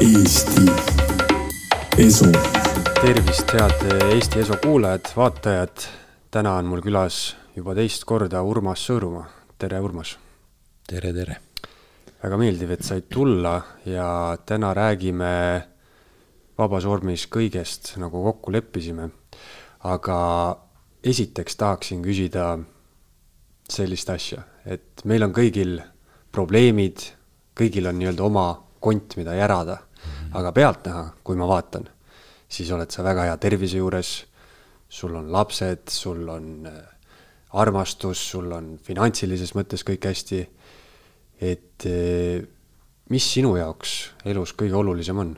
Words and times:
Eesti 0.00 0.60
Esu. 1.98 2.26
tervist, 3.00 3.52
head 3.52 3.92
Eesti 4.12 4.40
Esu 4.40 4.56
kuulajad, 4.62 5.08
vaatajad. 5.16 5.84
täna 6.30 6.52
on 6.60 6.66
mul 6.68 6.82
külas 6.84 7.36
juba 7.56 7.72
teist 7.74 8.04
korda 8.04 8.42
Urmas 8.42 8.82
Sõõrumaa. 8.84 9.24
tere, 9.58 9.80
Urmas. 9.80 10.18
tere, 10.86 11.12
tere. 11.12 11.36
väga 12.22 12.36
meeldiv, 12.36 12.70
et 12.70 12.84
said 12.84 13.08
tulla 13.08 13.62
ja 13.86 14.36
täna 14.46 14.74
räägime 14.74 15.64
vabas 16.58 16.84
vormis 16.84 17.26
kõigest, 17.26 17.96
nagu 17.96 18.22
kokku 18.22 18.52
leppisime. 18.52 19.10
aga 19.84 20.58
esiteks 21.04 21.56
tahaksin 21.56 22.02
küsida 22.02 22.58
sellist 23.68 24.10
asja, 24.10 24.42
et 24.66 25.00
meil 25.04 25.22
on 25.22 25.32
kõigil 25.32 25.80
probleemid, 26.32 27.00
kõigil 27.56 27.88
on 27.88 27.98
nii-öelda 27.98 28.22
oma 28.22 28.65
kont, 28.80 29.16
mida 29.16 29.34
järada. 29.34 29.82
aga 30.36 30.50
pealtnäha, 30.52 31.02
kui 31.24 31.36
ma 31.36 31.46
vaatan, 31.48 31.86
siis 32.48 32.70
oled 32.70 32.90
sa 32.92 33.02
väga 33.02 33.24
hea 33.26 33.36
tervise 33.40 33.78
juures, 33.80 34.10
sul 34.88 35.14
on 35.16 35.30
lapsed, 35.32 35.88
sul 35.90 36.28
on 36.28 36.66
äh, 36.66 36.82
armastus, 37.58 38.20
sul 38.30 38.52
on 38.52 38.76
finantsilises 38.82 39.54
mõttes 39.56 39.84
kõik 39.86 40.06
hästi. 40.06 40.46
et 41.40 41.86
äh, 41.86 42.44
mis 43.08 43.26
sinu 43.32 43.56
jaoks 43.56 43.96
elus 44.24 44.54
kõige 44.56 44.74
olulisem 44.74 45.18
on? 45.18 45.36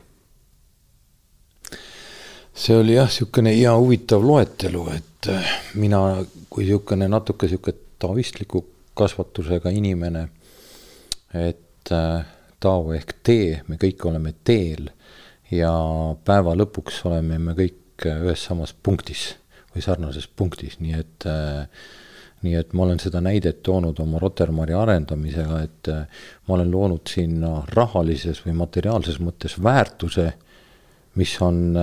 see 2.58 2.74
oli 2.76 2.96
jah, 2.96 3.06
niisugune 3.06 3.52
hea 3.54 3.72
huvitav 3.74 4.24
loetelu, 4.24 4.88
et 4.90 5.28
äh, 5.30 5.52
mina 5.74 6.24
kui 6.50 6.64
niisugune 6.64 7.08
natuke 7.08 7.46
niisugune 7.46 7.86
taoistliku 7.98 8.64
kasvatusega 8.98 9.70
inimene, 9.74 10.28
et 11.34 11.92
äh, 11.94 12.26
tao 12.60 12.92
ehk 12.94 13.18
tee, 13.26 13.60
me 13.68 13.78
kõik 13.80 14.04
oleme 14.08 14.34
teel 14.44 14.90
ja 15.54 15.72
päeva 16.24 16.56
lõpuks 16.58 17.04
oleme 17.08 17.38
me 17.42 17.54
kõik 17.58 18.06
ühes 18.08 18.44
samas 18.48 18.74
punktis 18.74 19.30
või 19.74 19.84
sarnases 19.84 20.28
punktis, 20.28 20.78
nii 20.82 20.98
et 20.98 21.28
nii 22.46 22.54
et 22.54 22.74
ma 22.76 22.84
olen 22.84 23.00
seda 23.02 23.18
näidet 23.24 23.64
toonud 23.66 23.98
oma 23.98 24.20
Rotermari 24.22 24.74
arendamisega, 24.78 25.62
et 25.66 25.90
ma 25.90 26.54
olen 26.54 26.70
loonud 26.70 27.10
sinna 27.10 27.64
rahalises 27.74 28.44
või 28.44 28.54
materiaalses 28.60 29.18
mõttes 29.18 29.56
väärtuse, 29.62 30.28
mis 31.18 31.32
on, 31.42 31.74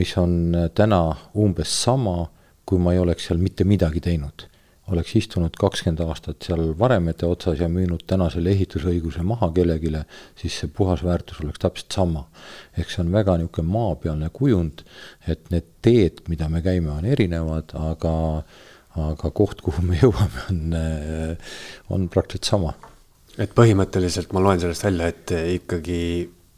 mis 0.00 0.14
on 0.16 0.38
täna 0.72 1.02
umbes 1.36 1.74
sama, 1.82 2.22
kui 2.64 2.80
ma 2.80 2.94
ei 2.96 3.02
oleks 3.02 3.28
seal 3.28 3.42
mitte 3.42 3.68
midagi 3.68 4.00
teinud 4.00 4.49
oleks 4.90 5.14
istunud 5.18 5.54
kakskümmend 5.58 6.02
aastat 6.04 6.46
seal 6.46 6.72
varemete 6.78 7.28
otsas 7.28 7.60
ja 7.62 7.68
müünud 7.70 8.02
täna 8.10 8.28
selle 8.32 8.52
ehitusõiguse 8.54 9.22
maha 9.26 9.50
kellelegi, 9.54 9.92
siis 10.38 10.58
see 10.60 10.72
puhas 10.74 11.04
väärtus 11.06 11.40
oleks 11.44 11.62
täpselt 11.62 11.94
sama. 11.94 12.26
ehk 12.76 12.90
see 12.90 13.02
on 13.04 13.12
väga 13.12 13.36
niisugune 13.38 13.70
maapealne 13.70 14.30
kujund, 14.32 14.84
et 15.26 15.50
need 15.50 15.68
teed, 15.82 16.22
mida 16.28 16.48
me 16.48 16.62
käime, 16.62 16.90
on 16.90 17.04
erinevad, 17.04 17.74
aga, 17.74 18.14
aga 18.96 19.30
koht, 19.30 19.62
kuhu 19.64 19.82
me 19.86 19.98
jõuame, 20.02 20.46
on, 20.50 20.76
on 21.90 22.08
praktiliselt 22.08 22.50
sama. 22.50 22.74
et 23.38 23.54
põhimõtteliselt 23.56 24.32
ma 24.32 24.42
loen 24.44 24.60
sellest 24.60 24.84
välja, 24.84 25.10
et 25.14 25.34
ikkagi 25.56 26.00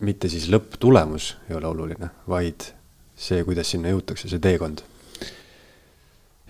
mitte 0.02 0.28
siis 0.28 0.48
lõpptulemus 0.50 1.36
ei 1.48 1.58
ole 1.58 1.68
oluline, 1.68 2.10
vaid 2.28 2.72
see, 3.16 3.44
kuidas 3.46 3.70
sinna 3.70 3.92
jõutakse, 3.92 4.28
see 4.28 4.42
teekond 4.42 4.82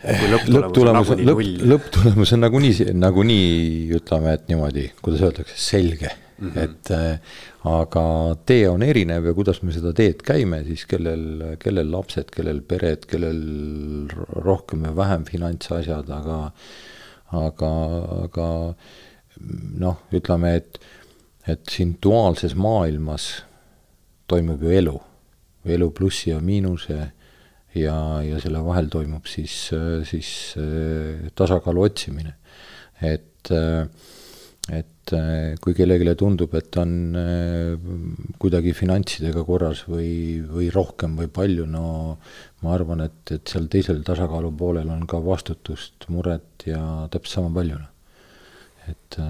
lõpptulemus 0.02 1.12
on, 1.14 1.22
lõpp, 1.28 1.42
lõpptulemus 1.70 2.34
on 2.34 2.42
nagunii, 2.42 2.90
nagunii 2.98 3.92
ütleme, 3.98 4.36
et 4.36 4.48
niimoodi, 4.50 4.88
kuidas 5.02 5.22
öeldakse, 5.28 5.58
selge 5.62 6.10
mm. 6.10 6.48
-hmm. 6.48 6.58
et 6.64 6.90
äh, 6.90 7.36
aga 7.68 8.04
tee 8.46 8.66
on 8.68 8.82
erinev 8.82 9.26
ja 9.26 9.34
kuidas 9.34 9.62
me 9.62 9.72
seda 9.74 9.92
teed 9.94 10.24
käime, 10.26 10.62
siis 10.66 10.84
kellel, 10.90 11.56
kellel 11.62 11.92
lapsed, 11.92 12.32
kellel 12.34 12.60
pered, 12.66 13.06
kellel 13.10 14.10
rohkem 14.42 14.82
või 14.88 14.96
vähem 14.96 15.24
finantsasjad, 15.28 16.10
aga, 16.10 16.40
aga, 17.30 17.72
aga 18.24 18.48
noh, 19.78 20.02
ütleme, 20.12 20.56
et, 20.58 20.82
et 21.46 21.62
siin 21.70 21.96
duaalses 22.02 22.54
maailmas 22.58 23.44
toimub 24.26 24.62
ju 24.62 24.74
elu, 24.74 24.98
elu 25.64 25.90
plussi 25.94 26.30
ja 26.32 26.40
miinuse 26.42 27.12
ja, 27.78 27.96
ja 28.24 28.40
selle 28.42 28.62
vahel 28.64 28.88
toimub 28.92 29.28
siis, 29.30 29.54
siis 30.08 30.30
äh, 30.60 31.28
tasakaalu 31.38 31.86
otsimine. 31.88 32.34
et, 33.02 33.50
äh, 33.50 33.88
et 34.70 35.12
äh, 35.16 35.54
kui 35.60 35.74
kellelegi 35.74 36.14
tundub, 36.18 36.54
et 36.54 36.76
on 36.78 36.92
kuidagi 38.38 38.74
finantsidega 38.78 39.42
korras 39.48 39.84
või, 39.88 40.40
või 40.46 40.70
rohkem 40.74 41.16
või 41.18 41.28
palju, 41.32 41.66
no 41.66 41.84
ma 42.62 42.74
arvan, 42.76 43.02
et, 43.08 43.34
et 43.34 43.48
seal 43.48 43.66
teisel 43.72 44.04
tasakaalu 44.06 44.52
poolel 44.58 44.92
on 44.92 45.06
ka 45.10 45.18
vastutust, 45.24 46.06
muret 46.12 46.68
ja 46.68 47.08
täpselt 47.10 47.40
sama 47.40 47.54
palju. 47.58 47.80
Noh. 47.82 47.90
et, 48.90 49.20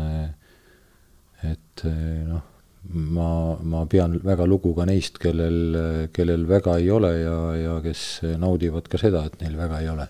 et 1.49 1.85
noh 2.29 2.52
ma, 2.91 3.57
ma 3.63 3.85
pean 3.87 4.19
väga 4.25 4.47
lugu 4.49 4.75
ka 4.75 4.87
neist, 4.89 5.19
kellel, 5.23 6.09
kellel 6.13 6.47
väga 6.49 6.77
ei 6.81 6.91
ole 6.91 7.13
ja, 7.21 7.39
ja 7.57 7.79
kes 7.85 8.03
naudivad 8.43 8.91
ka 8.91 8.99
seda, 9.01 9.25
et 9.29 9.39
neil 9.45 9.57
väga 9.57 9.81
ei 9.81 9.89
ole 9.93 10.09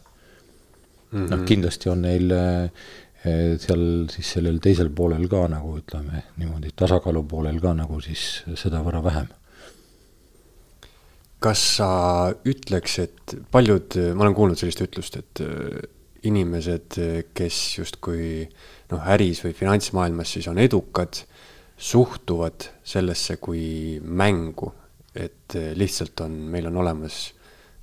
mm 1.12 1.18
-hmm.. 1.18 1.30
noh, 1.30 1.44
kindlasti 1.46 1.92
on 1.92 2.02
neil 2.02 2.30
eh, 2.30 2.70
seal 3.60 3.84
siis 4.10 4.32
sellel 4.38 4.58
teisel 4.58 4.90
poolel 4.90 5.28
ka 5.28 5.44
nagu 5.48 5.76
ütleme 5.78 6.24
niimoodi, 6.40 6.72
tasakaalu 6.76 7.22
poolel 7.28 7.60
ka 7.60 7.74
nagu 7.74 8.00
siis 8.00 8.42
sedavõrra 8.54 9.04
vähem. 9.04 9.28
kas 11.42 11.62
sa 11.76 11.88
ütleks, 12.46 12.98
et 13.02 13.34
paljud, 13.50 13.96
ma 14.14 14.22
olen 14.22 14.34
kuulnud 14.34 14.58
sellist 14.58 14.80
ütlust, 14.80 15.16
et 15.18 15.40
eh, 15.42 15.82
inimesed, 16.22 16.98
kes 17.34 17.56
justkui 17.78 18.48
noh, 18.92 19.00
äris 19.14 19.40
või 19.44 19.52
finantsmaailmas 19.58 20.32
siis 20.36 20.46
on 20.48 20.58
edukad 20.62 21.24
suhtuvad 21.82 22.68
sellesse 22.84 23.38
kui 23.42 23.98
mängu, 24.02 24.70
et 25.14 25.56
eh, 25.58 25.72
lihtsalt 25.76 26.24
on, 26.24 26.36
meil 26.52 26.68
on 26.70 26.78
olemas 26.82 27.24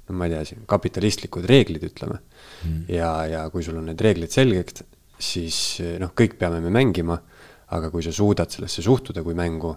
no 0.09 0.15
ma 0.17 0.25
ei 0.25 0.33
tea, 0.33 0.45
siin 0.47 0.63
kapitalistlikud 0.69 1.45
reeglid, 1.49 1.83
ütleme 1.91 2.17
mm.. 2.17 2.87
ja, 2.95 3.11
ja 3.29 3.43
kui 3.53 3.65
sul 3.65 3.77
on 3.81 3.89
need 3.91 4.01
reeglid 4.01 4.33
selgeks, 4.33 4.83
siis 5.19 5.59
eh, 5.83 5.97
noh, 6.01 6.15
kõik 6.17 6.39
peame 6.39 6.61
me 6.63 6.73
mängima, 6.73 7.19
aga 7.75 7.91
kui 7.93 8.05
sa 8.05 8.13
suudad 8.15 8.49
sellesse 8.49 8.81
suhtuda 8.85 9.23
kui 9.25 9.37
mängu, 9.37 9.75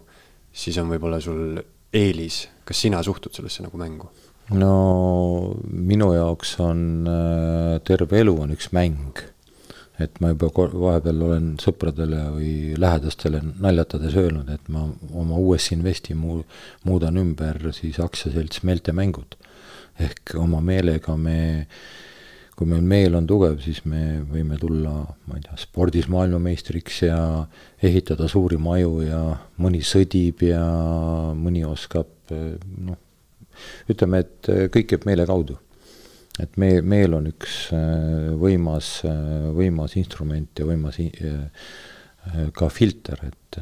siis 0.53 0.79
on 0.81 0.89
võib-olla 0.93 1.21
sul 1.21 1.61
eelis. 1.93 2.47
kas 2.65 2.87
sina 2.87 3.03
suhtud 3.05 3.35
sellesse 3.35 3.65
nagu 3.67 3.81
mängu? 3.81 4.09
no 4.57 5.55
minu 5.67 6.13
jaoks 6.15 6.57
on 6.61 7.07
äh, 7.09 7.77
terve 7.87 8.23
elu 8.23 8.35
on 8.47 8.55
üks 8.57 8.73
mäng 8.75 9.21
et 10.01 10.21
ma 10.25 10.31
juba 10.33 10.49
vahepeal 10.57 11.25
olen 11.27 11.49
sõpradele 11.61 12.21
või 12.33 12.53
lähedastele 12.81 13.43
naljatades 13.61 14.15
öelnud, 14.17 14.49
et 14.53 14.71
ma 14.73 14.87
oma 15.21 15.41
US 15.41 15.69
Investi 15.75 16.17
muu-, 16.17 16.45
muudan 16.89 17.19
ümber 17.21 17.59
siis 17.77 18.01
aktsiaselts 18.01 18.63
Meeltemängud. 18.65 19.37
ehk 20.01 20.33
oma 20.41 20.63
meelega 20.65 21.13
me, 21.21 21.67
kui 22.57 22.67
meil 22.67 22.81
meel 22.81 23.15
on 23.15 23.27
tugev, 23.29 23.59
siis 23.61 23.83
me 23.85 24.23
võime 24.25 24.57
tulla, 24.59 24.95
ma 25.29 25.37
ei 25.37 25.45
tea, 25.45 25.59
spordis 25.61 26.09
maailmameistriks 26.09 27.03
ja 27.05 27.19
ehitada 27.83 28.29
suuri 28.29 28.57
maju 28.57 29.03
ja 29.05 29.21
mõni 29.61 29.83
sõdib 29.85 30.41
ja 30.49 30.65
mõni 31.37 31.67
oskab 31.69 32.33
noh, 32.33 32.97
ütleme, 33.93 34.25
et 34.25 34.51
kõik 34.73 34.89
käib 34.95 35.05
meele 35.07 35.29
kaudu 35.29 35.59
et 36.41 36.57
me, 36.57 36.69
meel 36.81 37.17
on 37.17 37.29
üks 37.29 37.57
äh, 37.77 38.33
võimas, 38.41 39.03
äh, 39.09 39.49
võimas 39.57 39.97
instrument 40.01 40.59
ja 40.59 40.67
võimas 40.69 40.99
äh, 41.03 41.43
ka 42.57 42.69
filter, 42.71 43.19
et 43.27 43.57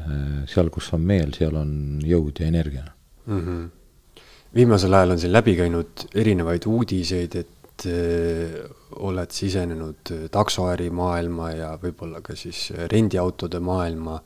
seal, 0.47 0.69
kus 0.71 0.91
on 0.95 1.01
meel, 1.03 1.33
seal 1.35 1.55
on 1.57 1.71
jõud 2.05 2.39
ja 2.39 2.47
energia 2.47 2.83
mm. 3.25 3.39
-hmm. 3.39 4.21
viimasel 4.55 4.93
ajal 4.93 5.15
on 5.15 5.19
siin 5.19 5.33
läbi 5.33 5.55
käinud 5.57 6.05
erinevaid 6.13 6.67
uudiseid, 6.69 7.35
et 7.35 7.85
öö, 7.89 8.67
oled 9.01 9.31
sisenenud 9.33 10.11
taksoäri 10.31 10.91
maailma 10.93 11.49
ja 11.51 11.71
võib-olla 11.81 12.21
ka 12.21 12.35
siis 12.35 12.69
rendiautode 12.91 13.59
maailma. 13.59 14.21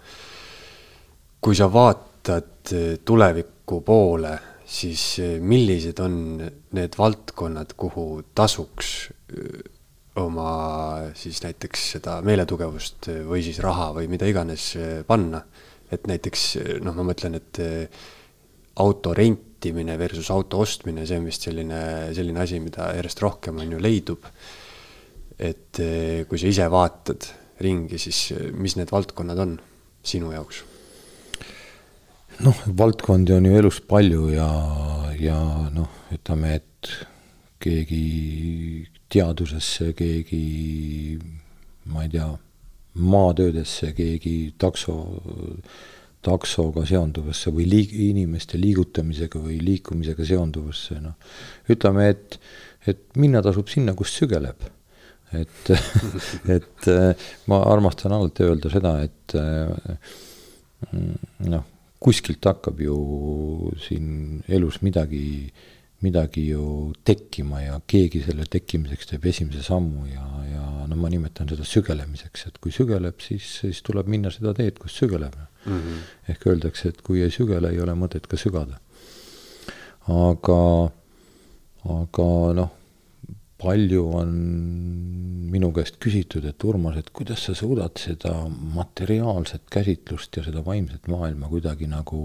kui 1.41 1.55
sa 1.55 1.71
vaatad 1.73 2.73
tuleviku 3.05 3.81
poole 3.81 4.39
siis 4.65 5.03
eh, 5.21 5.37
millised 5.41 5.99
on 6.03 6.17
need 6.75 6.97
valdkonnad, 6.97 7.75
kuhu 7.77 8.07
tasuks 8.35 8.91
eh, 9.35 9.61
oma 10.21 10.49
siis 11.17 11.41
näiteks 11.43 11.85
seda 11.95 12.17
meeletugevust 12.25 13.09
eh, 13.13 13.21
või 13.27 13.43
siis 13.45 13.61
raha 13.63 13.91
või 13.99 14.09
mida 14.11 14.27
iganes 14.29 14.73
panna. 15.07 15.43
et 15.91 16.07
näiteks 16.09 16.43
noh, 16.81 16.95
ma 16.97 17.03
mõtlen, 17.05 17.37
et 17.37 17.59
auto 18.81 19.13
rentimine 19.13 19.97
versus 20.01 20.31
auto 20.33 20.59
ostmine, 20.59 21.05
see 21.05 21.19
on 21.19 21.27
vist 21.29 21.45
selline, 21.45 21.81
selline 22.17 22.41
asi, 22.41 22.59
mida 22.59 22.89
järjest 22.97 23.21
rohkem 23.21 23.61
on 23.61 23.71
ju 23.71 23.79
leidub. 23.79 24.25
et 25.37 25.81
kui 26.27 26.39
sa 26.39 26.47
ise 26.47 26.69
vaatad 26.71 27.27
ringi, 27.61 27.99
siis 27.99 28.33
mis 28.51 28.75
need 28.79 28.91
valdkonnad 28.91 29.39
on 29.39 29.59
sinu 30.03 30.31
jaoks? 30.33 30.63
Noh, 32.43 32.63
valdkondi 32.77 33.33
on 33.35 33.45
ju 33.47 33.57
elus 33.59 33.79
palju 33.87 34.29
ja, 34.33 34.49
ja 35.19 35.39
noh, 35.73 35.91
ütleme, 36.13 36.55
et 36.59 36.91
keegi 37.63 38.85
teadusesse, 39.11 39.93
keegi 39.97 41.17
ma 41.91 42.03
ei 42.05 42.11
tea, 42.13 42.27
maatöödesse, 42.95 43.91
keegi 43.95 44.35
takso, 44.59 44.95
taksoga 46.25 46.85
seonduvasse 46.87 47.51
või 47.53 47.67
liig-, 47.69 47.95
inimeste 48.09 48.59
liigutamisega 48.59 49.41
või 49.41 49.59
liikumisega 49.63 50.25
seonduvasse, 50.27 50.99
noh. 51.03 51.17
ütleme, 51.71 52.09
et, 52.15 52.39
et 52.87 53.05
minna 53.19 53.43
tasub 53.45 53.69
sinna, 53.71 53.95
kus 53.97 54.15
sügeleb. 54.19 54.71
et 55.35 55.71
et 56.55 56.89
ma 57.51 57.61
armastan 57.67 58.13
alati 58.15 58.45
öelda 58.45 58.71
seda, 58.71 58.97
et 59.03 59.35
noh, 61.51 61.65
kuskilt 62.05 62.45
hakkab 62.45 62.81
ju 62.85 62.97
siin 63.81 64.43
elus 64.51 64.81
midagi, 64.85 65.49
midagi 66.05 66.43
ju 66.51 66.93
tekkima 67.07 67.63
ja 67.63 67.79
keegi 67.87 68.21
selle 68.27 68.45
tekkimiseks 68.51 69.09
teeb 69.09 69.25
esimese 69.31 69.63
sammu 69.65 70.05
ja, 70.11 70.25
ja 70.51 70.65
no 70.89 70.99
ma 71.01 71.09
nimetan 71.09 71.49
seda 71.49 71.65
sügelemiseks, 71.65 72.45
et 72.49 72.61
kui 72.61 72.73
sügeleb, 72.75 73.17
siis, 73.25 73.47
siis 73.63 73.81
tuleb 73.85 74.11
minna 74.11 74.29
seda 74.33 74.53
teed, 74.57 74.77
kus 74.81 74.99
sügeleb 75.01 75.33
mm. 75.37 75.73
-hmm. 75.73 76.05
ehk 76.33 76.47
öeldakse, 76.51 76.93
et 76.93 77.01
kui 77.01 77.23
ei 77.25 77.33
sügele, 77.33 77.73
ei 77.73 77.81
ole 77.81 77.97
mõtet 77.97 78.29
ka 78.29 78.37
sügada. 78.37 78.79
aga, 80.05 80.61
aga 81.89 82.31
noh 82.61 82.84
palju 83.61 84.03
on 84.19 84.31
minu 85.51 85.71
käest 85.75 85.99
küsitud, 86.03 86.45
et 86.49 86.63
Urmas, 86.67 86.97
et 86.99 87.11
kuidas 87.15 87.45
sa 87.47 87.55
suudad 87.55 87.95
seda 87.99 88.33
materiaalset 88.49 89.63
käsitlust 89.71 90.35
ja 90.35 90.43
seda 90.45 90.63
vaimset 90.65 91.07
maailma 91.11 91.49
kuidagi 91.51 91.87
nagu, 91.91 92.19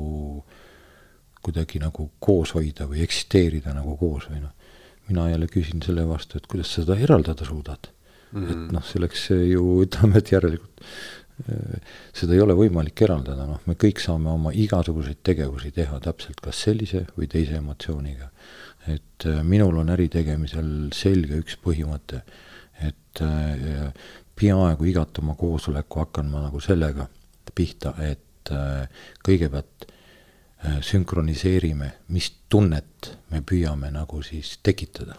kuidagi 1.44 1.82
nagu 1.82 2.10
koos 2.18 2.54
hoida 2.56 2.88
või 2.90 3.04
eksisteerida 3.06 3.74
nagu 3.76 3.96
koos 4.00 4.26
või 4.32 4.42
noh. 4.42 4.56
mina 5.10 5.28
jälle 5.30 5.46
küsin 5.50 5.82
selle 5.82 6.06
vastu, 6.08 6.38
et 6.38 6.46
kuidas 6.50 6.74
sa 6.74 6.84
seda 6.84 6.98
eraldada 6.98 7.44
suudad 7.44 7.90
mm. 8.32 8.42
-hmm. 8.42 8.50
et 8.50 8.72
noh, 8.72 8.84
selleks 8.86 9.30
ju 9.30 9.82
ütleme, 9.84 10.18
et 10.18 10.32
järelikult 10.32 10.82
äh, 10.82 11.94
seda 12.14 12.34
ei 12.34 12.42
ole 12.42 12.54
võimalik 12.58 13.02
eraldada, 13.06 13.46
noh, 13.46 13.60
me 13.66 13.74
kõik 13.74 14.02
saame 14.02 14.30
oma 14.30 14.52
igasuguseid 14.54 15.22
tegevusi 15.22 15.70
teha 15.70 16.00
täpselt 16.00 16.40
kas 16.42 16.62
sellise 16.66 17.06
või 17.16 17.30
teise 17.30 17.58
emotsiooniga 17.62 18.30
et 18.88 19.26
äh, 19.26 19.42
minul 19.42 19.76
on 19.82 19.92
äri 19.92 20.08
tegemisel 20.12 20.90
selge 20.96 21.40
üks 21.42 21.58
põhimõte, 21.60 22.22
et 22.80 23.22
äh, 23.24 23.90
peaaegu 24.40 24.88
igat 24.88 25.20
oma 25.20 25.36
koosoleku 25.38 26.04
hakkan 26.04 26.30
ma 26.32 26.44
nagu 26.46 26.60
sellega 26.64 27.08
pihta, 27.54 27.94
et 28.04 28.52
äh, 28.54 29.08
kõigepealt 29.26 29.88
sünkroniseerime, 30.84 31.86
mis 32.12 32.26
tunnet 32.52 33.06
me 33.32 33.38
püüame 33.40 33.88
nagu 33.94 34.18
siis 34.20 34.58
tekitada. 34.62 35.14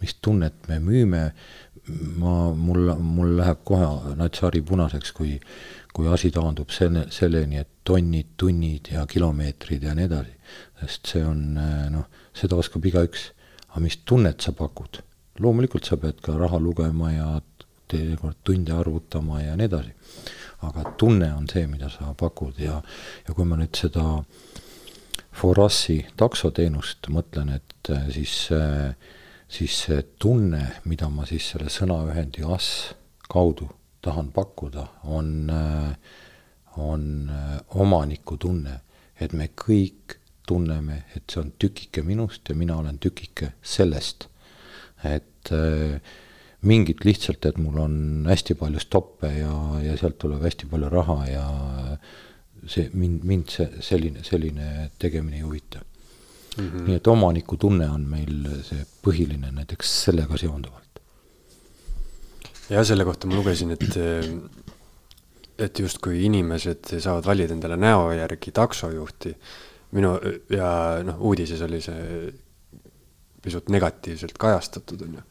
mis 0.00 0.12
tunnet 0.20 0.66
me 0.68 0.76
müüme, 0.76 1.20
ma, 2.20 2.32
mul, 2.52 2.90
mul 3.00 3.30
läheb 3.38 3.62
kohe 3.64 4.12
nats 4.18 4.42
hari 4.44 4.60
punaseks, 4.60 5.14
kui, 5.16 5.38
kui 5.96 6.10
asi 6.12 6.28
taandub 6.30 6.68
selle, 6.68 7.06
selleni, 7.08 7.56
et 7.56 7.70
tonnid, 7.88 8.34
tunnid 8.36 8.90
ja 8.92 9.06
kilomeetrid 9.08 9.88
ja 9.88 9.94
nii 9.96 10.04
edasi. 10.04 10.36
sest 10.82 11.08
see 11.14 11.24
on 11.24 11.56
noh 11.56 12.04
seda 12.36 12.56
oskab 12.56 12.84
igaüks. 12.84 13.32
aga 13.70 13.80
mis 13.80 13.98
tunnet 14.04 14.40
sa 14.40 14.52
pakud? 14.52 15.02
loomulikult 15.40 15.84
sa 15.84 15.96
pead 16.00 16.20
ka 16.24 16.36
raha 16.38 16.58
lugema 16.58 17.12
ja 17.12 17.40
teinekord 17.88 18.36
tunde 18.44 18.72
arvutama 18.72 19.40
ja 19.42 19.56
nii 19.56 19.68
edasi. 19.70 19.92
aga 20.62 20.92
tunne 20.98 21.32
on 21.34 21.48
see, 21.48 21.66
mida 21.66 21.90
sa 21.92 22.14
pakud 22.14 22.58
ja, 22.58 22.80
ja 23.28 23.34
kui 23.34 23.44
ma 23.44 23.58
nüüd 23.60 23.76
seda 23.76 24.06
Forassi 25.36 25.98
taksoteenust 26.16 27.10
mõtlen, 27.12 27.50
et 27.58 27.90
äh, 27.92 28.06
siis, 28.08 28.46
äh, 28.56 28.94
siis 29.52 29.74
see 29.84 29.98
tunne, 30.18 30.62
mida 30.88 31.10
ma 31.12 31.26
siis 31.28 31.50
selle 31.52 31.68
sõnaühendi 31.68 32.46
as 32.54 32.94
kaudu 33.28 33.68
tahan 34.00 34.30
pakkuda, 34.32 34.86
on, 35.12 35.50
äh, 35.52 36.22
on 36.80 37.28
omaniku 37.76 38.38
tunne, 38.40 38.80
et 39.20 39.36
me 39.36 39.50
kõik 39.52 40.16
tunneme, 40.46 41.02
et 41.16 41.24
see 41.30 41.42
on 41.42 41.52
tükike 41.58 42.02
minust 42.06 42.48
ja 42.48 42.54
mina 42.54 42.78
olen 42.78 42.98
tükike 43.02 43.52
sellest. 43.62 44.28
et 45.04 45.52
äh, 45.52 46.00
mingit 46.66 47.04
lihtsalt, 47.04 47.44
et 47.46 47.58
mul 47.60 47.78
on 47.78 47.98
hästi 48.26 48.56
palju 48.58 48.80
stoppe 48.82 49.28
ja, 49.38 49.52
ja 49.84 49.96
sealt 50.00 50.18
tuleb 50.22 50.42
hästi 50.42 50.68
palju 50.70 50.88
raha 50.90 51.18
ja 51.28 51.44
see 52.66 52.88
mind, 52.94 53.26
mind 53.28 53.52
see 53.52 53.84
selline, 53.84 54.24
selline 54.26 54.88
tegemine 54.98 55.36
ei 55.38 55.44
huvita 55.44 55.82
mm. 56.56 56.64
-hmm. 56.64 56.86
nii 56.88 56.96
et 56.96 57.06
omanikutunne 57.12 57.90
on 57.90 58.08
meil 58.08 58.48
see 58.66 58.86
põhiline 59.04 59.52
näiteks 59.52 59.92
sellega 60.08 60.38
seonduvalt. 60.40 61.00
ja 62.70 62.84
selle 62.84 63.04
kohta 63.04 63.26
ma 63.26 63.36
lugesin, 63.36 63.70
et 63.70 63.98
et 65.58 65.78
justkui 65.78 66.24
inimesed 66.24 66.98
saavad 67.00 67.24
valida 67.26 67.54
endale 67.54 67.76
näo 67.76 68.10
järgi 68.12 68.52
taksojuhti 68.52 69.32
minu 69.94 70.16
ja 70.50 70.70
noh, 71.06 71.20
uudises 71.28 71.62
oli 71.62 71.80
see 71.84 72.32
pisut 73.46 73.70
negatiivselt 73.70 74.38
kajastatud, 74.38 75.06
on 75.06 75.18
ju. 75.20 75.24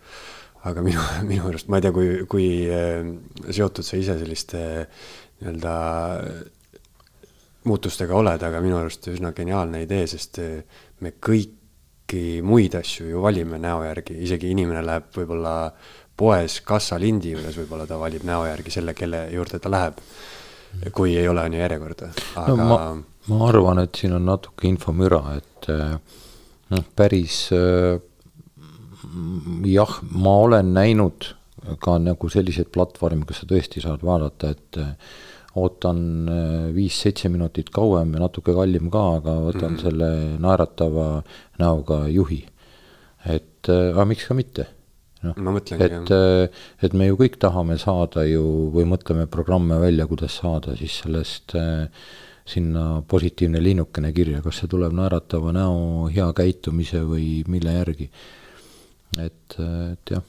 aga 0.70 0.84
minu, 0.86 1.02
minu 1.32 1.50
arust, 1.50 1.70
ma 1.70 1.80
ei 1.80 1.86
tea, 1.86 1.94
kui, 1.96 2.12
kui 2.32 2.48
eh, 2.72 3.04
seotud 3.50 3.86
sa 3.86 4.00
ise 4.00 4.18
selliste 4.22 4.62
nii-öelda 5.42 5.74
muutustega 7.66 8.16
oled, 8.16 8.44
aga 8.46 8.62
minu 8.64 8.80
arust 8.80 9.10
üsna 9.12 9.34
geniaalne 9.36 9.84
idee, 9.84 10.08
sest 10.08 10.40
eh, 10.44 10.82
me 11.04 11.16
kõiki 11.20 12.26
muid 12.46 12.78
asju 12.80 13.10
ju 13.12 13.22
valime 13.26 13.60
näo 13.62 13.84
järgi, 13.84 14.20
isegi 14.28 14.54
inimene 14.54 14.86
läheb 14.86 15.12
võib-olla 15.18 15.56
poes 16.16 16.62
kassalindi 16.64 17.34
juures, 17.34 17.58
võib-olla 17.60 17.88
ta 17.90 18.00
valib 18.00 18.24
näo 18.24 18.46
järgi 18.48 18.72
selle, 18.78 18.96
kelle 18.96 19.26
juurde 19.34 19.60
ta 19.60 19.72
läheb. 19.74 20.00
kui 20.92 21.14
ei 21.18 21.28
ole, 21.28 21.44
on 21.48 21.54
ju 21.54 21.60
järjekorda, 21.60 22.10
aga 22.36 22.56
no, 22.56 22.66
ma 22.68 22.80
ma 23.32 23.48
arvan, 23.50 23.82
et 23.82 23.98
siin 23.98 24.16
on 24.18 24.28
natuke 24.28 24.68
infomüra, 24.70 25.22
et 25.40 25.70
eh, 25.74 25.96
noh, 26.74 26.90
päris 26.98 27.40
eh, 27.56 27.96
jah, 29.72 29.96
ma 30.12 30.36
olen 30.46 30.74
näinud 30.76 31.32
ka 31.82 31.98
nagu 32.02 32.30
selliseid 32.30 32.70
platvorme, 32.74 33.26
kus 33.26 33.42
sa 33.42 33.50
tõesti 33.50 33.82
saad 33.84 34.06
vaadata, 34.06 34.54
et 34.54 34.82
eh, 34.82 35.16
ootan 35.56 36.00
viis-seitse 36.76 37.30
minutit 37.32 37.70
kauem 37.72 38.12
ja 38.18 38.26
natuke 38.26 38.52
kallim 38.58 38.90
ka, 38.92 39.04
aga 39.22 39.38
võtan 39.46 39.70
mm 39.70 39.76
-hmm. 39.78 39.84
selle 39.86 40.10
naeratava 40.44 41.24
näoga 41.62 42.08
juhi. 42.12 42.44
et 43.26 43.70
aga 43.70 44.06
miks 44.06 44.28
ka 44.28 44.36
mitte 44.38 44.68
noh, 45.24 45.58
et, 45.80 46.12
et 46.84 46.94
me 46.94 47.08
ju 47.08 47.16
kõik 47.18 47.40
tahame 47.40 47.78
saada 47.82 48.26
ju 48.28 48.44
või 48.76 48.86
mõtleme 48.86 49.26
programme 49.26 49.80
välja, 49.80 50.06
kuidas 50.06 50.38
saada 50.42 50.76
siis 50.76 51.00
sellest 51.02 51.56
äh, 51.56 51.88
sinna 52.46 53.02
positiivne 53.08 53.60
linnukene 53.64 54.12
kirja, 54.14 54.42
kas 54.46 54.62
see 54.62 54.70
tuleb 54.70 54.94
naeratava 54.94 55.54
näo, 55.56 56.06
hea 56.14 56.28
käitumise 56.38 57.02
või 57.08 57.42
mille 57.50 57.74
järgi. 57.74 58.10
et, 59.18 59.58
et 59.58 60.14
jah. 60.14 60.22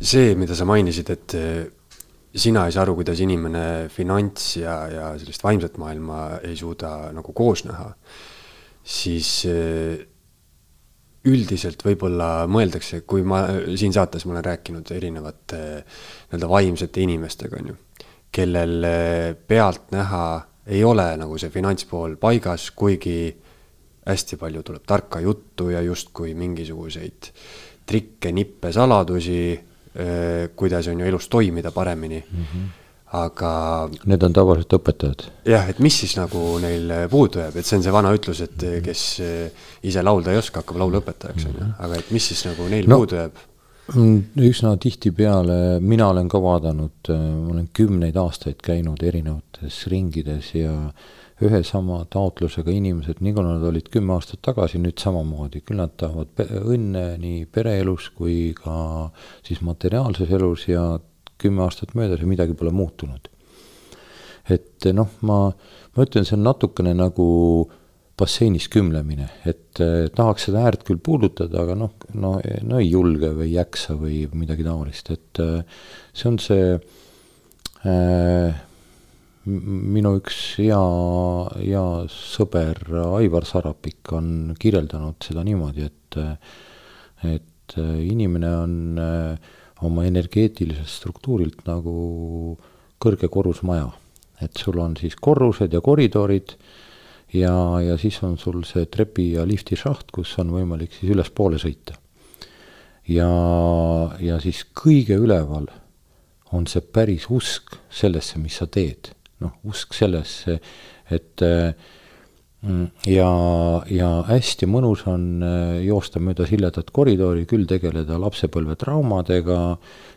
see, 0.00 0.34
mida 0.36 0.56
sa 0.56 0.68
mainisid, 0.68 1.10
et 1.14 1.36
eh, 1.38 1.64
sina 2.36 2.66
ei 2.66 2.76
saa 2.76 2.84
aru, 2.84 2.98
kuidas 3.00 3.20
inimene 3.24 3.88
finants 3.88 4.56
ja, 4.60 4.76
ja 4.92 5.10
sellist 5.20 5.44
vaimset 5.44 5.78
maailma 5.80 6.40
ei 6.42 6.56
suuda 6.56 7.12
nagu 7.16 7.32
koos 7.32 7.64
näha, 7.64 7.88
siis 8.84 9.30
eh, 9.48 10.04
üldiselt 11.24 11.80
võib-olla 11.80 12.44
mõeldakse, 12.44 13.06
kui 13.08 13.24
ma 13.24 13.46
siin 13.72 13.94
saates 13.96 14.26
ma 14.28 14.36
olen 14.36 14.50
rääkinud 14.52 14.90
erinevate 14.92 15.60
nii-öelda 15.80 16.50
vaimsete 16.50 17.00
inimestega, 17.00 17.62
on 17.62 17.70
ju, 17.72 17.78
kellel 18.34 18.90
pealtnäha 19.48 20.26
ei 20.66 20.84
ole 20.84 21.08
nagu 21.20 21.38
see 21.38 21.52
finantspool 21.52 22.16
paigas, 22.20 22.70
kuigi 22.76 23.34
hästi 24.04 24.36
palju 24.40 24.62
tuleb 24.62 24.84
tarka 24.86 25.20
juttu 25.20 25.70
ja 25.72 25.82
justkui 25.84 26.34
mingisuguseid 26.36 27.30
trikke, 27.86 28.32
nippe, 28.32 28.72
saladusi, 28.72 29.38
kuidas 30.56 30.88
on 30.88 31.00
ju 31.00 31.06
elus 31.06 31.28
toimida 31.28 31.70
paremini 31.70 32.24
mm. 32.30 32.44
-hmm. 32.44 32.68
aga. 33.12 33.52
Need 34.04 34.22
on 34.22 34.32
tavaliselt 34.32 34.72
õpetajad. 34.72 35.24
jah, 35.46 35.68
et 35.68 35.78
mis 35.78 36.00
siis 36.00 36.16
nagu 36.16 36.58
neil 36.58 36.92
puudu 37.10 37.38
jääb, 37.38 37.56
et 37.56 37.66
see 37.66 37.76
on 37.78 37.82
see 37.82 37.92
vana 37.92 38.12
ütlus, 38.12 38.40
et 38.40 38.64
kes 38.84 39.22
ise 39.82 40.02
laulda 40.02 40.32
ei 40.32 40.38
oska, 40.38 40.60
hakkab 40.60 40.76
laulu 40.76 41.00
õpetajaks, 41.00 41.46
on 41.46 41.54
ju, 41.54 41.60
mhm. 41.60 41.74
aga 41.78 41.94
et 41.94 42.10
mis 42.10 42.28
siis 42.28 42.44
nagu 42.46 42.68
neil 42.68 42.88
no, 42.88 42.96
puudu 42.96 43.20
jääb? 43.20 43.44
Mm, 43.92 44.22
üsna 44.40 44.78
tihtipeale, 44.80 45.78
mina 45.84 46.06
olen 46.08 46.28
ka 46.32 46.38
vaadanud, 46.40 47.10
äh, 47.12 47.18
ma 47.20 47.52
olen 47.52 47.66
kümneid 47.76 48.16
aastaid 48.16 48.62
käinud 48.64 49.02
erinevates 49.04 49.82
ringides 49.92 50.54
ja 50.56 50.72
ühe 51.44 51.60
sama 51.68 51.98
taotlusega 52.08 52.72
inimesed, 52.72 53.20
nii 53.20 53.34
kui 53.36 53.44
nad 53.44 53.66
olid 53.68 53.90
kümme 53.92 54.14
aastat 54.16 54.40
tagasi, 54.46 54.80
nüüd 54.80 54.96
samamoodi, 55.02 55.60
küll 55.66 55.82
nad 55.82 55.92
tahavad 56.00 56.32
õnne 56.62 57.04
nii 57.20 57.44
pereelus 57.52 58.08
kui 58.16 58.54
ka 58.56 59.10
siis 59.44 59.60
materiaalses 59.60 60.32
elus 60.32 60.64
ja 60.70 60.86
kümme 61.36 61.66
aastat 61.66 61.92
möödas 61.98 62.24
ja 62.24 62.30
midagi 62.30 62.56
pole 62.56 62.72
muutunud. 62.72 63.28
et 64.48 64.84
noh, 64.92 65.08
ma, 65.20 65.38
ma 65.96 66.04
ütlen, 66.04 66.24
see 66.24 66.36
on 66.36 66.44
natukene 66.44 66.96
nagu 66.96 67.26
basseinis 68.18 68.68
kümlemine, 68.70 69.26
et 69.48 69.80
eh, 69.82 70.06
tahaks 70.14 70.48
seda 70.48 70.64
äärt 70.68 70.84
küll 70.86 71.00
puudutada, 71.02 71.64
aga 71.64 71.74
noh, 71.78 71.94
no, 72.14 72.36
no 72.62 72.78
ei 72.78 72.92
julge 72.92 73.32
või 73.34 73.48
ei 73.48 73.56
jaksa 73.56 73.96
või 73.98 74.20
midagi 74.38 74.66
taolist, 74.66 75.10
et 75.14 75.42
eh, 75.42 75.80
see 76.14 76.28
on 76.30 76.38
see 76.42 76.68
äh, 77.90 78.62
minu 79.44 80.14
üks 80.20 80.38
hea, 80.60 80.84
hea 81.58 81.86
sõber 82.12 82.80
Aivar 83.18 83.44
Sarapik 83.48 84.14
on 84.16 84.54
kirjeldanud 84.60 85.18
seda 85.26 85.44
niimoodi, 85.44 85.84
et, 85.90 86.18
et 87.28 87.76
inimene 87.76 88.52
on 88.62 88.78
oma 89.84 90.06
energeetiliselt 90.08 90.88
struktuurilt 90.88 91.66
nagu 91.68 92.56
kõrge 93.02 93.28
korrusmaja. 93.28 93.90
et 94.40 94.56
sul 94.58 94.78
on 94.82 94.96
siis 94.96 95.14
korrused 95.16 95.72
ja 95.72 95.80
koridorid 95.80 96.56
ja, 97.34 97.54
ja 97.82 97.96
siis 98.00 98.20
on 98.26 98.38
sul 98.38 98.62
see 98.68 98.86
trepi 98.90 99.32
ja 99.34 99.44
lifti 99.48 99.78
šaht, 99.78 100.12
kus 100.14 100.36
on 100.42 100.52
võimalik 100.54 100.94
siis 100.94 101.14
ülespoole 101.14 101.58
sõita. 101.62 101.98
ja, 103.10 103.30
ja 104.20 104.38
siis 104.40 104.64
kõige 104.74 105.18
üleval 105.20 105.68
on 106.54 106.68
see 106.70 106.84
päris 106.94 107.26
usk 107.32 107.76
sellesse, 107.90 108.38
mis 108.38 108.60
sa 108.60 108.66
teed. 108.70 109.12
noh, 109.42 109.58
usk 109.66 109.92
sellesse, 109.96 110.60
et 111.12 111.42
mm, 111.42 112.84
ja, 113.10 113.30
ja 113.90 114.10
hästi 114.28 114.68
mõnus 114.70 115.02
on 115.10 115.42
äh, 115.42 115.80
joosta 115.84 116.22
mööda 116.22 116.46
siledat 116.48 116.92
koridori, 116.94 117.42
küll 117.50 117.66
tegeleda 117.68 118.16
lapsepõlvetraumadega, 118.22 119.58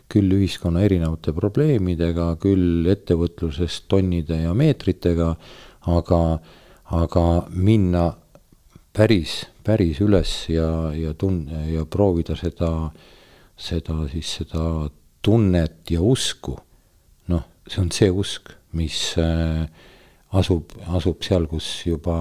küll 0.08 0.38
ühiskonna 0.38 0.86
erinevate 0.86 1.34
probleemidega, 1.36 2.30
küll 2.40 2.86
ettevõtlusest 2.94 3.90
tonnide 3.90 4.38
ja 4.46 4.54
meetritega, 4.56 5.34
aga 5.90 6.22
aga 6.94 7.24
minna 7.52 8.12
päris, 8.96 9.42
päris 9.64 10.00
üles 10.00 10.48
ja, 10.48 10.92
ja 10.96 11.12
tun- 11.14 11.48
ja 11.72 11.84
proovida 11.84 12.36
seda, 12.36 12.90
seda 13.56 14.00
siis 14.12 14.38
seda 14.40 14.88
tunnet 15.22 15.90
ja 15.90 16.00
usku. 16.00 16.56
noh, 17.28 17.44
see 17.68 17.82
on 17.82 17.90
see 17.92 18.10
usk, 18.10 18.54
mis 18.72 19.14
äh, 19.20 19.68
asub, 20.32 20.72
asub 20.88 21.22
seal, 21.22 21.46
kus 21.46 21.66
juba 21.86 22.16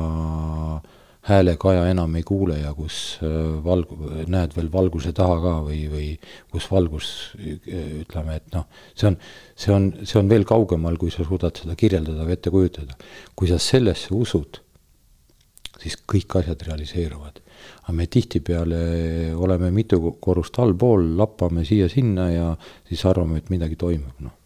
häälekaja 1.27 1.87
enam 1.91 2.15
ei 2.15 2.23
kuule 2.23 2.59
ja 2.59 2.71
kus 2.75 3.17
äh, 3.23 3.31
valg-, 3.63 3.93
näed 4.31 4.55
veel 4.55 4.69
valguse 4.71 5.11
taha 5.15 5.39
ka 5.43 5.55
või, 5.65 5.81
või 5.91 6.07
kus 6.53 6.69
valgus, 6.71 7.09
ütleme, 7.37 8.37
et 8.39 8.47
noh, 8.55 8.67
see 8.95 9.09
on, 9.11 9.19
see 9.55 9.73
on, 9.75 9.89
see 10.03 10.21
on 10.21 10.31
veel 10.31 10.47
kaugemal, 10.47 10.95
kui 10.99 11.11
sa 11.13 11.25
suudad 11.27 11.59
seda 11.59 11.75
kirjeldada 11.79 12.27
või 12.27 12.37
ette 12.37 12.53
kujutada. 12.53 12.95
kui 13.35 13.51
sa 13.51 13.59
sellesse 13.61 14.13
usud, 14.15 14.61
siis 15.77 15.99
kõik 16.07 16.39
asjad 16.39 16.63
realiseeruvad. 16.69 17.43
aga 17.83 17.93
me 17.93 18.07
tihtipeale 18.07 18.81
oleme 19.35 19.71
mitu 19.71 20.17
korrust 20.21 20.59
allpool, 20.59 21.17
lappame 21.17 21.65
siia-sinna 21.65 22.29
ja 22.31 22.51
siis 22.87 23.05
arvame, 23.05 23.37
et 23.37 23.49
midagi 23.49 23.75
toimub, 23.75 24.15
noh. 24.19 24.37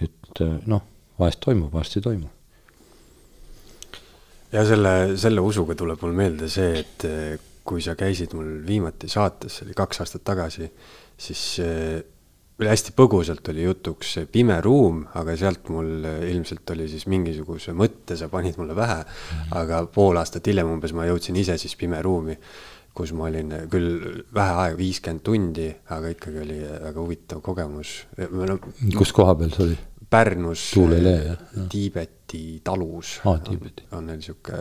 et 0.00 0.42
noh, 0.66 0.82
vahest 1.18 1.40
toimub, 1.40 1.72
vahest 1.72 1.96
ei 2.00 2.02
toimu 2.02 2.30
ja 4.54 4.64
selle, 4.68 4.94
selle 5.20 5.42
usuga 5.44 5.76
tuleb 5.78 6.00
mul 6.04 6.16
meelde 6.16 6.48
see, 6.52 6.80
et 6.84 7.06
kui 7.64 7.82
sa 7.82 7.96
käisid 7.98 8.34
mul 8.36 8.58
viimati 8.66 9.08
saates, 9.10 9.58
see 9.58 9.68
oli 9.68 9.76
kaks 9.76 10.02
aastat 10.04 10.24
tagasi, 10.26 10.68
siis 11.16 11.44
oli 12.60 12.70
hästi 12.70 12.92
põgusalt 12.94 13.48
oli 13.50 13.64
jutuks 13.64 14.12
Pime 14.32 14.60
ruum, 14.62 15.02
aga 15.18 15.34
sealt 15.38 15.70
mul 15.74 16.06
ilmselt 16.28 16.70
oli 16.74 16.86
siis 16.90 17.08
mingisuguse 17.10 17.74
mõtte 17.76 18.18
sa 18.18 18.28
panid 18.30 18.60
mulle 18.60 18.76
pähe 18.78 19.00
mm. 19.00 19.08
-hmm. 19.08 19.56
aga 19.60 19.82
pool 19.94 20.20
aastat 20.20 20.46
hiljem 20.46 20.70
umbes 20.70 20.94
ma 20.94 21.08
jõudsin 21.08 21.36
ise 21.40 21.58
siis 21.58 21.74
Pime 21.76 22.02
ruumi, 22.02 22.36
kus 22.94 23.12
ma 23.12 23.26
olin 23.26 23.50
küll 23.70 24.22
vähe 24.34 24.54
aega, 24.62 24.78
viiskümmend 24.78 25.24
tundi, 25.26 25.66
aga 25.90 26.14
ikkagi 26.14 26.44
oli 26.44 26.60
väga 26.62 27.00
huvitav 27.00 27.42
kogemus 27.42 28.06
kus 28.98 29.12
koha 29.12 29.34
peal 29.34 29.50
see 29.50 29.66
oli? 29.66 29.78
Pärnus 30.10 30.70
Tuulelee, 30.74 31.36
Tiibeti 31.68 32.60
talus 32.64 33.20
ah, 33.24 33.40
Tiibeti. 33.40 33.84
on, 33.92 33.98
on 33.98 34.06
neil 34.06 34.20
sihuke, 34.20 34.58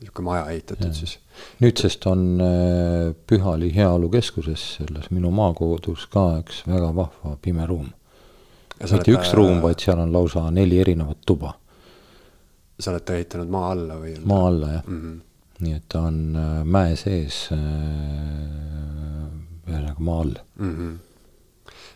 sihuke 0.00 0.22
maja 0.22 0.46
ehitatud 0.50 0.86
ja. 0.86 0.94
siis. 0.94 1.18
nüüdsest 1.60 2.06
on 2.06 2.40
äh, 2.40 3.14
Pühali 3.26 3.74
Heaolukeskuses, 3.74 4.66
selles 4.76 5.10
minu 5.10 5.30
maakodus 5.34 6.06
ka 6.12 6.26
üks 6.42 6.62
väga 6.68 6.92
vahva 6.96 7.36
pime 7.42 7.66
ruum. 7.66 7.90
mitte 8.80 9.12
üks 9.16 9.34
ruum, 9.36 9.60
vaid 9.62 9.82
seal 9.82 9.98
on 10.00 10.12
lausa 10.12 10.46
neli 10.50 10.80
erinevat 10.80 11.18
tuba. 11.26 11.54
sa 12.80 12.94
oled 12.94 13.04
ta 13.04 13.18
ehitanud 13.18 13.50
maa 13.52 13.74
alla 13.74 14.00
või? 14.00 14.16
maa 14.24 14.46
alla, 14.46 14.72
jah 14.78 14.86
mm. 14.86 15.02
-hmm. 15.02 15.20
nii 15.66 15.76
et 15.76 15.84
ta 15.88 16.06
on 16.08 16.24
äh, 16.36 16.64
mäe 16.64 16.96
sees 16.96 17.46
äh,, 17.52 17.60
ühesõnaga 19.68 20.00
maa 20.00 20.20
all 20.24 20.34
mm. 20.56 20.74
-hmm 20.74 20.98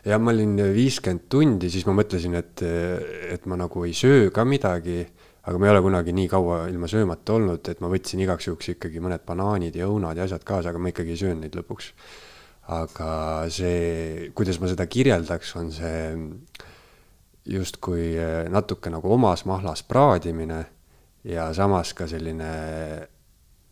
ja 0.05 0.19
ma 0.21 0.33
olin 0.35 0.57
viiskümmend 0.75 1.29
tundi, 1.33 1.71
siis 1.73 1.87
ma 1.89 1.95
mõtlesin, 1.97 2.35
et, 2.39 2.65
et 3.35 3.47
ma 3.51 3.59
nagu 3.61 3.85
ei 3.87 3.95
söö 3.97 4.29
ka 4.35 4.45
midagi, 4.49 5.01
aga 5.45 5.61
ma 5.61 5.69
ei 5.69 5.75
ole 5.75 5.83
kunagi 5.85 6.15
nii 6.17 6.29
kaua 6.33 6.59
ilma 6.73 6.89
söömata 6.91 7.37
olnud, 7.37 7.65
et 7.73 7.81
ma 7.85 7.91
võtsin 7.93 8.23
igaks 8.25 8.49
juhuks 8.49 8.75
ikkagi 8.75 9.03
mõned 9.05 9.25
banaanid 9.27 9.77
ja 9.77 9.89
õunad 9.91 10.19
ja 10.19 10.29
asjad 10.29 10.45
kaasa, 10.47 10.73
aga 10.73 10.81
ma 10.81 10.93
ikkagi 10.93 11.15
ei 11.15 11.23
söönud 11.25 11.45
neid 11.45 11.59
lõpuks. 11.59 11.93
aga 12.75 13.09
see, 13.53 14.31
kuidas 14.33 14.57
ma 14.61 14.71
seda 14.71 14.87
kirjeldaks, 14.89 15.51
on 15.61 15.67
see 15.73 16.15
justkui 17.53 18.15
natuke 18.49 18.89
nagu 18.89 19.11
omas 19.13 19.45
mahlas 19.45 19.83
praadimine 19.85 20.63
ja 21.29 21.51
samas 21.53 21.93
ka 21.93 22.07
selline 22.09 22.53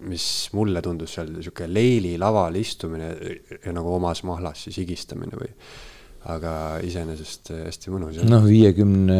mis 0.03 0.27
mulle 0.53 0.83
tundus 0.83 1.15
seal 1.17 1.31
niisugune 1.31 1.71
leili 1.73 2.13
laval 2.21 2.57
istumine 2.59 3.15
ja 3.63 3.73
nagu 3.73 3.95
omas 3.95 4.23
mahlas 4.29 4.67
siis 4.67 4.81
higistamine 4.83 5.39
või 5.39 5.53
aga 6.31 6.53
iseenesest 6.87 7.51
äh, 7.51 7.63
hästi 7.67 7.91
mõnus. 7.91 8.21
noh, 8.29 8.45
viiekümne, 8.47 9.19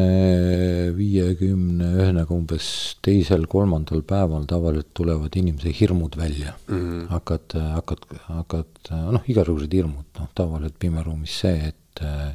viiekümne 0.95 1.89
ühesõnaga 1.97 2.35
umbes 2.37 2.69
teisel-kolmandal 3.03 4.05
päeval 4.07 4.47
tavaliselt 4.51 4.93
tulevad 4.95 5.39
inimese 5.41 5.73
hirmud 5.75 6.17
välja 6.19 6.55
mm. 6.69 6.79
-hmm. 6.79 7.09
hakkad, 7.11 7.59
hakkad, 7.79 8.07
hakkad, 8.29 8.93
noh, 9.19 9.27
igasugused 9.27 9.75
hirmud, 9.75 10.07
noh, 10.21 10.31
tavaliselt 10.35 10.79
pimeruumis 10.79 11.41
see, 11.43 11.73
et 11.73 12.05
äh, 12.07 12.33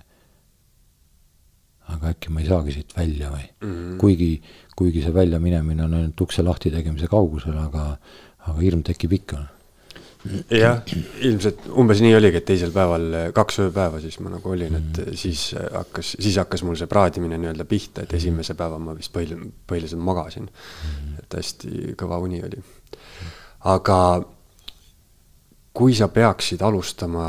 aga 1.96 2.12
äkki 2.12 2.34
ma 2.34 2.44
ei 2.44 2.50
saagi 2.52 2.76
siit 2.76 2.96
välja 2.98 3.32
või 3.32 3.46
mm. 3.46 3.68
-hmm. 3.74 3.98
kuigi, 4.04 4.32
kuigi 4.76 5.04
see 5.06 5.14
väljaminemine 5.16 5.86
on 5.86 5.94
ainult 6.02 6.28
ukse 6.28 6.44
lahti 6.44 6.72
tegemise 6.74 7.08
kaugusel, 7.08 7.56
aga, 7.58 7.94
aga 8.44 8.60
hirm 8.60 8.84
tekib 8.84 9.16
ikka 9.22 9.46
jah, 10.52 10.82
ilmselt 11.26 11.68
umbes 11.78 12.02
nii 12.04 12.16
oligi, 12.18 12.40
et 12.42 12.48
teisel 12.48 12.72
päeval, 12.76 13.06
kaks 13.36 13.60
ööpäeva 13.66 14.00
siis 14.04 14.18
ma 14.24 14.32
nagu 14.34 14.52
olin, 14.54 14.78
et 14.80 15.02
mm. 15.04 15.18
siis 15.20 15.50
hakkas, 15.56 16.16
siis 16.20 16.40
hakkas 16.42 16.64
mul 16.68 16.78
see 16.80 16.90
praadimine 16.92 17.40
nii-öelda 17.42 17.68
pihta, 17.70 18.06
et 18.06 18.16
esimese 18.18 18.58
päeva 18.58 18.80
ma 18.82 18.96
vist 18.98 19.14
põhiliselt, 19.16 19.54
põhiliselt 19.70 20.04
magasin. 20.04 20.50
Mm. 20.50 21.20
et 21.22 21.38
hästi 21.40 21.94
kõva 22.00 22.20
uni 22.24 22.42
oli. 22.46 22.64
aga 23.70 24.00
kui 25.78 25.94
sa 25.94 26.08
peaksid 26.10 26.62
alustama 26.66 27.28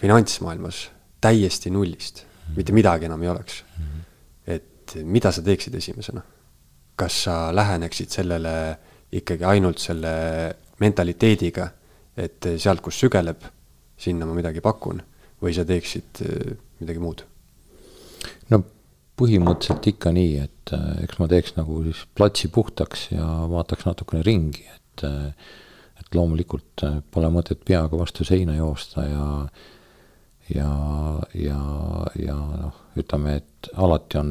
finantsmaailmas 0.00 0.86
täiesti 1.22 1.70
nullist, 1.70 2.24
mitte 2.56 2.74
midagi 2.74 3.06
enam 3.06 3.22
ei 3.22 3.30
oleks, 3.30 3.62
et 4.46 4.96
mida 5.02 5.32
sa 5.32 5.44
teeksid 5.46 5.74
esimesena? 5.74 6.24
kas 6.96 7.16
sa 7.26 7.32
läheneksid 7.52 8.08
sellele 8.08 8.52
ikkagi 9.12 9.44
ainult 9.44 9.82
selle 9.82 10.12
mentaliteediga 10.80 11.66
et 12.16 12.48
sealt, 12.56 12.82
kus 12.84 12.98
sügeleb, 13.02 13.44
sinna 14.00 14.28
ma 14.28 14.36
midagi 14.36 14.62
pakun 14.64 15.02
või 15.42 15.52
sa 15.56 15.66
teeksid 15.68 16.22
äh, 16.24 16.56
midagi 16.80 17.02
muud? 17.02 17.22
no 18.52 18.62
põhimõtteliselt 19.16 19.86
ikka 19.92 20.12
nii, 20.16 20.34
et 20.44 20.74
äh, 20.76 21.04
eks 21.04 21.20
ma 21.20 21.28
teeks 21.30 21.56
nagu 21.58 21.82
siis 21.86 22.02
platsi 22.16 22.50
puhtaks 22.52 23.10
ja 23.14 23.28
vaataks 23.52 23.88
natukene 23.88 24.24
ringi, 24.26 24.66
et 24.66 25.06
et 25.96 26.14
loomulikult 26.14 26.84
pole 27.12 27.28
mõtet 27.34 27.64
peaga 27.66 27.98
vastu 27.98 28.24
seina 28.24 28.54
joosta 28.56 29.02
ja 29.04 29.26
ja, 30.54 30.70
ja, 31.34 31.60
ja 32.20 32.36
noh, 32.36 32.76
ütleme, 32.96 33.40
et 33.40 33.70
alati 33.74 34.20
on 34.20 34.30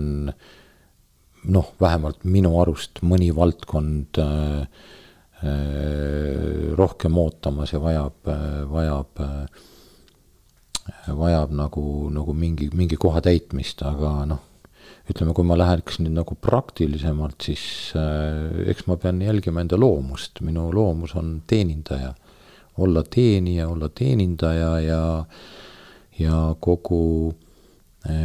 noh, 1.51 1.71
vähemalt 1.81 2.23
minu 2.23 2.53
arust 2.61 3.01
mõni 3.03 3.33
valdkond 3.35 4.21
Äh, 4.21 4.67
rohkem 6.75 7.17
ootamas 7.17 7.73
ja 7.73 7.79
vajab, 7.81 8.27
äh, 8.27 8.71
vajab, 8.71 9.19
äh, 9.19 9.47
vajab 11.07 11.51
nagu, 11.51 12.09
nagu 12.13 12.33
mingi, 12.33 12.69
mingi 12.73 12.97
koha 12.97 13.21
täitmist, 13.21 13.81
aga 13.85 14.25
noh, 14.29 14.41
ütleme, 15.09 15.33
kui 15.37 15.45
ma 15.45 15.57
läheks 15.57 15.99
nüüd 16.01 16.15
nagu 16.17 16.37
praktilisemalt, 16.41 17.37
siis 17.45 17.93
äh, 17.97 18.69
eks 18.71 18.87
ma 18.89 18.97
pean 19.01 19.21
jälgima 19.21 19.63
enda 19.63 19.79
loomust, 19.79 20.41
minu 20.45 20.69
loomus 20.73 21.15
on 21.15 21.41
teenindaja. 21.47 22.13
olla 22.77 23.03
teenija, 23.03 23.69
olla 23.69 23.89
teenindaja 23.89 24.79
ja, 24.79 25.25
ja 26.19 26.55
kogu, 26.59 27.33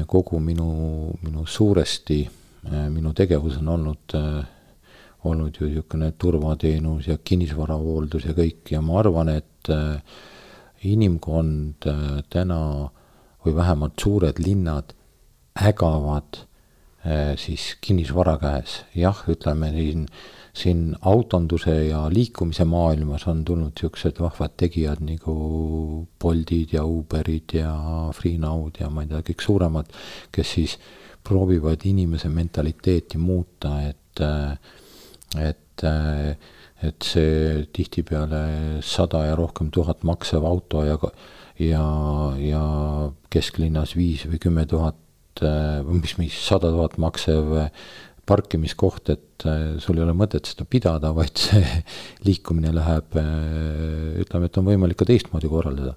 kogu 0.07 0.41
minu, 0.41 1.13
minu 1.23 1.47
suuresti 1.47 2.29
minu 2.91 3.13
tegevus 3.15 3.61
on 3.63 3.69
olnud, 3.69 4.17
olnud 5.25 5.57
ju 5.61 5.69
niisugune 5.69 6.13
turvateenus 6.19 7.09
ja 7.11 7.19
kinnisvarahooldus 7.19 8.29
ja 8.31 8.37
kõik. 8.37 8.73
Ja 8.73 8.81
ma 8.85 8.99
arvan, 9.03 9.29
et 9.35 9.73
inimkond 10.85 11.87
täna 12.33 12.61
või 13.45 13.57
vähemalt 13.57 14.01
suured 14.01 14.41
linnad 14.41 14.95
ägavad 15.61 16.45
siis 17.41 17.75
kinnisvara 17.81 18.37
käes, 18.41 18.83
jah, 18.97 19.25
ütleme 19.29 19.73
siin 19.77 20.07
siin 20.53 20.97
autonduse 21.01 21.75
ja 21.87 22.05
liikumise 22.13 22.65
maailmas 22.65 23.27
on 23.31 23.45
tulnud 23.45 23.73
niisugused 23.75 24.19
vahvad 24.21 24.57
tegijad 24.59 25.03
nagu 25.07 25.35
Boltid 26.23 26.75
ja 26.75 26.85
Uberid 26.85 27.55
ja 27.55 27.75
Freenoud 28.15 28.81
ja 28.81 28.91
ma 28.91 29.05
ei 29.05 29.13
tea, 29.13 29.23
kõik 29.31 29.45
suuremad, 29.45 29.93
kes 30.35 30.55
siis 30.57 30.77
proovivad 31.25 31.85
inimese 31.87 32.29
mentaliteeti 32.33 33.19
muuta, 33.19 33.77
et, 33.91 34.23
et, 35.39 35.85
et 36.83 37.07
see 37.07 37.67
tihtipeale 37.77 38.81
sada 38.83 39.27
ja 39.29 39.37
rohkem 39.39 39.71
tuhat 39.71 40.03
maksev 40.03 40.45
auto 40.49 40.83
ja, 40.89 40.99
ja, 41.63 41.85
ja 42.41 42.65
kesklinnas 43.31 43.95
viis 43.99 44.27
või 44.27 44.43
kümme 44.43 44.67
tuhat 44.67 44.97
või 45.41 46.03
mis, 46.03 46.17
mis 46.19 46.35
sada 46.45 46.69
tuhat 46.75 46.99
maksev 47.01 47.55
parkimiskoht, 48.31 49.11
et 49.11 49.47
äh, 49.49 49.77
sul 49.83 49.99
ei 49.99 50.05
ole 50.05 50.15
mõtet 50.17 50.51
seda 50.51 50.67
pidada, 50.69 51.13
vaid 51.19 51.41
see 51.41 51.65
liikumine 52.27 52.73
läheb, 52.77 53.19
äh, 53.19 54.21
ütleme, 54.23 54.51
et 54.51 54.61
on 54.61 54.69
võimalik 54.71 55.01
ka 55.01 55.09
teistmoodi 55.09 55.51
korraldada. 55.51 55.97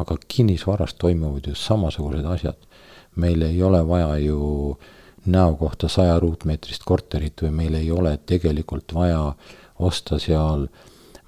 aga 0.00 0.16
kinnisvaras 0.28 0.96
toimuvad 1.00 1.50
ju 1.50 1.54
samasugused 1.58 2.26
asjad. 2.36 2.70
meil 3.14 3.42
ei 3.46 3.62
ole 3.62 3.78
vaja 3.86 4.16
ju 4.18 4.76
näo 5.26 5.54
kohta 5.56 5.88
saja 5.88 6.18
ruutmeetrist 6.20 6.84
korterit 6.84 7.42
või 7.42 7.50
meil 7.50 7.78
ei 7.78 7.90
ole 7.90 8.16
tegelikult 8.26 8.94
vaja 8.94 9.32
osta 9.78 10.18
seal 10.22 10.66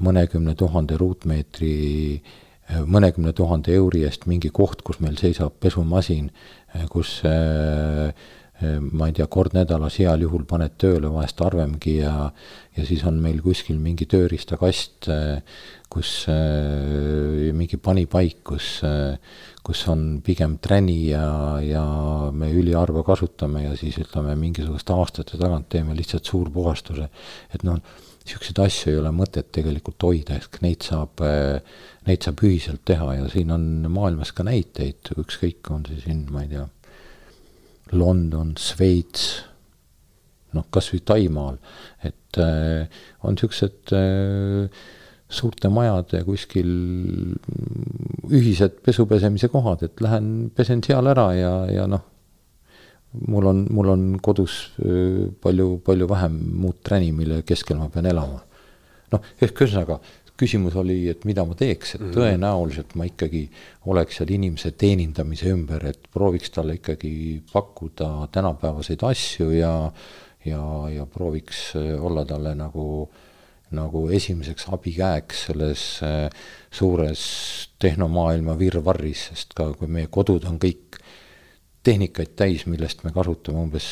mõnekümne 0.03 0.55
tuhande 0.55 0.97
ruutmeetri, 1.01 2.23
mõnekümne 2.85 3.33
tuhande 3.33 3.75
euri 3.75 4.05
eest 4.05 4.27
mingi 4.27 4.51
koht, 4.53 4.83
kus 4.85 5.01
meil 5.01 5.17
seisab 5.21 5.57
pesumasin, 5.61 6.31
kus 6.93 7.21
äh, 7.25 8.13
ma 8.65 9.09
ei 9.11 9.13
tea, 9.17 9.27
kord 9.29 9.53
nädalas 9.53 9.99
heal 10.01 10.23
juhul 10.25 10.47
paned 10.49 10.79
tööle, 10.81 11.11
vahest 11.13 11.41
harvemgi 11.45 11.99
ja, 11.99 12.31
ja 12.77 12.87
siis 12.89 13.03
on 13.05 13.19
meil 13.21 13.43
kuskil 13.45 13.77
mingi 13.83 14.07
tööriistakast, 14.09 15.11
eh, 15.13 15.59
kus 15.93 16.13
äh, 16.33 17.53
mingi 17.57 17.77
panipaik, 17.77 18.41
kus 18.49 18.71
kus 19.67 19.81
on 19.91 20.21
pigem 20.23 20.61
träni 20.63 21.09
ja, 21.09 21.59
ja 21.59 21.83
me 22.31 22.53
üliharva 22.55 23.03
kasutame 23.07 23.65
ja 23.65 23.73
siis 23.79 23.97
ütleme, 23.99 24.37
mingisuguste 24.39 24.95
aastate 24.95 25.41
tagant 25.41 25.67
teeme 25.75 25.97
lihtsalt 25.99 26.29
suurpuhastuse. 26.31 27.09
et 27.51 27.65
noh, 27.67 27.81
niisuguseid 28.23 28.61
asju 28.63 28.93
ei 28.93 29.01
ole 29.01 29.11
mõtet 29.15 29.51
tegelikult 29.55 30.07
hoida, 30.07 30.39
ehk 30.39 30.61
neid 30.63 30.87
saab, 30.87 31.19
neid 32.07 32.23
saab 32.23 32.47
ühiselt 32.47 32.85
teha 32.87 33.13
ja 33.19 33.27
siin 33.33 33.51
on 33.55 33.67
maailmas 33.91 34.31
ka 34.37 34.47
näiteid, 34.47 35.11
ükskõik, 35.19 35.67
on 35.75 35.83
see 35.91 35.99
siin, 36.07 36.23
ma 36.31 36.47
ei 36.47 36.55
tea 36.55 36.69
London, 37.93 38.55
Šveits, 38.59 39.27
noh, 40.57 40.67
kas 40.75 40.91
või 40.93 41.03
Taimaal, 41.07 41.59
et 42.07 42.41
äh, 42.43 43.01
on 43.23 43.37
niisugused 43.37 43.95
äh, 43.95 44.85
suurte 45.29 45.71
majade 45.73 46.23
kuskil 46.27 46.69
ühised 48.31 48.81
pesupesemise 48.87 49.51
kohad, 49.53 49.85
et 49.87 50.03
lähen 50.03 50.51
pesen 50.55 50.83
seal 50.87 51.11
ära 51.11 51.29
ja, 51.37 51.55
ja 51.71 51.87
noh, 51.91 52.05
mul 53.27 53.49
on, 53.53 53.65
mul 53.75 53.93
on 53.95 54.05
kodus 54.23 54.59
äh, 54.83 55.27
palju, 55.43 55.81
palju 55.87 56.11
vähem 56.11 56.39
muud 56.63 56.83
träni, 56.87 57.13
mille 57.15 57.43
keskel 57.47 57.79
ma 57.81 57.91
pean 57.93 58.09
elama. 58.11 58.43
noh, 59.15 59.27
ehk 59.39 59.63
ühesõnaga 59.63 60.01
küsimus 60.37 60.77
oli, 60.77 61.01
et 61.09 61.25
mida 61.29 61.45
ma 61.49 61.57
teeks, 61.59 61.97
et 61.97 62.05
mhm. 62.05 62.13
tõenäoliselt 62.17 62.95
ma 62.99 63.09
ikkagi 63.09 63.47
oleks 63.93 64.21
seal 64.21 64.35
inimese 64.37 64.75
teenindamise 64.77 65.51
ümber, 65.53 65.87
et 65.89 66.09
prooviks 66.13 66.53
talle 66.55 66.79
ikkagi 66.81 67.43
pakkuda 67.53 68.29
tänapäevaseid 68.35 69.05
asju 69.07 69.51
ja 69.57 69.75
ja, 70.47 70.63
ja 70.91 71.07
prooviks 71.07 71.73
äh, 71.77 72.05
olla 72.05 72.25
talle 72.25 72.55
nagu, 72.55 73.09
nagu 73.75 74.07
esimeseks 74.15 74.69
abikäeks 74.73 75.47
selles 75.49 75.85
äh, 76.07 76.31
suures 76.71 77.23
tehnomaailma 77.83 78.59
virvarris, 78.59 79.29
sest 79.33 79.57
ka 79.57 79.73
kui 79.77 79.91
meie 79.91 80.11
kodud 80.13 80.47
on 80.49 80.61
kõik 80.63 80.86
tehnikaid 81.87 82.33
täis, 82.39 82.65
millest 82.71 83.05
me 83.07 83.13
kasutame 83.15 83.63
umbes 83.63 83.87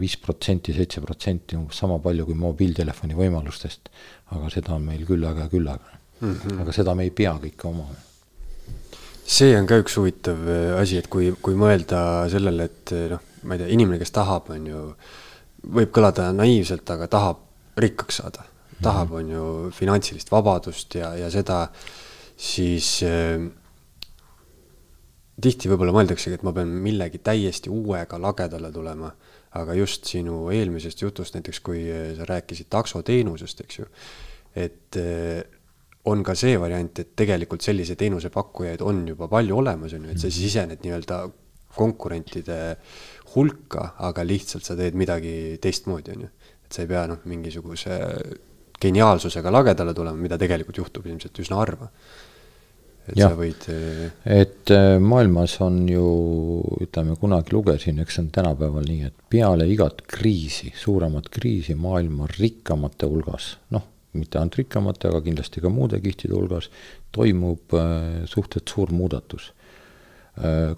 viis 0.00 0.16
protsenti, 0.22 0.74
seitse 0.76 1.02
protsenti, 1.04 1.58
umbes 1.58 1.78
sama 1.82 1.98
palju 2.02 2.26
kui 2.28 2.38
mobiiltelefoni 2.40 3.18
võimalustest. 3.18 3.92
aga 4.34 4.50
seda 4.50 4.74
on 4.74 4.82
meil 4.88 5.04
küllaga 5.06 5.46
ja 5.46 5.52
küllaga 5.52 5.92
mm. 6.20 6.34
-hmm. 6.34 6.60
aga 6.62 6.72
seda 6.72 6.94
me 6.94 7.06
ei 7.06 7.10
pea 7.10 7.36
kõike 7.42 7.68
omama. 7.68 7.94
see 9.26 9.54
on 9.58 9.66
ka 9.66 9.78
üks 9.82 9.96
huvitav 9.98 10.48
äh, 10.48 10.80
asi, 10.80 10.98
et 10.98 11.08
kui, 11.10 11.32
kui 11.42 11.54
mõelda 11.54 12.00
sellele, 12.30 12.64
et 12.70 12.92
äh, 12.94 13.08
noh, 13.10 13.22
ma 13.42 13.54
ei 13.54 13.62
tea, 13.62 13.72
inimene, 13.74 13.98
kes 13.98 14.14
tahab, 14.14 14.50
on 14.54 14.66
ju, 14.66 14.82
võib 15.78 15.90
kõlada 15.94 16.28
naiivselt, 16.34 16.90
aga 16.90 17.08
tahab 17.10 17.42
rikkaks 17.76 18.22
saada. 18.22 18.46
tahab, 18.82 19.10
mhm. 19.10 19.16
on 19.16 19.30
ju, 19.30 19.70
finantsilist 19.72 20.30
vabadust 20.30 20.94
ja, 20.94 21.14
ja 21.16 21.30
seda, 21.30 21.68
siis 22.36 23.02
äh, 23.02 23.46
tihti 25.42 25.68
võib-olla 25.70 25.92
mõeldaksegi, 25.96 26.38
et 26.38 26.44
ma 26.46 26.52
pean 26.56 26.70
millegi 26.82 27.20
täiesti 27.24 27.72
uuega 27.72 28.18
lagedale 28.20 28.70
tulema, 28.72 29.10
aga 29.56 29.76
just 29.76 30.08
sinu 30.08 30.46
eelmisest 30.52 31.02
jutust, 31.04 31.36
näiteks 31.36 31.60
kui 31.64 31.84
sa 32.16 32.28
rääkisid 32.28 32.70
taksoteenusest, 32.72 33.62
eks 33.64 33.80
ju, 33.80 33.88
et 34.56 35.00
eh, 35.00 35.42
on 36.08 36.22
ka 36.24 36.36
see 36.38 36.56
variant, 36.60 37.02
et 37.02 37.12
tegelikult 37.18 37.64
sellise 37.64 37.96
teenuse 37.98 38.30
pakkujaid 38.32 38.84
on 38.86 39.02
juba 39.08 39.28
palju 39.32 39.60
olemas, 39.60 39.96
on 39.96 40.06
ju, 40.06 40.14
et 40.14 40.22
sa 40.22 40.30
siis 40.30 40.48
sisened 40.48 40.84
nii-öelda 40.84 41.24
konkurentide 41.76 42.60
hulka, 43.34 43.90
aga 44.08 44.24
lihtsalt 44.24 44.64
sa 44.64 44.76
teed 44.78 44.96
midagi 44.96 45.58
teistmoodi, 45.60 46.16
on 46.16 46.26
ju. 46.28 46.30
et 46.66 46.72
sa 46.72 46.84
ei 46.84 46.90
pea 46.90 47.04
noh, 47.10 47.20
mingisuguse 47.28 47.98
geniaalsusega 48.80 49.52
lagedale 49.52 49.92
tulema, 49.96 50.20
mida 50.20 50.38
tegelikult 50.40 50.80
juhtub 50.80 51.06
ilmselt 51.08 51.44
üsna 51.44 51.60
harva 51.60 51.90
et 53.06 53.18
ja. 53.18 53.30
sa 53.30 53.38
võid. 53.38 53.66
Äh, 53.72 54.06
et 54.42 54.72
äh, 54.74 54.96
maailmas 55.02 55.56
on 55.64 55.80
ju, 55.90 56.06
ütleme, 56.82 57.16
kunagi 57.20 57.54
lugesin, 57.54 58.00
eks 58.02 58.18
see 58.18 58.24
on 58.24 58.30
tänapäeval 58.34 58.86
nii, 58.88 59.10
et 59.10 59.26
peale 59.32 59.68
igat 59.70 60.02
kriisi, 60.10 60.72
suuremat 60.76 61.30
kriisi 61.32 61.76
maailma 61.78 62.28
rikkamate 62.36 63.08
hulgas, 63.10 63.54
noh, 63.74 63.86
mitte 64.16 64.40
ainult 64.40 64.58
rikkamate, 64.58 65.10
aga 65.10 65.20
kindlasti 65.24 65.62
ka 65.62 65.72
muude 65.72 66.00
kihtide 66.02 66.34
hulgas, 66.36 66.70
toimub 67.14 67.76
äh, 67.76 68.24
suhteliselt 68.24 68.74
suur 68.74 68.96
muudatus 68.96 69.52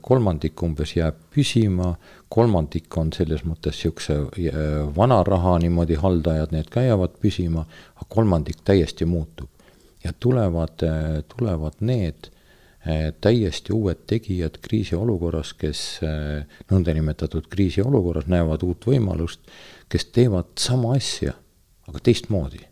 kolmandik 0.07 0.61
umbes 0.63 0.93
jääb 0.95 1.17
püsima, 1.35 1.89
kolmandik 2.31 2.95
on 3.01 3.09
selles 3.11 3.41
mõttes 3.43 3.75
niisuguse 3.75 4.53
vana 4.95 5.17
raha 5.27 5.57
niimoodi 5.65 5.97
haldajad, 5.99 6.55
need 6.55 6.69
ka 6.71 6.85
jäävad 6.87 7.17
püsima, 7.19 7.65
aga 7.97 8.07
kolmandik 8.15 8.61
täiesti 8.63 9.09
muutub 9.11 9.51
ja 10.05 10.13
tulevad, 10.21 10.83
tulevad 11.37 11.73
need 11.81 12.31
eh, 12.87 13.13
täiesti 13.21 13.73
uued 13.73 14.05
tegijad 14.07 14.59
kriisiolukorras, 14.63 15.53
kes 15.59 15.83
eh, 16.07 16.61
nõndanimetatud 16.71 17.49
kriisiolukorras 17.51 18.29
näevad 18.31 18.63
uut 18.67 18.87
võimalust, 18.91 19.43
kes 19.89 20.09
teevad 20.15 20.55
sama 20.61 20.95
asja, 20.97 21.35
aga 21.89 22.03
teistmoodi. 22.03 22.65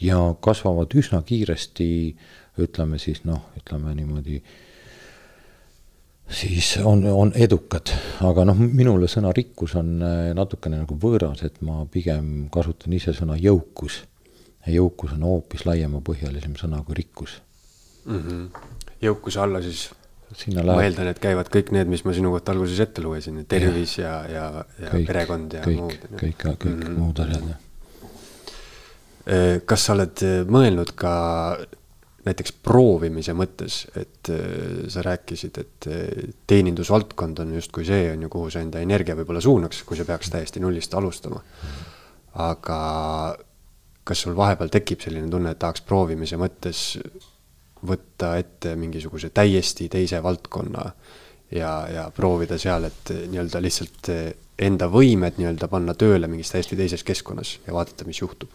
ja 0.00 0.18
kasvavad 0.40 0.94
üsna 0.94 1.22
kiiresti, 1.26 2.16
ütleme 2.62 2.98
siis 3.02 3.24
noh, 3.26 3.48
ütleme 3.58 3.94
niimoodi, 3.98 4.36
siis 6.30 6.76
on, 6.86 7.02
on 7.10 7.32
edukad, 7.34 7.90
aga 8.22 8.44
noh, 8.46 8.58
minule 8.58 9.08
sõna 9.10 9.32
rikkus 9.34 9.74
on 9.74 9.98
natukene 10.38 10.78
nagu 10.84 10.94
võõras, 11.02 11.42
et 11.42 11.58
ma 11.66 11.82
pigem 11.90 12.46
kasutan 12.54 12.94
ise 12.94 13.12
sõna 13.16 13.34
jõukus 13.42 14.04
ja 14.68 14.74
jõukus 14.76 15.14
on 15.16 15.24
hoopis 15.24 15.64
laiemapõhjalisem 15.68 16.58
sõna 16.60 16.82
kui 16.84 17.00
rikkus 17.00 17.40
mm. 18.04 18.20
-hmm. 18.20 18.66
jõukuse 19.08 19.40
alla 19.40 19.62
siis 19.64 19.88
Sinna 20.36 20.60
ma 20.60 20.82
eeldan, 20.84 21.08
et 21.08 21.20
käivad 21.22 21.48
kõik 21.48 21.70
need, 21.72 21.88
mis 21.88 22.02
ma 22.04 22.12
sinu 22.12 22.28
kohta 22.34 22.52
alguses 22.52 22.76
ette 22.84 23.00
lugesin, 23.00 23.38
tervis 23.48 23.94
ja, 23.96 24.12
ja, 24.28 24.44
ja, 24.52 24.66
ja 24.82 24.90
kõik, 24.92 25.06
perekond 25.08 25.56
ja 25.56 25.62
kõik, 25.64 25.78
muud. 25.80 26.04
kõik, 26.20 26.42
kõik 26.44 26.66
mm 26.68 26.82
-hmm. 26.82 26.98
muud 27.00 27.22
asjad, 27.24 27.46
jah. 27.48 27.64
Äh, 29.28 29.60
kas 29.64 29.86
sa 29.88 29.94
oled 29.96 30.22
äh, 30.24 30.42
mõelnud 30.44 30.92
ka 30.96 31.14
näiteks 32.28 32.52
proovimise 32.60 33.32
mõttes, 33.32 33.86
et 33.96 34.28
äh, 34.28 34.84
sa 34.92 35.02
rääkisid, 35.04 35.58
et 35.64 35.88
teenindusvaldkond 36.46 37.40
on 37.44 37.54
justkui 37.56 37.88
see, 37.88 38.12
on 38.12 38.22
ju, 38.22 38.28
kuhu 38.28 38.50
sa 38.52 38.60
enda 38.60 38.84
energia 38.84 39.16
võib-olla 39.16 39.40
suunaks, 39.40 39.82
kui 39.88 39.96
sa 39.96 40.04
peaks 40.04 40.28
täiesti 40.30 40.60
nullist 40.60 40.94
alustama. 40.94 41.40
Aga 42.34 42.80
kas 44.08 44.24
sul 44.24 44.36
vahepeal 44.36 44.72
tekib 44.72 45.04
selline 45.04 45.28
tunne, 45.30 45.52
et 45.52 45.60
tahaks 45.60 45.84
proovimise 45.86 46.38
mõttes 46.40 46.82
võtta 47.88 48.34
ette 48.40 48.74
mingisuguse 48.76 49.30
täiesti 49.30 49.88
teise 49.92 50.22
valdkonna 50.22 50.84
ja, 51.54 51.72
ja 51.92 52.06
proovida 52.14 52.58
seal, 52.58 52.88
et 52.88 53.12
nii-öelda 53.30 53.60
lihtsalt 53.62 54.10
enda 54.58 54.88
võimed 54.90 55.38
nii-öelda 55.38 55.68
panna 55.70 55.94
tööle 55.94 56.30
mingis 56.30 56.50
täiesti 56.54 56.78
teises 56.78 57.04
keskkonnas 57.06 57.58
ja 57.66 57.76
vaadata, 57.76 58.08
mis 58.08 58.22
juhtub? 58.22 58.50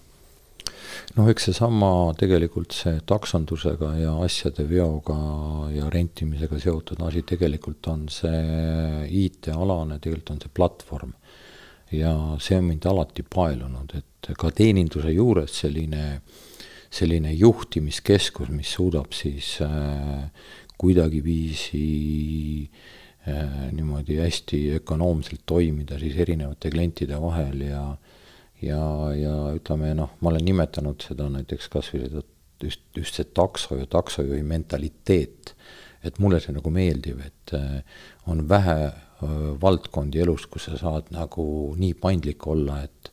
noh, 1.17 1.27
eks 1.31 1.49
seesama 1.49 1.89
tegelikult 2.17 2.75
see 2.75 2.99
taksondusega 3.09 3.93
ja 3.99 4.13
asjade 4.23 4.65
veoga 4.69 5.17
ja 5.73 5.89
rentimisega 5.93 6.59
seotud 6.61 7.01
asi 7.07 7.23
tegelikult 7.27 7.89
on 7.91 8.07
see 8.13 9.09
IT-alane, 9.23 9.99
tegelikult 10.03 10.35
on 10.35 10.41
see 10.43 10.53
platvorm. 10.53 11.13
ja 11.93 12.13
see 12.41 12.57
on 12.57 12.69
mind 12.71 12.85
alati 12.89 13.25
paelunud, 13.35 13.93
et 13.97 14.12
ka 14.39 14.51
teeninduse 14.55 15.11
juures 15.13 15.59
selline, 15.63 16.21
selline 16.93 17.33
juhtimiskeskus, 17.33 18.49
mis 18.53 18.73
suudab 18.77 19.13
siis 19.15 19.57
äh, 19.65 20.29
kuidagiviisi 20.79 21.85
äh, 23.27 23.71
niimoodi 23.71 24.19
hästi 24.21 24.65
ökonoomselt 24.79 25.45
toimida 25.45 25.99
siis 25.99 26.17
erinevate 26.19 26.71
klientide 26.71 27.21
vahel 27.21 27.67
ja 27.67 27.85
ja, 28.63 28.83
ja 29.17 29.33
ütleme 29.57 29.93
noh, 29.97 30.15
ma 30.21 30.31
olen 30.31 30.45
nimetanud 30.47 31.03
seda 31.03 31.27
näiteks 31.31 31.69
kas 31.71 31.89
või 31.93 32.05
seda 32.05 32.23
just, 32.63 32.83
just 32.95 33.19
see 33.19 33.29
takso 33.35 33.77
ja 33.79 33.87
taksojuhi 33.89 34.43
mentaliteet, 34.47 35.53
et 36.03 36.19
mulle 36.23 36.39
see 36.43 36.55
nagu 36.55 36.71
meeldib, 36.73 37.21
et 37.25 37.55
äh, 37.57 38.03
on 38.31 38.45
vähe 38.49 38.77
äh, 38.87 38.93
valdkondi 39.61 40.23
elus, 40.23 40.47
kus 40.51 40.69
sa 40.69 40.79
saad 40.79 41.11
nagu 41.15 41.45
nii 41.79 41.95
paindlik 41.99 42.47
olla, 42.47 42.81
et 42.87 43.11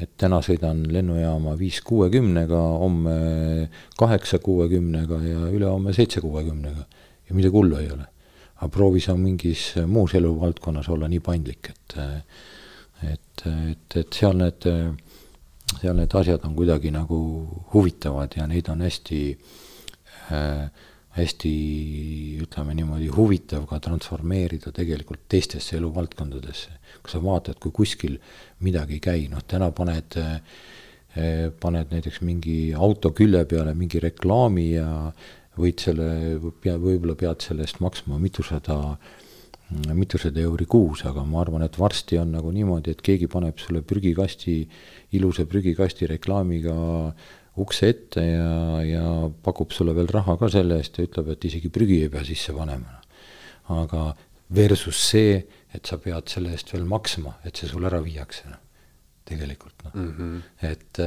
et 0.00 0.10
täna 0.18 0.40
sõidan 0.42 0.82
lennujaama 0.90 1.54
viis 1.58 1.80
kuuekümnega, 1.86 2.60
homme 2.82 3.14
kaheksa 3.98 4.40
kuuekümnega 4.42 5.20
ja 5.22 5.50
ülehomme 5.52 5.94
seitse 5.94 6.22
kuuekümnega 6.24 6.86
ja 7.28 7.36
midagi 7.36 7.54
hullu 7.54 7.78
ei 7.78 7.90
ole. 7.92 8.08
aga 8.54 8.68
proovi 8.70 9.00
sa 9.00 9.16
mingis 9.18 9.74
muus 9.86 10.14
eluvaldkonnas 10.14 10.88
olla 10.88 11.08
nii 11.08 11.20
paindlik, 11.20 11.70
et 11.70 11.96
et, 13.04 13.42
et, 13.46 13.96
et 13.96 14.16
seal 14.16 14.36
need, 14.38 14.66
seal 15.80 15.96
need 15.98 16.14
asjad 16.14 16.44
on 16.46 16.54
kuidagi 16.56 16.90
nagu 16.94 17.18
huvitavad 17.74 18.36
ja 18.38 18.46
neid 18.46 18.68
on 18.72 18.80
hästi 18.86 19.20
äh, 20.32 20.70
hästi 21.14 21.50
ütleme 22.42 22.74
niimoodi 22.74 23.10
huvitav 23.14 23.66
ka 23.70 23.78
transformeerida 23.82 24.72
tegelikult 24.74 25.28
teistesse 25.30 25.76
eluvaldkondadesse. 25.78 26.72
Kui 27.04 27.12
sa 27.12 27.20
vaatad, 27.22 27.60
kui 27.60 27.74
kuskil 27.74 28.16
midagi 28.64 28.98
ei 28.98 29.04
käi, 29.04 29.26
noh 29.32 29.44
täna 29.46 29.70
paned 29.76 30.16
äh,, 30.20 30.38
paned 31.60 31.92
näiteks 31.94 32.24
mingi 32.26 32.72
auto 32.74 33.12
külje 33.14 33.44
peale 33.46 33.74
mingi 33.78 34.00
reklaami 34.02 34.64
ja 34.72 34.88
võid 35.54 35.84
selle, 35.84 36.08
pea, 36.64 36.74
võib-olla 36.80 37.14
pead 37.18 37.44
selle 37.44 37.62
eest 37.62 37.78
maksma 37.84 38.18
mitusada 38.18 38.96
mitusada 39.94 40.42
euri 40.44 40.66
kuus, 40.70 41.02
aga 41.08 41.22
ma 41.26 41.40
arvan, 41.40 41.64
et 41.64 41.78
varsti 41.80 42.18
on 42.20 42.34
nagu 42.36 42.50
niimoodi, 42.52 42.92
et 42.92 43.00
keegi 43.02 43.26
paneb 43.30 43.58
sulle 43.58 43.80
prügikasti, 43.82 44.58
ilusa 45.16 45.46
prügikasti 45.50 46.06
reklaamiga 46.10 46.74
ukse 47.62 47.88
ette 47.88 48.22
ja, 48.22 48.82
ja 48.84 49.06
pakub 49.42 49.72
sulle 49.74 49.94
veel 49.96 50.10
raha 50.10 50.36
ka 50.38 50.50
selle 50.52 50.78
eest 50.82 50.98
ja 50.98 51.06
ütleb, 51.08 51.32
et 51.32 51.48
isegi 51.48 51.70
prügi 51.74 52.02
ei 52.04 52.12
pea 52.12 52.24
sisse 52.26 52.54
panema. 52.54 53.00
aga 53.72 54.12
versus 54.54 54.98
see, 55.08 55.38
et 55.74 55.86
sa 55.86 55.98
pead 55.98 56.30
selle 56.30 56.54
eest 56.54 56.72
veel 56.74 56.86
maksma, 56.88 57.38
et 57.44 57.56
see 57.56 57.68
sul 57.70 57.86
ära 57.88 58.00
viiakse, 58.04 58.48
noh, 58.50 58.62
tegelikult 59.24 59.86
noh 59.86 59.94
mm 59.96 60.10
-hmm., 60.16 60.40
et, 60.70 61.00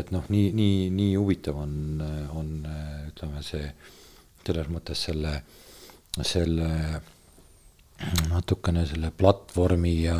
et 0.00 0.12
noh, 0.14 0.28
nii, 0.28 0.52
nii, 0.56 0.90
nii 0.90 1.16
huvitav 1.16 1.58
on, 1.62 1.74
on 2.32 2.52
ütleme, 3.08 3.42
see 3.42 3.72
selles 4.46 4.70
mõttes 4.72 5.04
selle, 5.08 5.34
selle 6.22 6.70
natukene 8.28 8.86
selle 8.88 9.12
platvormi 9.14 9.92
ja, 10.02 10.16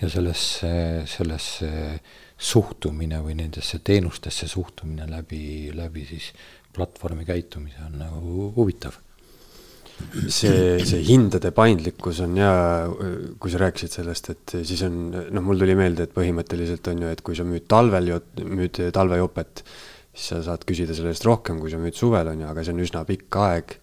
ja 0.00 0.08
sellesse, 0.10 0.70
sellesse 1.06 1.70
suhtumine 2.38 3.20
või 3.24 3.34
nendesse 3.42 3.80
teenustesse 3.84 4.48
suhtumine 4.48 5.08
läbi, 5.10 5.70
läbi 5.74 6.06
siis 6.08 6.30
platvormi 6.72 7.26
käitumise 7.28 7.82
on 7.84 7.98
nagu 8.00 8.48
huvitav 8.56 8.96
see, 10.28 10.78
see 10.86 11.02
hindade 11.08 11.50
paindlikkus 11.56 12.22
on 12.24 12.36
ja, 12.38 12.52
kui 13.40 13.52
sa 13.52 13.60
rääkisid 13.62 13.98
sellest, 13.98 14.32
et 14.34 14.56
siis 14.68 14.82
on, 14.86 14.98
noh, 15.12 15.44
mul 15.44 15.60
tuli 15.60 15.76
meelde, 15.78 16.06
et 16.06 16.14
põhimõtteliselt 16.14 16.90
on 16.92 17.04
ju, 17.04 17.12
et 17.12 17.22
kui 17.26 17.38
sa 17.38 17.46
müüd 17.48 17.66
talvel, 17.70 18.12
müüd 18.44 18.80
talvejopet, 18.94 19.64
siis 20.12 20.30
sa 20.34 20.42
saad 20.50 20.64
küsida 20.68 20.96
selle 20.96 21.14
eest 21.14 21.26
rohkem, 21.28 21.60
kui 21.62 21.72
sa 21.72 21.80
müüd 21.82 21.98
suvel, 21.98 22.32
on 22.32 22.44
ju, 22.44 22.50
aga 22.50 22.64
see 22.64 22.76
on 22.76 22.84
üsna 22.86 23.04
pikk 23.08 23.40
aeg. 23.44 23.76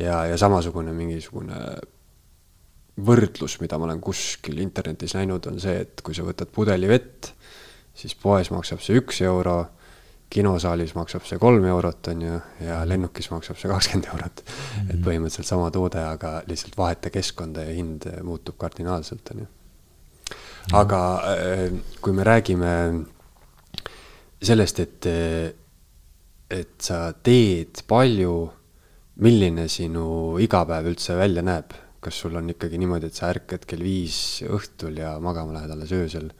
ja, 0.00 0.22
ja 0.30 0.38
samasugune 0.40 0.94
mingisugune 0.96 1.58
võrdlus, 3.02 3.58
mida 3.60 3.78
ma 3.80 3.88
olen 3.88 4.00
kuskil 4.04 4.60
internetis 4.62 5.14
näinud, 5.16 5.46
on 5.48 5.60
see, 5.60 5.82
et 5.84 6.00
kui 6.04 6.16
sa 6.16 6.24
võtad 6.26 6.50
pudeli 6.52 6.88
vett, 6.90 7.32
siis 7.96 8.14
poes 8.16 8.50
maksab 8.52 8.80
see 8.84 8.98
üks 9.00 9.20
euro, 9.24 9.62
kinosaalis 10.32 10.94
maksab 10.96 11.26
see 11.28 11.40
kolm 11.40 11.64
eurot, 11.68 12.08
on 12.12 12.22
ju, 12.24 12.38
ja 12.64 12.80
lennukis 12.88 13.28
maksab 13.32 13.58
see 13.60 13.70
kakskümmend 13.70 14.08
eurot 14.12 14.44
mm. 14.44 14.52
-hmm. 14.52 14.94
et 14.94 15.02
põhimõtteliselt 15.06 15.48
sama 15.48 15.70
toode, 15.70 16.04
aga 16.04 16.42
lihtsalt 16.48 16.78
vaheta 16.78 17.10
keskkonda 17.10 17.66
ja 17.68 17.74
hind 17.76 18.08
muutub 18.22 18.56
kardinaalselt, 18.58 19.34
on 19.34 19.44
ju. 19.44 19.50
aga 20.72 21.02
äh, 21.34 21.66
kui 22.00 22.12
me 22.12 22.24
räägime 22.24 22.72
sellest, 24.42 24.80
et, 24.80 25.06
et 26.50 26.74
sa 26.80 27.12
teed 27.12 27.84
palju, 27.86 28.34
milline 29.22 29.68
sinu 29.68 30.38
igapäev 30.40 30.88
üldse 30.88 31.14
välja 31.16 31.42
näeb 31.44 31.74
kas 32.02 32.18
sul 32.18 32.34
on 32.36 32.50
ikkagi 32.50 32.80
niimoodi, 32.82 33.12
et 33.12 33.18
sa 33.18 33.30
ärkad 33.30 33.66
kell 33.68 33.84
viis 33.86 34.42
õhtul 34.42 34.98
ja 34.98 35.14
magama 35.22 35.54
lähed 35.54 35.70
alles 35.70 35.92
öösel 35.94 36.32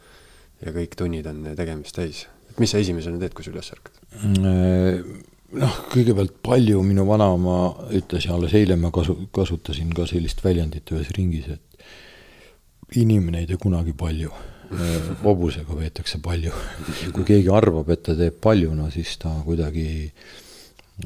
ja 0.59 0.73
kõik 0.75 0.97
tunnid 0.99 1.27
on 1.29 1.45
tegemist 1.55 1.95
täis? 1.95 2.25
Mis 2.61 2.73
sa 2.73 2.81
esimesena 2.81 3.19
teed, 3.21 3.33
kui 3.35 3.45
sa 3.45 3.53
üles 3.53 3.71
ärkad? 3.75 3.99
Mm, 4.23 5.19
noh, 5.63 5.77
kõigepealt 5.93 6.37
palju 6.45 6.81
minu 6.85 7.05
vanaema 7.09 7.57
ütles 7.99 8.27
ja 8.27 8.37
alles 8.37 8.55
eile 8.57 8.77
ma 8.79 8.93
kasu-, 8.95 9.19
kasutasin 9.35 9.93
ka 9.95 10.07
sellist 10.09 10.43
väljendit 10.45 10.93
ühes 10.95 11.11
ringis, 11.17 11.51
et 11.53 12.97
inimene 13.01 13.43
ei 13.43 13.49
tee 13.49 13.61
kunagi 13.61 13.95
palju 13.97 14.31
hobusega 15.23 15.75
veetakse 15.77 16.19
palju. 16.23 16.53
kui 17.13 17.25
keegi 17.27 17.51
arvab, 17.53 17.89
et 17.93 18.03
ta 18.05 18.15
teeb 18.17 18.39
palju, 18.41 18.73
no 18.75 18.89
siis 18.93 19.17
ta 19.21 19.33
kuidagi 19.45 20.11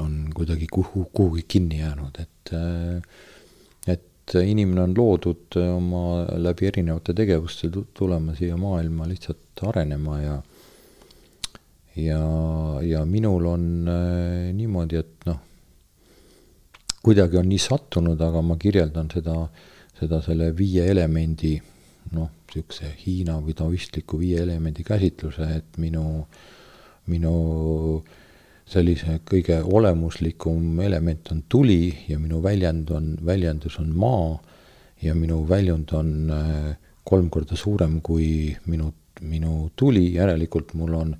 on 0.03 0.27
kuidagi 0.36 0.67
kuhu, 0.71 1.07
kuhugi 1.13 1.45
kinni 1.47 1.81
jäänud, 1.81 2.19
et 2.21 2.53
äh, 2.53 3.01
et 3.88 4.36
inimene 4.43 4.81
on 4.83 4.93
loodud 4.97 5.55
oma 5.62 6.25
läbi 6.36 6.67
erinevate 6.67 7.13
tegevuste 7.15 7.69
tulema 7.95 8.36
siia 8.36 8.57
maailma 8.60 9.07
lihtsalt 9.07 9.63
arenema 9.69 10.17
ja 10.19 10.36
ja, 11.97 12.21
ja 12.86 13.05
minul 13.05 13.45
on 13.53 13.63
äh, 13.91 14.51
niimoodi, 14.55 15.01
et 15.01 15.27
noh, 15.29 15.39
kuidagi 17.03 17.39
on 17.39 17.49
nii 17.49 17.62
sattunud, 17.62 18.21
aga 18.21 18.43
ma 18.43 18.57
kirjeldan 18.60 19.10
seda, 19.13 19.39
seda 19.99 20.21
selle 20.25 20.51
viie 20.57 20.86
elemendi 20.91 21.55
noh, 22.13 22.31
niisuguse 22.47 22.93
Hiina 23.01 23.36
või 23.43 23.53
taoistliku 23.57 24.19
viie 24.21 24.39
elemendi 24.45 24.86
käsitluse, 24.88 25.49
et 25.60 25.81
minu, 25.81 26.05
minu 27.12 27.33
äh, 27.97 28.15
sellise 28.67 29.21
kõige 29.27 29.62
olemuslikum 29.63 30.81
element 30.83 31.31
on 31.31 31.43
tuli 31.49 31.93
ja 32.10 32.19
minu 32.19 32.41
väljend 32.43 32.91
on, 32.91 33.13
väljendus 33.25 33.79
on 33.79 33.93
maa 33.95 34.36
ja 35.01 35.15
minu 35.15 35.43
väljund 35.47 35.93
on 35.95 36.31
äh, 36.33 36.71
kolm 37.07 37.29
korda 37.31 37.55
suurem 37.55 38.01
kui 38.03 38.51
minu, 38.67 38.91
minu 39.21 39.69
tuli, 39.75 40.10
järelikult 40.17 40.73
mul 40.75 40.97
on 40.99 41.15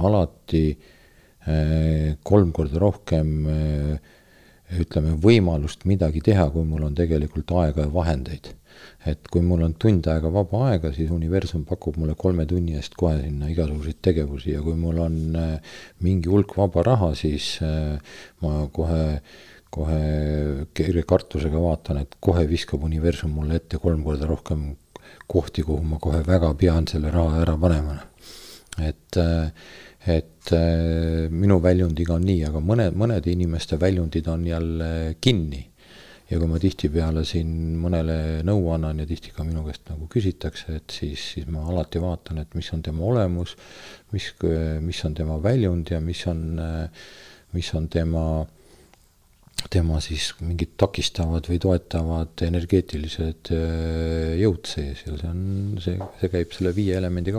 alati 0.00 0.64
äh, 0.72 2.16
kolm 2.24 2.52
korda 2.56 2.80
rohkem 2.80 3.30
äh, 3.50 4.10
ütleme, 4.80 5.16
võimalust 5.20 5.84
midagi 5.88 6.22
teha, 6.24 6.48
kui 6.52 6.64
mul 6.64 6.86
on 6.86 6.96
tegelikult 6.96 7.52
aega 7.60 7.84
ja 7.84 7.92
vahendeid 7.92 8.54
et 9.06 9.28
kui 9.30 9.42
mul 9.44 9.64
on 9.66 9.74
tund 9.78 10.06
aega 10.08 10.30
vaba 10.32 10.62
aega, 10.70 10.92
siis 10.94 11.10
universum 11.12 11.64
pakub 11.68 11.98
mulle 12.00 12.14
kolme 12.18 12.46
tunni 12.48 12.76
eest 12.78 12.94
kohe 12.98 13.18
sinna 13.20 13.50
igasuguseid 13.52 13.98
tegevusi 14.02 14.54
ja 14.54 14.62
kui 14.64 14.78
mul 14.78 15.00
on 15.04 15.18
äh, 15.38 15.74
mingi 16.06 16.30
hulk 16.32 16.56
vaba 16.56 16.84
raha, 16.86 17.10
siis 17.18 17.56
ma 18.42 18.62
kohe, 18.72 19.02
kohe 19.74 20.00
kerge 20.76 21.04
kartusega 21.08 21.60
vaatan, 21.62 22.02
et 22.06 22.16
kohe 22.20 22.46
viskab 22.48 22.86
universum 22.88 23.34
mulle 23.36 23.60
ette 23.60 23.82
kolm 23.82 24.04
korda 24.06 24.30
rohkem 24.30 24.70
kohti, 25.26 25.64
kuhu 25.66 25.82
ma 25.84 26.00
kohe 26.02 26.22
väga 26.26 26.54
pean 26.58 26.88
selle 26.90 27.10
raha 27.12 27.42
ära 27.42 27.58
panema. 27.60 27.98
Et, 28.80 29.18
äh, 29.20 29.50
et 30.06 30.52
minu 31.30 31.60
väljundiga 31.62 32.16
on 32.16 32.24
nii, 32.26 32.40
aga 32.48 32.62
mõne, 32.64 32.88
mõnede 32.98 33.30
inimeste 33.30 33.78
väljundid 33.80 34.26
on 34.32 34.46
jälle 34.48 34.88
kinni. 35.22 35.68
Ja 36.32 36.38
kui 36.40 36.48
ma 36.48 36.56
tihtipeale 36.56 37.26
siin 37.28 37.50
mõnele 37.76 38.40
nõu 38.46 38.70
annan 38.72 39.02
ja 39.02 39.06
tihti 39.06 39.34
ka 39.36 39.44
minu 39.44 39.66
käest 39.66 39.84
nagu 39.90 40.08
küsitakse, 40.10 40.78
et 40.78 40.94
siis, 40.94 41.20
siis 41.34 41.50
ma 41.52 41.66
alati 41.68 42.00
vaatan, 42.00 42.40
et 42.40 42.56
mis 42.56 42.70
on 42.72 42.82
tema 42.82 43.04
olemus, 43.04 43.52
mis, 44.16 44.30
mis 44.80 45.02
on 45.04 45.14
tema 45.18 45.36
väljund 45.44 45.92
ja 45.92 46.00
mis 46.00 46.24
on, 46.32 46.56
mis 47.52 47.68
on 47.76 47.90
tema 47.92 48.24
tema 49.70 50.00
siis 50.02 50.32
mingid 50.42 50.74
takistavad 50.80 51.46
või 51.50 51.60
toetavad 51.62 52.42
energeetilised 52.46 53.52
äh, 53.54 54.32
jõud 54.40 54.66
sees. 54.68 55.04
Ja 55.06 55.16
see 55.18 55.30
on, 55.30 55.42
see, 55.82 55.98
see 56.20 56.32
käib 56.32 56.54
selle 56.56 56.74
viie 56.76 56.96
elemendi 56.98 57.34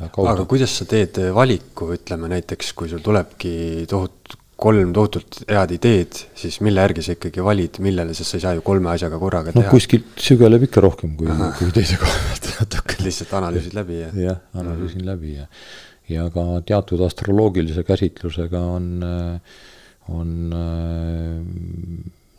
kaudu. 0.00 0.28
aga 0.32 0.48
kuidas 0.48 0.74
sa 0.80 0.86
teed 0.88 1.20
valiku, 1.34 1.92
ütleme 1.96 2.30
näiteks, 2.32 2.72
kui 2.76 2.90
sul 2.92 3.02
tulebki 3.04 3.86
tohutu, 3.90 4.40
kolm 4.56 4.92
tohutult 4.96 5.42
head 5.50 5.74
ideed, 5.76 6.18
siis 6.38 6.62
mille 6.64 6.80
järgi 6.80 7.04
sa 7.04 7.16
ikkagi 7.16 7.44
valid, 7.44 7.76
millele, 7.84 8.14
sest 8.16 8.32
sa 8.32 8.38
ei 8.38 8.44
saa 8.46 8.54
ju 8.56 8.64
kolme 8.64 8.88
asjaga 8.94 9.18
korraga 9.20 9.52
no, 9.52 9.60
teha. 9.60 9.72
kuskilt 9.74 10.24
sügeleb 10.28 10.64
ikka 10.64 10.80
rohkem 10.84 11.12
kui, 11.18 11.28
kui 11.58 11.74
teise 11.76 11.98
koha 12.00 12.14
pealt 12.24 12.48
natuke. 12.62 12.96
lihtsalt 13.04 13.34
analüüsid 13.36 13.76
läbi 13.76 14.00
ja? 14.00 14.10
jah, 14.30 14.40
analüüsin 14.56 15.02
mm 15.02 15.04
-hmm. 15.04 15.10
läbi 15.12 15.34
ja, 15.36 15.46
ja 16.08 16.28
ka 16.32 16.46
teatud 16.66 17.04
astroloogilise 17.04 17.84
käsitlusega 17.84 18.64
on 18.78 18.88
äh, 19.04 19.56
on 20.08 20.52
äh, 20.52 21.42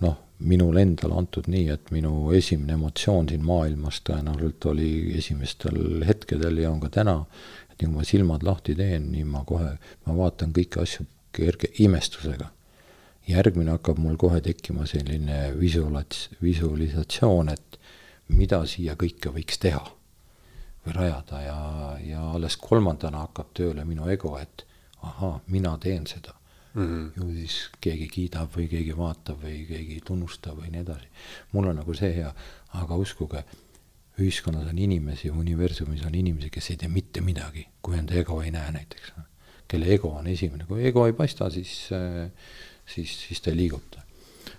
noh, 0.06 0.16
minul 0.40 0.78
endal 0.78 1.16
antud 1.18 1.48
nii, 1.50 1.70
et 1.74 1.92
minu 1.92 2.32
esimene 2.38 2.76
emotsioon 2.78 3.30
siin 3.30 3.46
maailmas 3.46 4.02
tõenäoliselt 4.06 4.68
oli 4.72 4.92
esimestel 5.18 6.04
hetkedel 6.06 6.62
ja 6.62 6.72
on 6.72 6.82
ka 6.84 6.92
täna, 7.00 7.18
et 7.72 7.82
nii 7.82 7.90
kui 7.90 7.96
ma 7.96 8.06
silmad 8.06 8.46
lahti 8.46 8.76
teen, 8.78 9.10
nii 9.14 9.26
ma 9.26 9.44
kohe, 9.48 9.74
ma 10.06 10.18
vaatan 10.18 10.54
kõiki 10.54 10.82
asju 10.84 11.08
kerge 11.38 11.72
imestusega. 11.84 12.52
järgmine 13.28 13.74
hakkab 13.76 13.98
mul 14.00 14.16
kohe 14.16 14.40
tekkima 14.42 14.86
selline 14.88 15.52
visualats-, 15.60 16.30
visualisatsioon, 16.42 17.50
et 17.50 17.80
mida 18.30 18.62
siia 18.66 18.96
kõike 18.96 19.34
võiks 19.36 19.60
teha 19.60 19.84
või 20.86 20.96
rajada 20.96 21.42
ja, 21.42 21.58
ja 22.00 22.24
alles 22.32 22.56
kolmandana 22.58 23.26
hakkab 23.26 23.52
tööle 23.54 23.84
minu 23.86 24.08
ego, 24.08 24.38
et 24.40 24.64
ahaa, 25.04 25.42
mina 25.48 25.76
teen 25.84 26.08
seda 26.08 26.37
mm. 26.78 26.86
-hmm. 26.86 27.12
ju 27.18 27.34
siis 27.34 27.58
keegi 27.82 28.08
kiidab 28.08 28.56
või 28.56 28.68
keegi 28.72 28.98
vaatab 28.98 29.44
või 29.44 29.62
keegi 29.68 30.02
tunnustab 30.06 30.60
või 30.62 30.72
nii 30.72 30.84
edasi. 30.86 31.10
mul 31.52 31.72
on 31.72 31.80
nagu 31.82 31.94
see 31.98 32.14
hea, 32.16 32.34
aga 32.82 32.96
uskuge, 32.96 33.44
ühiskonnas 34.20 34.70
on 34.70 34.80
inimesi, 34.80 35.30
universumis 35.30 36.06
on 36.06 36.16
inimesi, 36.16 36.50
kes 36.50 36.72
ei 36.72 36.78
tee 36.78 36.90
mitte 36.90 37.22
midagi, 37.22 37.68
kui 37.82 37.98
enda 37.98 38.14
ego 38.14 38.42
ei 38.42 38.52
näe 38.52 38.72
näiteks. 38.72 39.14
kelle 39.68 39.94
ego 39.94 40.10
on 40.16 40.28
esimene, 40.28 40.66
kui 40.66 40.86
ego 40.88 41.06
ei 41.06 41.14
paista, 41.14 41.50
siis, 41.50 41.90
siis, 42.86 43.16
siis 43.28 43.42
ta 43.42 43.50
ei 43.50 43.58
liiguta. 43.58 44.02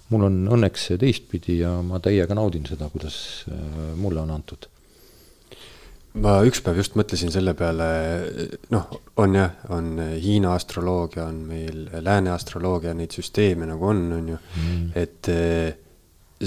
mul 0.09 0.23
on 0.23 0.49
õnneks 0.57 0.91
teistpidi 0.99 1.59
ja 1.59 1.83
ma 1.83 2.01
täiega 2.01 2.35
naudin 2.35 2.67
seda, 2.67 2.89
kuidas 2.89 3.47
mulle 3.97 4.21
on 4.21 4.31
antud 4.31 4.69
ma 6.23 6.39
üks 6.47 6.61
päev 6.65 6.81
just 6.81 6.97
mõtlesin 6.99 7.33
selle 7.33 7.55
peale, 7.59 7.89
noh, 8.75 8.89
on 9.23 9.37
jah, 9.37 9.55
on 9.75 9.91
Hiina 10.19 10.55
astroloogia, 10.57 11.27
on 11.29 11.43
meil 11.49 11.85
lääne 12.05 12.33
astroloogia, 12.35 12.95
neid 12.97 13.15
süsteeme 13.15 13.69
nagu 13.69 13.89
on, 13.91 14.03
on 14.17 14.33
ju 14.33 14.39
mm., 14.39 14.89
et 14.99 15.31
eh, 15.33 15.71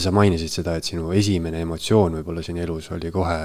sa 0.01 0.13
mainisid 0.15 0.51
seda, 0.53 0.77
et 0.79 0.87
sinu 0.87 1.11
esimene 1.15 1.63
emotsioon 1.65 2.19
võib-olla 2.19 2.43
siin 2.45 2.61
elus 2.63 2.91
oli 2.95 3.11
kohe. 3.11 3.39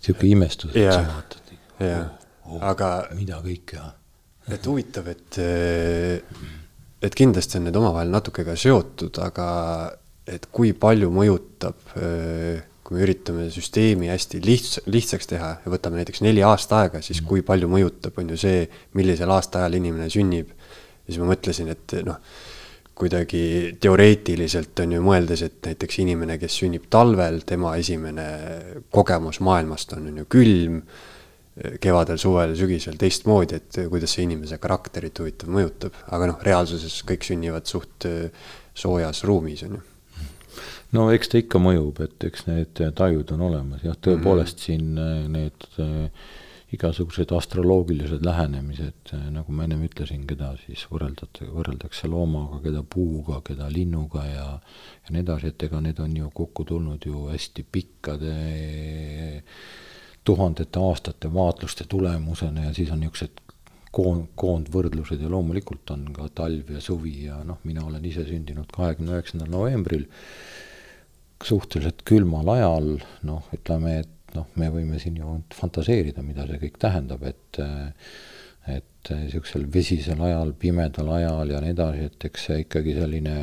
sihuke 0.00 0.28
imestus, 0.28 0.72
et 0.74 0.92
sa 0.92 1.02
vaatad. 1.04 1.52
jah 1.80 2.06
oh,, 2.06 2.56
oh, 2.56 2.62
aga. 2.72 2.90
mida 3.18 3.40
kõike. 3.44 3.82
et 4.50 4.66
huvitav, 4.66 5.08
et, 5.12 5.40
eh, 5.40 6.46
et 7.00 7.14
kindlasti 7.14 7.60
on 7.60 7.68
need 7.68 7.76
omavahel 7.76 8.12
natuke 8.12 8.44
ka 8.44 8.56
seotud, 8.56 9.20
aga 9.24 9.48
et 10.30 10.46
kui 10.52 10.72
palju 10.76 11.08
mõjutab 11.12 11.94
äh, 11.98 12.69
kui 12.90 12.98
me 12.98 13.04
üritame 13.06 13.44
süsteemi 13.54 14.08
hästi 14.10 14.40
lihts-, 14.42 14.80
lihtsaks 14.90 15.28
teha 15.30 15.50
ja 15.62 15.70
võtame 15.70 16.00
näiteks 16.00 16.24
neli 16.26 16.42
aasta 16.42 16.80
aega, 16.82 16.98
siis 17.06 17.20
mm. 17.20 17.26
kui 17.30 17.44
palju 17.46 17.68
mõjutab, 17.70 18.16
on 18.18 18.32
ju 18.34 18.38
see, 18.40 18.64
millisel 18.98 19.30
aastaajal 19.30 19.76
inimene 19.78 20.08
sünnib. 20.10 20.50
ja 20.50 21.12
siis 21.12 21.20
ma 21.22 21.28
mõtlesin, 21.30 21.70
et 21.70 21.94
noh, 22.02 22.18
kuidagi 22.98 23.44
teoreetiliselt 23.80 24.82
on 24.82 24.96
ju 24.96 25.04
mõeldes, 25.06 25.44
et 25.46 25.68
näiteks 25.70 26.00
inimene, 26.02 26.34
kes 26.42 26.56
sünnib 26.64 26.90
talvel, 26.90 27.44
tema 27.46 27.76
esimene 27.78 28.26
kogemus 28.90 29.38
maailmast 29.38 29.94
on, 29.94 30.10
on 30.10 30.18
ju 30.24 30.26
külm, 30.34 30.82
kevadel, 31.78 32.18
suvel, 32.18 32.56
sügisel 32.58 32.98
teistmoodi, 32.98 33.60
et 33.60 33.80
kuidas 33.92 34.16
see 34.16 34.26
inimese 34.26 34.58
karakterit 34.58 35.22
huvitav 35.22 35.54
mõjutab, 35.54 36.02
aga 36.10 36.32
noh, 36.32 36.42
reaalsuses 36.42 37.04
kõik 37.06 37.30
sünnivad 37.30 37.70
suht 37.70 38.10
soojas 38.74 39.22
ruumis, 39.30 39.62
on 39.68 39.78
ju 39.78 39.89
no 40.96 41.08
eks 41.14 41.32
ta 41.32 41.40
ikka 41.40 41.60
mõjub, 41.62 42.02
et 42.04 42.28
eks 42.30 42.46
need 42.48 42.84
tajud 42.98 43.34
on 43.36 43.48
olemas, 43.50 43.82
jah, 43.86 43.96
tõepoolest 43.96 44.58
-hmm. 44.58 44.66
siin 44.66 44.98
äh, 44.98 45.26
need 45.28 45.66
äh, 45.78 46.30
igasugused 46.70 47.32
astroloogilised 47.34 48.24
lähenemised, 48.26 49.12
äh, 49.14 49.28
nagu 49.34 49.52
ma 49.52 49.66
ennem 49.66 49.84
ütlesin, 49.86 50.26
keda 50.26 50.54
siis 50.66 50.86
võrreldate, 50.90 51.46
võrreldakse 51.50 52.08
loomaga, 52.08 52.60
keda 52.62 52.82
puuga, 52.82 53.40
keda 53.44 53.68
linnuga 53.70 54.24
ja 54.26 54.48
ja 55.04 55.14
nii 55.14 55.22
edasi, 55.26 55.52
et 55.52 55.62
ega 55.62 55.80
need 55.80 55.98
on 55.98 56.16
ju 56.16 56.30
kokku 56.34 56.64
tulnud 56.64 57.06
ju 57.06 57.28
hästi 57.28 57.66
pikkade 57.72 58.34
tuhandete 60.24 60.78
aastate 60.78 61.30
vaatluste 61.34 61.84
tulemusena 61.88 62.64
ja 62.64 62.74
siis 62.74 62.90
on 62.90 63.00
niisugused 63.00 63.40
koond, 63.90 64.28
koondvõrdlused 64.38 65.22
ja 65.22 65.30
loomulikult 65.32 65.90
on 65.94 66.10
ka 66.14 66.28
talv 66.42 66.70
ja 66.74 66.80
suvi 66.84 67.14
ja 67.24 67.40
noh, 67.46 67.58
mina 67.64 67.84
olen 67.86 68.04
ise 68.04 68.24
sündinud 68.28 68.70
kahekümne 68.74 69.16
üheksandal 69.16 69.50
novembril 69.50 70.06
suhteliselt 71.46 72.04
külmal 72.08 72.48
ajal, 72.54 72.92
noh, 73.26 73.46
ütleme, 73.56 74.00
et 74.04 74.36
noh, 74.36 74.46
me 74.60 74.68
võime 74.72 75.00
siin 75.02 75.16
ju 75.20 75.38
fantaseerida, 75.56 76.22
mida 76.26 76.46
see 76.48 76.60
kõik 76.66 76.78
tähendab, 76.82 77.24
et 77.28 77.62
et 78.70 79.10
niisugusel 79.16 79.64
vesisel 79.72 80.20
ajal, 80.22 80.52
pimedal 80.60 81.08
ajal 81.16 81.50
ja 81.54 81.60
nii 81.64 81.72
edasi, 81.72 82.06
et 82.10 82.26
eks 82.28 82.46
see 82.50 82.58
ikkagi 82.66 82.94
selline, 82.98 83.36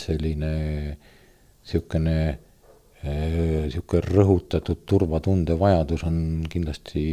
selline 0.00 0.52
niisugune 1.68 2.18
niisugune 2.98 4.00
rõhutatud 4.08 4.80
turvatunde 4.88 5.54
vajadus 5.60 6.02
on 6.08 6.16
kindlasti 6.50 7.04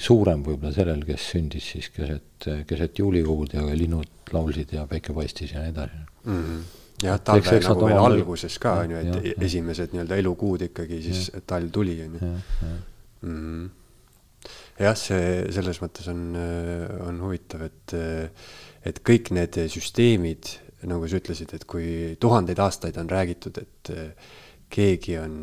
suurem 0.00 0.46
võib-olla 0.46 0.72
sellel, 0.72 1.02
kes 1.04 1.26
sündis 1.34 1.66
siis 1.74 1.90
keset, 1.92 2.48
keset 2.70 3.02
juulikuud 3.02 3.52
ja 3.58 3.66
linnud 3.76 4.32
laulsid 4.32 4.72
ja 4.72 4.86
päike 4.88 5.12
paistis 5.12 5.52
ja 5.52 5.66
nii 5.66 5.74
edasi 5.74 6.00
mm. 6.00 6.40
-hmm 6.40 6.83
jah, 7.04 7.20
talve 7.24 7.60
nagu 7.64 7.88
veel 7.88 8.00
alguses 8.00 8.58
ka 8.62 8.74
on 8.82 8.94
ju, 8.94 9.00
et 9.00 9.30
ja, 9.30 9.38
esimesed 9.48 9.94
nii-öelda 9.94 10.18
elukuud 10.22 10.66
ikkagi 10.68 11.00
siis 11.04 11.30
talv 11.48 11.72
tuli 11.74 11.96
on 12.04 12.18
ju. 12.18 12.34
Mhm. 13.24 13.64
jah, 14.84 14.96
see 14.98 15.28
selles 15.54 15.80
mõttes 15.80 16.08
on, 16.12 16.22
on 17.06 17.20
huvitav, 17.24 17.64
et, 17.68 17.96
et 18.84 19.02
kõik 19.06 19.30
need 19.36 19.60
süsteemid, 19.72 20.56
nagu 20.90 21.08
sa 21.08 21.20
ütlesid, 21.20 21.54
et 21.56 21.64
kui 21.68 22.16
tuhandeid 22.20 22.60
aastaid 22.60 22.98
on 23.00 23.08
räägitud, 23.08 23.62
et 23.62 23.94
keegi 24.74 25.14
on, 25.20 25.38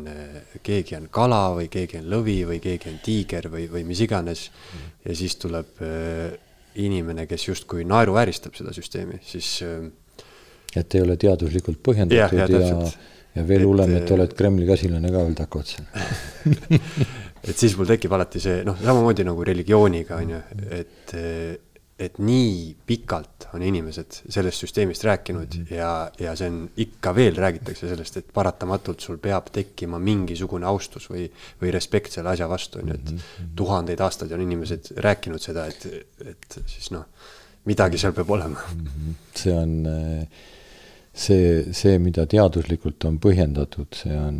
keegi 0.62 0.98
on 0.98 1.08
kala 1.10 1.40
või 1.56 1.70
keegi 1.72 2.02
on 2.02 2.08
lõvi 2.12 2.42
või 2.46 2.60
keegi 2.62 2.90
on 2.90 2.98
tiiger 3.02 3.48
või, 3.50 3.64
või 3.72 3.86
mis 3.88 4.02
iganes 4.04 4.50
mm. 4.52 4.94
ja 5.08 5.16
siis 5.16 5.38
tuleb 5.40 5.80
inimene, 6.82 7.26
kes 7.28 7.48
justkui 7.48 7.86
naeruvääristab 7.88 8.54
seda 8.56 8.72
süsteemi, 8.76 9.18
siis 9.24 9.56
et 10.76 10.94
ei 10.94 11.02
ole 11.04 11.16
teaduslikult 11.20 11.82
põhjendatud 11.84 12.38
ja, 12.38 12.46
ja, 12.48 12.60
ja, 12.60 12.92
ja 13.36 13.46
veel 13.48 13.66
hullem, 13.68 13.96
et 14.00 14.14
oled 14.14 14.36
Kremli 14.36 14.68
käsilane 14.68 15.12
ka 15.12 15.24
veel 15.24 15.36
takkotsa 15.36 15.84
et 17.48 17.58
siis 17.58 17.74
mul 17.78 17.88
tekib 17.90 18.14
alati 18.14 18.40
see, 18.42 18.62
noh, 18.66 18.78
samamoodi 18.80 19.26
nagu 19.26 19.44
religiooniga 19.46 20.18
on 20.22 20.34
ju, 20.34 20.40
et, 20.78 21.14
et 22.02 22.20
nii 22.22 22.54
pikalt 22.86 23.48
on 23.56 23.64
inimesed 23.66 24.22
sellest 24.32 24.64
süsteemist 24.64 25.04
rääkinud 25.04 25.56
-hmm. 25.56 25.74
ja, 25.74 26.10
ja 26.20 26.36
see 26.38 26.50
on, 26.50 26.62
ikka 26.76 27.14
veel 27.14 27.36
räägitakse 27.36 27.88
sellest, 27.88 28.16
et 28.16 28.32
paratamatult 28.34 29.00
sul 29.00 29.18
peab 29.18 29.50
tekkima 29.52 29.98
mingisugune 29.98 30.66
austus 30.66 31.10
või, 31.10 31.28
või 31.60 31.74
respekt 31.74 32.12
selle 32.12 32.32
asja 32.32 32.48
vastu, 32.48 32.78
on 32.78 32.88
ju, 32.88 32.94
et 32.94 33.10
mhm. 33.10 33.52
tuhandeid 33.56 34.00
aastaid 34.00 34.32
on 34.32 34.40
inimesed 34.40 34.94
rääkinud 34.96 35.42
seda, 35.42 35.66
et, 35.66 35.86
et 36.26 36.58
siis 36.66 36.90
noh, 36.94 37.04
midagi 37.64 37.98
seal 37.98 38.12
peab 38.12 38.30
olema. 38.30 38.60
Mhm. 38.74 39.14
see 39.34 39.54
on 39.54 39.86
äh, 39.86 40.26
see, 41.12 41.72
see, 41.76 41.98
mida 42.00 42.24
teaduslikult 42.26 43.04
on 43.04 43.18
põhjendatud, 43.22 43.90
see 43.94 44.16
on, 44.16 44.38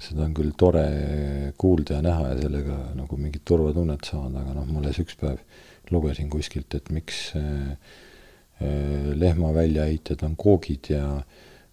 seda 0.00 0.24
on 0.24 0.34
küll 0.36 0.54
tore 0.56 0.86
kuulda 1.60 1.98
ja 1.98 2.06
näha 2.06 2.30
ja 2.30 2.38
sellega 2.40 2.78
nagu 2.96 3.18
mingit 3.20 3.44
turvatunnet 3.48 4.08
saada, 4.08 4.40
aga 4.40 4.56
noh, 4.56 4.66
ma 4.70 4.80
alles 4.80 5.02
üks 5.04 5.18
päev 5.20 5.42
lugesin 5.92 6.30
kuskilt, 6.32 6.74
et 6.74 6.90
miks 6.94 7.32
äh, 7.36 7.72
äh, 8.62 9.08
lehma 9.18 9.52
väljaheited 9.56 10.24
on 10.26 10.36
koogid 10.36 10.92
ja 10.94 11.06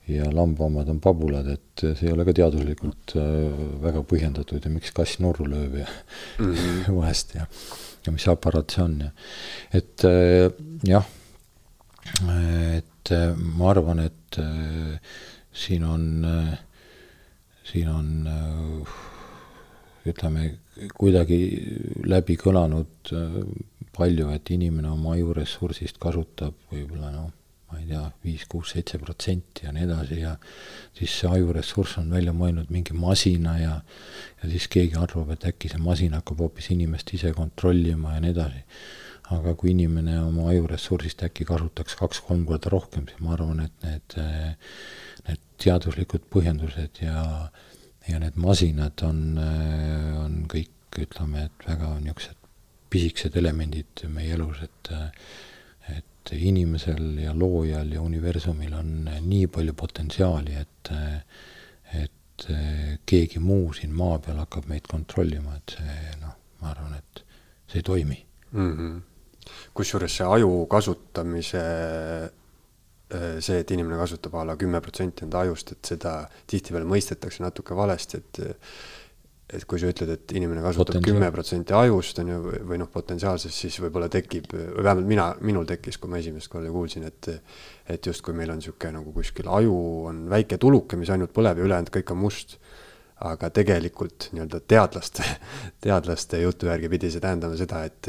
ja 0.10 0.26
lambamad 0.34 0.88
on 0.90 0.98
pabulad, 0.98 1.46
et 1.54 1.84
see 1.84 2.08
ei 2.08 2.14
ole 2.16 2.24
ka 2.26 2.34
teaduslikult 2.34 3.14
äh, 3.22 3.60
väga 3.84 4.02
põhjendatud 4.10 4.64
ja 4.66 4.72
miks 4.74 4.90
kass 4.98 5.20
nurru 5.22 5.46
lööb 5.46 5.76
ja 5.84 5.86
mm 5.86 6.56
-hmm. 6.56 6.96
vahest 7.00 7.36
ja, 7.38 7.46
ja 8.08 8.12
mis 8.16 8.26
aparaat 8.28 8.74
see 8.74 8.84
on 8.84 8.98
ja 9.06 9.12
et 9.80 10.08
jah, 10.90 11.06
et 12.18 13.12
äh, 13.12 13.34
ma 13.36 13.72
arvan, 13.72 14.00
et 14.00 14.38
äh, 14.38 15.00
siin 15.54 15.84
on, 15.84 16.06
äh, 16.26 16.58
siin 17.64 17.90
on 17.90 18.86
ütleme, 20.10 20.46
kuidagi 20.96 21.40
läbi 22.08 22.38
kõlanud 22.40 23.12
palju, 23.96 24.30
et 24.34 24.54
inimene 24.56 24.90
oma 24.94 25.18
ajuressursist 25.18 26.00
kasutab 26.02 26.56
võib-olla 26.72 27.12
noh, 27.14 27.30
ma 27.70 27.78
ei 27.82 27.90
tea, 27.92 28.06
viis, 28.26 28.46
kuus, 28.50 28.72
seitse 28.74 28.98
protsenti 29.02 29.68
ja 29.68 29.74
nii 29.76 29.86
edasi 29.86 30.22
ja 30.24 30.32
siis 30.98 31.20
see 31.20 31.30
ajuressurss 31.30 32.00
on 32.02 32.10
välja 32.16 32.34
mõelnud 32.34 32.72
mingi 32.74 32.96
masina 32.98 33.58
ja 33.60 33.76
ja 34.40 34.50
siis 34.50 34.70
keegi 34.72 34.98
arvab, 34.98 35.36
et 35.36 35.46
äkki 35.52 35.70
see 35.70 35.82
masin 35.84 36.16
hakkab 36.18 36.42
hoopis 36.46 36.72
inimest 36.74 37.14
ise 37.14 37.34
kontrollima 37.36 38.16
ja 38.16 38.24
nii 38.24 38.34
edasi. 38.34 38.64
Aga 39.36 39.54
kui 39.60 39.74
inimene 39.76 40.18
oma 40.24 40.50
ajuressursist 40.54 41.24
äkki 41.28 41.46
kasutaks 41.46 41.96
kaks-kolm 42.00 42.46
korda 42.50 42.72
rohkem, 42.74 43.06
siis 43.10 43.22
ma 43.22 43.36
arvan, 43.36 43.62
et 43.66 43.86
need, 43.86 44.18
need 45.28 45.44
teaduslikud 45.62 46.26
põhjendused 46.34 47.04
ja 47.04 47.24
ja 48.10 48.18
need 48.18 48.40
masinad 48.42 49.04
on, 49.06 49.38
on 49.38 50.44
kõik, 50.50 50.74
ütleme, 50.98 51.46
et 51.46 51.68
väga 51.68 51.92
niisugused 52.02 52.38
pisikesed 52.90 53.36
elemendid 53.38 54.06
meie 54.10 54.34
elus, 54.38 54.64
et 54.66 54.94
et 55.90 56.32
inimesel 56.36 57.20
ja 57.24 57.32
loojal 57.34 57.94
ja 57.96 58.02
universumil 58.06 58.74
on 58.78 59.10
nii 59.26 59.48
palju 59.54 59.74
potentsiaali, 59.78 60.58
et 60.58 60.92
et 62.00 62.48
keegi 63.10 63.42
muu 63.44 63.74
siin 63.76 63.94
maa 63.94 64.18
peal 64.24 64.42
hakkab 64.42 64.70
meid 64.72 64.88
kontrollima, 64.90 65.58
et 65.58 65.76
see 65.78 66.18
noh, 66.22 66.36
ma 66.62 66.74
arvan, 66.74 66.98
et 66.98 67.24
see 67.70 67.82
ei 67.82 67.88
toimi. 67.92 68.20
Mm 68.52 68.74
-hmm.. 68.78 69.09
Kusjuures 69.74 70.20
see 70.20 70.28
aju 70.28 70.52
kasutamise, 70.72 71.64
see, 73.10 73.60
et 73.60 73.72
inimene 73.74 73.98
kasutab 73.98 74.38
a 74.38 74.46
la 74.52 74.56
kümme 74.60 74.82
protsenti 74.86 75.26
enda 75.26 75.44
ajust, 75.46 75.74
et 75.76 75.94
seda 75.94 76.22
tihtipeale 76.50 76.88
mõistetakse 76.90 77.46
natuke 77.46 77.78
valesti, 77.78 78.22
et 78.22 78.42
et 79.50 79.66
kui 79.66 79.80
sa 79.82 79.90
ütled, 79.90 80.12
et 80.14 80.34
inimene 80.38 80.62
kasutab 80.62 81.02
kümme 81.02 81.32
protsenti 81.34 81.74
ajust, 81.74 82.20
on 82.22 82.28
ju, 82.30 82.40
või 82.70 82.78
noh, 82.82 82.90
potentsiaalsest, 82.94 83.56
siis 83.64 83.80
võib-olla 83.82 84.10
tekib, 84.14 84.46
või 84.54 84.84
vähemalt 84.86 85.10
mina, 85.10 85.26
minul 85.46 85.66
tekkis, 85.70 85.98
kui 85.98 86.12
ma 86.12 86.20
esimest 86.22 86.52
korda 86.52 86.70
kuulsin, 86.74 87.08
et 87.10 87.32
et 87.90 88.06
justkui 88.06 88.36
meil 88.38 88.52
on 88.54 88.60
niisugune 88.62 89.00
nagu 89.00 89.14
kuskil 89.16 89.50
aju 89.50 89.74
on 90.12 90.22
väike 90.30 90.60
tuluke, 90.62 91.00
mis 91.00 91.10
ainult 91.10 91.34
põleb 91.34 91.58
ja 91.58 91.66
ülejäänud 91.66 91.90
kõik 91.96 92.14
on 92.14 92.22
must. 92.26 92.60
aga 93.20 93.50
tegelikult 93.52 94.30
nii-öelda 94.32 94.62
teadlaste, 94.64 95.26
teadlaste 95.84 96.40
jutu 96.40 96.70
järgi 96.70 96.88
pidi 96.90 97.10
see 97.12 97.20
tähendama 97.20 97.58
seda, 97.60 97.82
et 97.84 98.08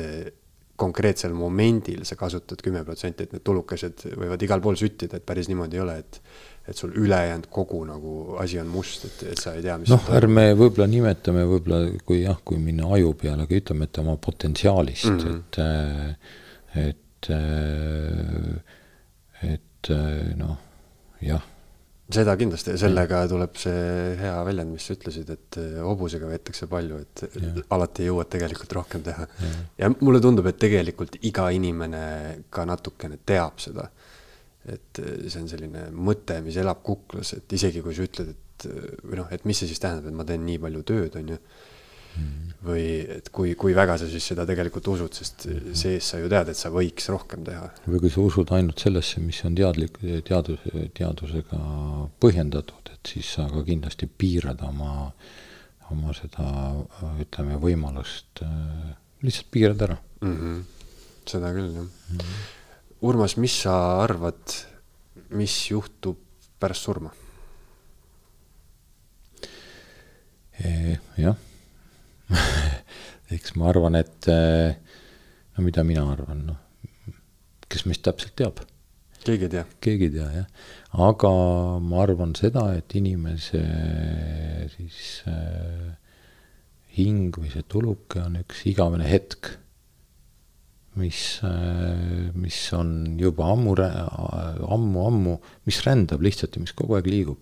konkreetsel 0.81 1.35
momendil 1.37 2.05
sa 2.09 2.17
kasutad 2.19 2.63
kümme 2.65 2.83
protsenti, 2.87 3.27
et 3.27 3.35
need 3.37 3.45
tulukesed 3.47 4.07
võivad 4.17 4.43
igal 4.47 4.63
pool 4.65 4.79
süttida, 4.81 5.21
et 5.21 5.27
päris 5.27 5.51
niimoodi 5.51 5.79
ei 5.79 5.85
ole, 5.85 5.99
et 6.05 6.23
et 6.71 6.77
sul 6.77 6.93
ülejäänud 6.95 7.49
kogu 7.51 7.81
nagu 7.89 8.37
asi 8.39 8.61
on 8.61 8.69
must, 8.71 9.05
et, 9.09 9.23
et 9.33 9.41
sa 9.41 9.55
ei 9.57 9.63
tea, 9.65 9.79
mis 9.81 9.91
noh, 9.91 10.11
ärme 10.15 10.45
võib-olla 10.55 10.87
nimetame 10.93 11.43
võib-olla, 11.49 11.89
kui 12.07 12.21
jah, 12.21 12.37
kui 12.47 12.61
minna 12.63 12.91
aju 12.95 13.15
peale, 13.19 13.47
aga 13.49 13.57
ütleme, 13.57 13.89
et 13.89 14.01
oma 14.03 14.15
potentsiaalist 14.21 15.09
mm, 15.09 15.19
-hmm. 15.25 16.15
et, 16.85 17.31
et, 17.31 18.61
et 19.55 19.93
noh, 20.39 20.57
jah. 21.25 21.49
Seda 22.15 22.37
kindlasti 22.39 22.75
ja 22.75 22.81
sellega 22.81 23.23
tuleb 23.31 23.59
see 23.61 24.15
hea 24.21 24.37
väljend, 24.47 24.75
mis 24.75 24.87
sa 24.89 24.97
ütlesid, 24.97 25.31
et 25.35 25.59
hobusega 25.85 26.31
veetakse 26.31 26.69
palju, 26.71 27.01
et 27.05 27.25
ja. 27.31 27.53
alati 27.77 28.09
jõuad 28.09 28.31
tegelikult 28.33 28.77
rohkem 28.81 29.05
teha. 29.07 29.27
ja 29.79 29.91
mulle 30.01 30.23
tundub, 30.23 30.49
et 30.51 30.59
tegelikult 30.61 31.21
iga 31.29 31.49
inimene 31.55 32.03
ka 32.51 32.67
natukene 32.69 33.21
teab 33.27 33.63
seda 33.63 33.91
et 34.69 35.01
äh, 35.01 35.27
see 35.29 35.43
on 35.43 35.51
selline 35.51 35.89
mõte, 35.95 36.39
mis 36.45 36.59
elab 36.61 36.83
kuklas, 36.87 37.35
et 37.39 37.57
isegi 37.57 37.83
kui 37.85 37.97
sa 37.97 38.07
ütled, 38.07 38.33
et 38.35 38.67
äh, 38.69 38.89
või 39.07 39.21
noh, 39.23 39.29
et 39.33 39.47
mis 39.49 39.61
see 39.61 39.71
siis 39.71 39.81
tähendab, 39.83 40.11
et 40.11 40.17
ma 40.17 40.27
teen 40.29 40.45
nii 40.47 40.61
palju 40.63 40.83
tööd, 40.91 41.21
on 41.21 41.35
ju 41.35 41.39
mm.. 41.39 41.70
Või 42.65 42.85
et 43.17 43.31
kui, 43.33 43.55
kui 43.57 43.75
väga 43.77 43.97
sa 44.01 44.09
siis 44.11 44.27
seda 44.33 44.45
tegelikult 44.49 44.89
usud, 44.93 45.15
sest 45.17 45.47
sees 45.77 46.11
sa 46.13 46.21
ju 46.21 46.29
tead, 46.29 46.51
et 46.53 46.59
sa 46.59 46.73
võiks 46.73 47.09
rohkem 47.13 47.45
teha. 47.47 47.71
või 47.87 48.03
kui 48.05 48.13
sa 48.13 48.21
usud 48.21 48.53
ainult 48.57 48.83
sellesse, 48.83 49.23
mis 49.25 49.41
on 49.49 49.57
teadlik, 49.57 49.97
teadus, 50.29 50.61
teadusega 50.97 51.61
põhjendatud, 52.21 52.93
et 52.93 53.15
siis 53.15 53.33
sa 53.39 53.49
ka 53.53 53.65
kindlasti 53.65 54.11
piirad 54.11 54.61
oma, 54.67 55.09
oma 55.91 56.15
seda, 56.17 56.47
ütleme, 57.23 57.57
võimalust, 57.63 58.45
äh, 58.45 58.95
lihtsalt 59.25 59.53
piirad 59.57 59.89
ära 59.89 59.97
mm. 60.21 60.37
-hmm. 60.37 60.65
seda 61.33 61.53
küll, 61.57 61.75
jah 61.75 61.85
mm. 61.85 62.17
-hmm 62.17 62.57
Urmas, 63.01 63.39
mis 63.41 63.55
sa 63.63 63.75
arvad, 64.03 64.53
mis 65.33 65.55
juhtub 65.71 66.19
pärast 66.61 66.85
surma? 66.85 67.15
jah 71.17 71.37
eks 73.35 73.55
ma 73.59 73.71
arvan, 73.71 73.99
et 73.99 74.29
no 74.31 75.65
mida 75.65 75.85
mina 75.87 76.07
arvan, 76.13 76.45
noh, 76.51 77.15
kes 77.71 77.87
meist 77.87 78.05
täpselt 78.07 78.37
teab? 78.39 78.63
keegi 79.21 79.47
ei 79.47 79.53
tea. 79.53 79.65
keegi 79.85 80.07
ei 80.09 80.13
tea, 80.15 80.29
jah. 80.41 80.69
aga 81.07 81.33
ma 81.85 82.05
arvan 82.05 82.33
seda, 82.39 82.71
et 82.79 82.95
inimese 82.97 83.61
siis 84.75 85.01
äh, 85.29 85.91
hing 86.97 87.37
või 87.37 87.53
see 87.53 87.67
tuluke 87.69 88.23
on 88.25 88.41
üks 88.41 88.65
igavene 88.71 89.09
hetk 89.09 89.53
mis, 91.01 91.41
äh, 91.45 92.31
mis 92.35 92.59
on 92.77 93.19
juba 93.21 93.53
ammu, 93.53 93.77
ammu, 93.77 95.05
ammu, 95.07 95.37
mis 95.69 95.83
rändab 95.87 96.25
lihtsalt 96.25 96.57
ja 96.57 96.65
mis 96.65 96.75
kogu 96.77 96.99
aeg 96.99 97.11
liigub. 97.11 97.39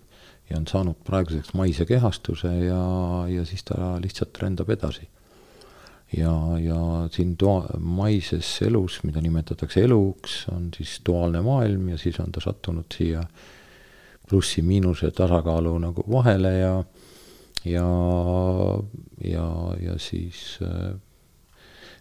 Ja 0.49 0.57
on 0.57 0.67
saanud 0.67 0.97
praeguseks 1.05 1.53
maise 1.53 1.85
kehastuse 1.85 2.51
ja, 2.65 2.81
ja 3.29 3.45
siis 3.45 3.63
ta 3.67 3.95
lihtsalt 4.01 4.37
rändab 4.41 4.69
edasi. 4.69 5.07
ja, 6.17 6.33
ja 6.59 6.79
siin 7.11 7.35
toa-, 7.37 7.77
maises 7.79 8.61
elus, 8.65 9.03
mida 9.03 9.21
nimetatakse 9.21 9.83
eluks, 9.85 10.45
on 10.53 10.71
siis 10.77 11.01
duaalne 11.05 11.41
maailm 11.45 11.89
ja 11.89 11.97
siis 11.97 12.19
on 12.19 12.31
ta 12.31 12.41
sattunud 12.41 12.89
siia 12.97 13.23
plussi-miinuse 14.29 15.11
tasakaalu 15.11 15.77
nagu 15.79 16.05
vahele 16.11 16.57
ja 16.57 16.73
ja, 17.65 17.85
ja, 19.21 19.45
ja 19.81 19.97
siis 19.99 20.59
äh, 20.63 20.95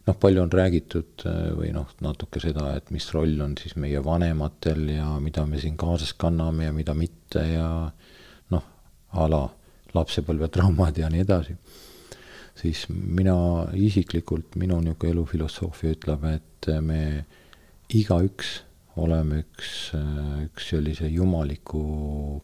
noh, 0.06 0.16
palju 0.20 0.42
on 0.42 0.52
räägitud 0.52 1.24
äh, 1.26 1.48
või 1.56 1.72
noh, 1.74 1.90
natuke 2.04 2.40
seda, 2.42 2.72
et 2.78 2.92
mis 2.94 3.08
roll 3.14 3.40
on 3.44 3.56
siis 3.60 3.76
meie 3.80 4.02
vanematel 4.04 4.86
ja 4.94 5.16
mida 5.22 5.44
me 5.46 5.60
siin 5.60 5.76
kaasas 5.80 6.14
kanname 6.18 6.68
ja 6.68 6.76
mida 6.76 6.94
mitte 6.96 7.44
ja 7.52 7.68
noh, 7.88 8.07
a 9.12 9.28
la 9.30 9.42
lapsepõlvetraumad 9.94 10.98
ja 10.98 11.08
nii 11.08 11.24
edasi. 11.24 11.56
siis 12.58 12.86
mina 12.90 13.68
isiklikult, 13.72 14.56
minu 14.58 14.80
niisugune 14.82 15.12
elufilosoofia 15.12 15.94
ütleb, 15.94 16.24
et 16.24 16.68
me 16.82 17.24
igaüks 17.94 18.62
oleme 18.98 19.44
üks, 19.44 19.92
üks 20.44 20.70
sellise 20.72 21.08
jumaliku 21.08 22.42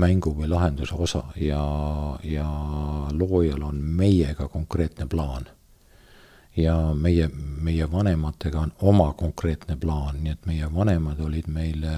mängu 0.00 0.32
või 0.34 0.48
lahenduse 0.48 0.94
osa 0.94 1.24
ja, 1.36 1.62
ja 2.24 2.48
loojal 3.12 3.62
on 3.68 3.80
meiega 3.82 4.48
konkreetne 4.48 5.06
plaan 5.06 5.48
ja 6.56 6.94
meie, 6.94 7.28
meie 7.60 7.92
vanematega 7.92 8.60
on 8.60 8.72
oma 8.80 9.12
konkreetne 9.18 9.76
plaan, 9.76 10.22
nii 10.22 10.32
et 10.32 10.46
meie 10.46 10.70
vanemad 10.74 11.20
olid 11.20 11.48
meile, 11.50 11.94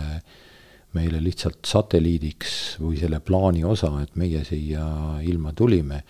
meile 0.97 1.23
lihtsalt 1.25 1.65
satelliidiks 1.67 2.57
või 2.83 2.99
selle 3.01 3.21
plaani 3.25 3.65
osa, 3.65 3.91
et 4.03 4.17
meie 4.21 4.45
siia 4.45 4.85
ilma 5.25 5.53
tulime. 5.57 6.03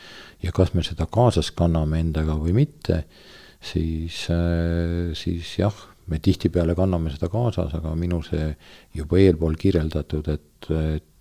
ja 0.42 0.52
kas 0.52 0.74
me 0.74 0.82
seda 0.82 1.06
kaasas 1.06 1.52
kanname 1.54 2.00
endaga 2.00 2.34
või 2.38 2.54
mitte, 2.56 3.04
siis, 3.62 4.26
siis 5.18 5.54
jah, 5.58 5.76
me 6.10 6.18
tihtipeale 6.18 6.74
kanname 6.74 7.12
seda 7.14 7.28
kaasas, 7.30 7.74
aga 7.78 7.94
minu 7.98 8.20
see 8.26 8.50
juba 8.98 9.20
eelpool 9.22 9.54
kirjeldatud, 9.60 10.28
et, 10.32 10.48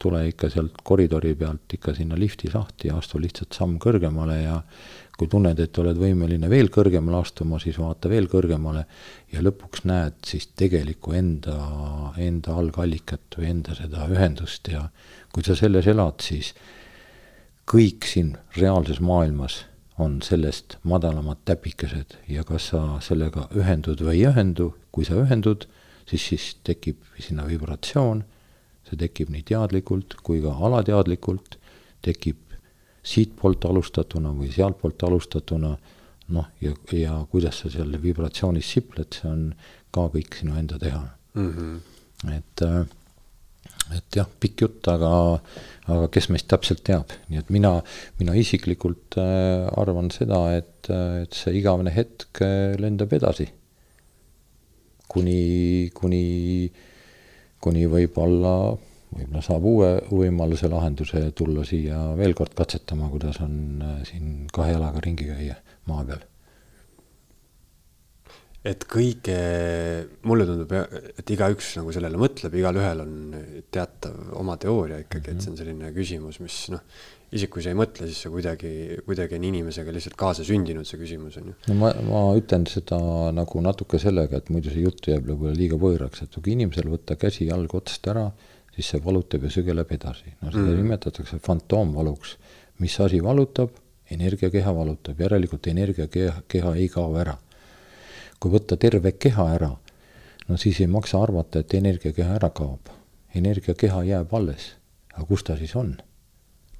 tule 0.02 0.20
ikka 0.30 0.50
sealt 0.54 0.82
koridori 0.86 1.36
pealt 1.38 1.74
ikka 1.74 1.96
sinna 1.98 2.18
lifti 2.18 2.50
sahti 2.50 2.90
ja 2.90 2.98
astu 2.98 3.18
lihtsalt 3.22 3.58
samm 3.58 3.80
kõrgemale 3.82 4.38
ja 4.42 4.56
kui 5.22 5.30
tunned, 5.30 5.60
et 5.62 5.78
oled 5.78 6.00
võimeline 6.02 6.48
veel 6.50 6.72
kõrgemale 6.74 7.20
astuma, 7.22 7.60
siis 7.62 7.76
vaata 7.78 8.10
veel 8.10 8.26
kõrgemale 8.26 8.88
ja 9.30 9.44
lõpuks 9.46 9.84
näed 9.86 10.16
siis 10.26 10.48
tegelikku 10.58 11.14
enda, 11.14 11.58
enda 12.18 12.56
algallikat 12.58 13.38
või 13.38 13.52
enda 13.52 13.78
seda 13.78 14.08
ühendust 14.10 14.72
ja 14.74 14.88
kui 15.30 15.46
sa 15.46 15.54
selles 15.60 15.86
elad, 15.94 16.26
siis 16.26 16.56
kõik 17.70 18.10
siin 18.10 18.34
reaalses 18.58 18.98
maailmas 18.98 19.60
on 20.02 20.18
sellest 20.26 20.80
madalamad 20.90 21.46
täpikesed 21.46 22.18
ja 22.26 22.42
kas 22.42 22.72
sa 22.74 22.82
sellega 23.06 23.46
ühendud 23.54 24.02
või 24.02 24.24
ei 24.24 24.28
ühendu, 24.32 24.72
kui 24.90 25.06
sa 25.06 25.22
ühendud, 25.22 25.70
siis, 26.10 26.32
siis 26.32 26.52
tekib 26.66 26.98
sinna 27.22 27.46
vibratsioon, 27.46 28.26
see 28.90 28.98
tekib 29.06 29.30
nii 29.30 29.46
teadlikult 29.54 30.18
kui 30.26 30.42
ka 30.42 30.58
alateadlikult, 30.66 31.62
tekib 32.02 32.42
siitpoolt 33.04 33.66
alustatuna 33.66 34.34
või 34.38 34.52
sealtpoolt 34.54 35.04
alustatuna, 35.08 35.76
noh, 36.36 36.50
ja, 36.62 36.74
ja 36.96 37.20
kuidas 37.32 37.64
sa 37.64 37.72
seal 37.74 37.96
vibratsioonis 38.02 38.74
sipled, 38.78 39.10
see 39.18 39.30
on 39.30 39.46
ka 39.92 40.08
kõik 40.14 40.38
sinu 40.40 40.58
enda 40.60 40.80
teha 40.80 41.02
mm. 41.34 41.54
-hmm. 41.54 42.36
et, 42.38 42.64
äh, 42.68 43.98
et 43.98 44.20
jah, 44.20 44.30
pikk 44.40 44.66
jutt, 44.66 44.88
aga, 44.88 45.42
aga 45.88 46.12
kes 46.14 46.30
meist 46.30 46.48
täpselt 46.48 46.84
teab, 46.88 47.12
nii 47.30 47.42
et 47.42 47.50
mina, 47.50 47.74
mina 48.20 48.38
isiklikult 48.38 49.18
äh, 49.18 49.68
arvan 49.82 50.12
seda, 50.14 50.44
et, 50.60 50.88
et 51.24 51.34
see 51.34 51.58
igavene 51.60 51.92
hetk 51.96 52.42
äh, 52.46 52.78
lendab 52.80 53.14
edasi. 53.14 53.50
kuni, 55.12 55.92
kuni 55.94 56.72
kuni 57.62 57.86
võib-olla, 57.90 58.74
võib-olla 59.12 59.44
saab 59.46 59.68
uue 59.68 59.92
võimaluse, 60.10 60.70
lahenduse 60.72 61.28
tulla 61.38 61.66
siia 61.68 62.02
veel 62.20 62.36
kord 62.38 62.56
katsetama, 62.58 63.12
kuidas 63.12 63.42
on 63.44 63.56
äh, 63.84 64.02
siin 64.08 64.46
kahe 64.54 64.76
jalaga 64.76 65.04
ringi 65.04 65.30
käia 65.32 65.58
maa 65.90 66.06
peal 66.08 66.28
et 68.62 68.84
kõige, 68.90 69.38
mulle 70.30 70.46
tundub, 70.46 70.74
et 71.18 71.32
igaüks 71.34 71.72
nagu 71.80 71.94
sellele 71.96 72.20
mõtleb, 72.22 72.54
igalühel 72.60 73.02
on 73.02 73.16
teatav 73.74 74.36
oma 74.38 74.54
teooria 74.62 75.00
ikkagi, 75.02 75.34
et 75.34 75.42
see 75.42 75.50
on 75.50 75.58
selline 75.58 75.90
küsimus, 75.96 76.38
mis 76.44 76.58
noh, 76.74 76.84
isegi 77.34 77.50
kui 77.56 77.66
sa 77.66 77.72
ei 77.74 77.80
mõtle, 77.80 78.06
siis 78.10 78.22
see 78.22 78.32
kuidagi, 78.34 78.72
kuidagi 79.08 79.40
on 79.40 79.48
inimesega 79.50 79.96
lihtsalt 79.96 80.18
kaasa 80.20 80.46
sündinud, 80.46 80.86
see 80.86 81.02
küsimus 81.02 81.40
on 81.42 81.50
ju. 81.50 81.58
no 81.72 81.78
ma, 81.80 81.92
ma 82.06 82.24
ütlen 82.38 82.68
seda 82.70 83.00
nagu 83.34 83.66
natuke 83.66 83.98
sellega, 84.04 84.44
et 84.44 84.54
muidu 84.54 84.74
see 84.74 84.86
jutt 84.86 85.10
jääb 85.10 85.26
võib-olla 85.32 85.58
liiga 85.58 85.82
võõraks, 85.82 86.28
et 86.28 86.38
kui 86.38 86.54
inimesel 86.54 86.92
võtta 86.92 87.18
käsi 87.18 87.50
jalg 87.50 87.74
otsast 87.82 88.12
ära, 88.14 88.28
siis 88.76 88.90
see 88.94 89.04
valutab 89.06 89.44
ja 89.44 89.52
sügeleb 89.52 89.92
edasi. 89.92 90.34
no 90.42 90.52
seda 90.52 90.66
mm. 90.66 90.82
nimetatakse 90.84 91.40
fantoomvaluks. 91.40 92.38
mis 92.80 93.00
asi 93.00 93.24
valutab? 93.24 93.70
energiakeha 94.12 94.76
valutab, 94.76 95.20
järelikult 95.20 95.68
energiakeha, 95.68 96.42
keha 96.48 96.76
ei 96.76 96.90
kao 96.90 97.16
ära 97.16 97.38
kui 98.42 98.52
võtta 98.56 98.78
terve 98.82 99.14
keha 99.22 99.46
ära, 99.56 99.70
no 100.50 100.58
siis 100.60 100.82
ei 100.82 100.90
maksa 100.90 101.22
arvata, 101.22 101.62
et 101.62 101.74
energiakeha 101.78 102.38
ära 102.40 102.50
kaob. 102.50 102.90
energiakeha 103.36 104.04
jääb 104.04 104.34
alles. 104.34 104.76
aga 105.14 105.26
kus 105.26 105.44
ta 105.44 105.58
siis 105.58 105.76
on? 105.76 105.96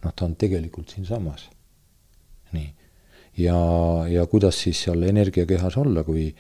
noh, 0.04 0.14
ta 0.16 0.26
on 0.26 0.36
tegelikult 0.36 0.90
siinsamas. 0.90 1.50
nii. 2.52 2.74
ja, 3.38 3.58
ja 4.10 4.26
kuidas 4.26 4.64
siis 4.64 4.84
seal 4.84 5.04
energiakehas 5.04 5.78
olla, 5.78 6.04
kui, 6.04 6.34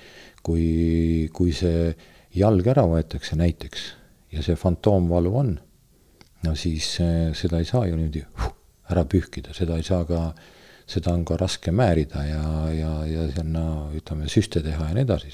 kui, 0.43 1.29
kui 1.33 1.53
see 1.53 1.95
jalg 2.33 2.67
ära 2.67 2.87
võetakse 2.87 3.37
näiteks 3.37 3.91
ja 4.31 4.43
see 4.43 4.55
fantoomvalu 4.55 5.35
on, 5.37 5.53
no 6.45 6.55
siis 6.55 6.93
eh, 7.03 7.29
seda 7.37 7.59
ei 7.59 7.67
saa 7.69 7.85
ju 7.87 7.99
niimoodi 7.99 8.25
ära 8.91 9.05
pühkida, 9.05 9.53
seda 9.55 9.77
ei 9.79 9.87
saa 9.87 10.05
ka 10.05 10.23
seda 10.91 11.13
on 11.13 11.25
ka 11.25 11.37
raske 11.39 11.71
määrida 11.71 12.23
ja, 12.27 12.45
ja, 12.75 12.91
ja 13.07 13.27
sinna 13.31 13.65
ütleme, 13.95 14.27
süste 14.31 14.63
teha 14.63 14.89
ja 14.89 14.95
nii 14.95 15.05
edasi, 15.05 15.31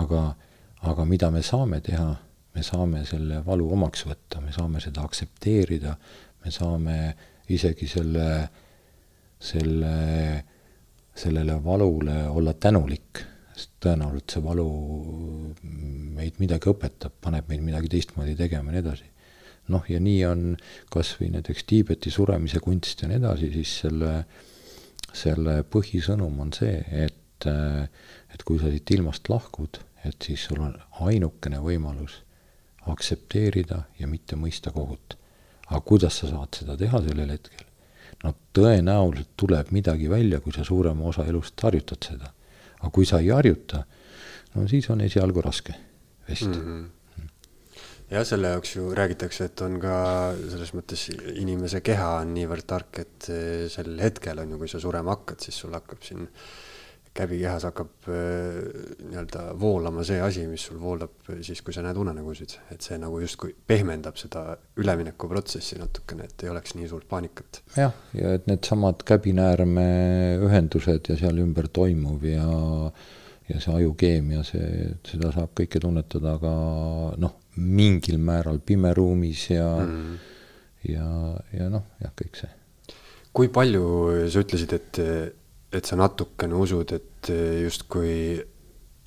aga, 0.00 0.22
aga 0.88 1.06
mida 1.08 1.30
me 1.34 1.42
saame 1.44 1.82
teha, 1.84 2.08
me 2.54 2.64
saame 2.64 3.04
selle 3.08 3.42
valu 3.46 3.68
omaks 3.76 4.06
võtta, 4.08 4.40
me 4.44 4.54
saame 4.54 4.80
seda 4.84 5.04
aktsepteerida, 5.04 5.96
me 6.44 6.54
saame 6.54 6.96
isegi 7.52 7.88
selle, 7.90 8.28
selle, 9.42 9.92
sellele 11.14 11.58
valule 11.64 12.16
olla 12.30 12.54
tänulik, 12.54 13.20
sest 13.20 13.31
tõenäoliselt 13.82 14.36
see 14.36 14.44
valu 14.44 14.68
meid 16.16 16.38
midagi 16.42 16.70
õpetab, 16.70 17.16
paneb 17.20 17.48
meid 17.50 17.64
midagi 17.64 17.90
teistmoodi 17.92 18.36
tegema 18.38 18.70
ja 18.70 18.76
nii 18.76 18.84
edasi 18.84 19.10
noh, 19.72 19.84
ja 19.88 20.00
nii 20.02 20.22
on 20.26 20.40
kas 20.90 21.14
või 21.20 21.32
näiteks 21.36 21.66
Tiibeti 21.70 22.10
suremise 22.10 22.60
kunst 22.62 23.02
ja 23.02 23.10
nii 23.10 23.20
edasi, 23.20 23.52
siis 23.54 23.76
selle 23.84 24.14
selle 25.16 25.60
põhisõnum 25.68 26.40
on 26.42 26.52
see, 26.56 26.80
et, 27.04 27.46
et 27.46 28.44
kui 28.48 28.60
sa 28.60 28.70
siit 28.72 28.90
ilmast 28.96 29.28
lahkud, 29.28 29.80
et 30.06 30.24
siis 30.24 30.46
sul 30.48 30.62
on 30.64 30.76
ainukene 31.06 31.60
võimalus 31.62 32.22
aktsepteerida 32.90 33.84
ja 34.00 34.08
mitte 34.10 34.36
mõista 34.36 34.72
kohut. 34.74 35.18
aga 35.68 35.80
kuidas 35.80 36.18
sa 36.18 36.28
saad 36.28 36.56
seda 36.58 36.76
teha 36.76 37.00
sellel 37.04 37.30
hetkel? 37.30 37.66
no 38.24 38.34
tõenäoliselt 38.54 39.30
tuleb 39.36 39.70
midagi 39.70 40.10
välja, 40.10 40.40
kui 40.40 40.52
sa 40.52 40.64
suurema 40.64 41.04
osa 41.08 41.26
elust 41.26 41.60
harjutad 41.62 42.04
seda. 42.04 42.32
Aga 42.82 42.90
kui 42.90 43.06
sa 43.08 43.22
ei 43.22 43.30
harjuta, 43.32 43.84
no 44.54 44.66
siis 44.68 44.90
on 44.90 45.00
esialgu 45.00 45.44
raske 45.44 45.74
vest 46.28 46.50
mm. 46.50 46.66
-hmm 46.66 46.90
jah, 48.12 48.26
selle 48.28 48.50
jaoks 48.52 48.74
ju 48.76 48.90
räägitakse, 48.94 49.46
et 49.48 49.60
on 49.64 49.78
ka 49.80 49.94
selles 50.36 50.74
mõttes 50.76 51.06
inimese 51.40 51.80
keha 51.80 52.08
on 52.20 52.34
niivõrd 52.36 52.66
tark, 52.68 52.98
et 53.00 53.28
sel 53.72 53.94
hetkel 54.02 54.42
on 54.42 54.52
ju, 54.52 54.58
kui 54.60 54.68
sa 54.68 54.80
surema 54.82 55.14
hakkad, 55.16 55.40
siis 55.40 55.62
sul 55.64 55.72
hakkab 55.72 56.04
siin 56.04 56.26
käbikehas 57.16 57.66
hakkab 57.68 58.08
eh, 58.08 58.58
nii-öelda 59.04 59.42
voolama 59.60 60.04
see 60.06 60.20
asi, 60.24 60.46
mis 60.48 60.64
sul 60.68 60.78
voolab 60.80 61.28
siis, 61.44 61.60
kui 61.64 61.74
sa 61.76 61.84
näed 61.84 61.98
unenägusid, 62.00 62.56
et 62.72 62.84
see 62.84 62.96
nagu 63.00 63.20
justkui 63.20 63.52
pehmendab 63.68 64.16
seda 64.20 64.56
üleminekuprotsessi 64.80 65.80
natukene, 65.80 66.28
et 66.28 66.46
ei 66.46 66.52
oleks 66.52 66.76
nii 66.78 66.88
suurt 66.88 67.08
paanikat. 67.10 67.60
jah, 67.76 67.92
ja 68.16 68.36
et 68.38 68.48
needsamad 68.48 69.04
käbinäärmeühendused 69.08 71.12
ja 71.12 71.18
seal 71.20 71.42
ümber 71.44 71.68
toimuv 71.72 72.24
ja 72.28 72.48
ja 73.50 73.58
see 73.60 73.74
ajukeemia, 73.82 74.40
see, 74.46 74.92
seda 75.04 75.32
saab 75.34 75.50
kõike 75.58 75.80
tunnetada 75.82 76.36
ka 76.40 76.52
noh, 77.20 77.34
mingil 77.60 78.16
määral 78.22 78.62
pimeruumis 78.64 79.48
ja 79.50 79.66
mm., 79.82 80.20
ja, 80.88 81.06
ja 81.52 81.68
noh, 81.72 81.84
jah, 82.02 82.12
kõik 82.18 82.40
see. 82.40 82.50
kui 83.32 83.48
palju 83.52 83.84
sa 84.32 84.42
ütlesid, 84.44 84.74
et, 84.76 85.00
et 85.72 85.88
sa 85.88 85.96
natukene 85.96 86.56
usud, 86.58 86.92
et 86.92 87.30
justkui 87.62 88.40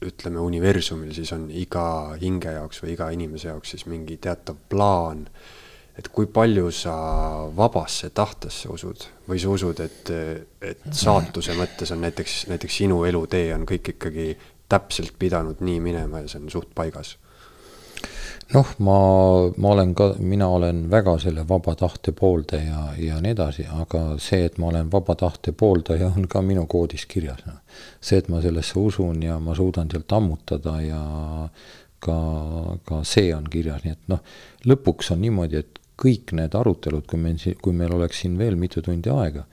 ütleme, 0.05 0.41
universumil 0.43 1.13
siis 1.15 1.31
on 1.35 1.47
iga 1.53 2.15
hinge 2.21 2.55
jaoks 2.57 2.81
või 2.83 2.95
iga 2.95 3.09
inimese 3.15 3.49
jaoks 3.49 3.75
siis 3.75 3.85
mingi 3.89 4.17
teatav 4.21 4.57
plaan, 4.69 5.23
et 5.95 6.09
kui 6.11 6.27
palju 6.27 6.71
sa 6.75 6.95
vabasse 7.55 8.11
tahtesse 8.15 8.69
usud 8.71 9.05
või 9.29 9.39
sa 9.41 9.53
usud, 9.55 9.79
et, 9.85 10.11
et 10.61 10.89
saatuse 10.91 11.55
mõttes 11.55 11.93
on 11.95 12.03
näiteks, 12.03 12.41
näiteks 12.51 12.81
sinu 12.83 13.03
elutee 13.07 13.53
on 13.55 13.63
kõik 13.69 13.95
ikkagi 13.95 14.33
täpselt 14.69 15.15
pidanud 15.19 15.61
nii 15.63 15.79
minema 15.79 16.23
ja 16.23 16.31
see 16.31 16.43
on 16.43 16.51
suht 16.51 16.73
paigas 16.75 17.15
noh, 18.53 18.73
ma, 18.85 18.97
ma 19.57 19.69
olen 19.73 19.93
ka, 19.97 20.09
mina 20.19 20.47
olen 20.53 20.85
väga 20.91 21.15
selle 21.23 21.45
vaba 21.47 21.75
tahte 21.79 22.13
pooldaja 22.15 22.91
ja 23.01 23.19
nii 23.21 23.33
edasi, 23.33 23.65
aga 23.81 24.03
see, 24.21 24.45
et 24.49 24.59
ma 24.61 24.69
olen 24.69 24.91
vaba 24.93 25.15
tahte 25.19 25.55
pooldaja, 25.57 26.11
on 26.15 26.27
ka 26.31 26.43
minu 26.45 26.65
koodis 26.69 27.07
kirjas. 27.09 27.41
See, 28.01 28.19
et 28.19 28.29
ma 28.29 28.41
sellesse 28.43 28.77
usun 28.79 29.23
ja 29.25 29.39
ma 29.41 29.55
suudan 29.57 29.89
sealt 29.91 30.13
ammutada 30.15 30.77
ja 30.83 31.01
ka, 31.99 32.19
ka 32.85 33.01
see 33.07 33.33
on 33.35 33.49
kirjas, 33.51 33.81
nii 33.85 33.95
et 33.95 34.13
noh, 34.13 34.21
lõpuks 34.69 35.11
on 35.15 35.23
niimoodi, 35.25 35.63
et 35.63 35.81
kõik 35.95 36.35
need 36.35 36.55
arutelud, 36.59 37.05
kui 37.07 37.19
meil, 37.21 37.39
kui 37.63 37.73
meil 37.73 37.93
oleks 37.95 38.21
siin 38.21 38.35
veel 38.37 38.57
mitu 38.59 38.83
tundi 38.83 39.09
aega, 39.09 39.45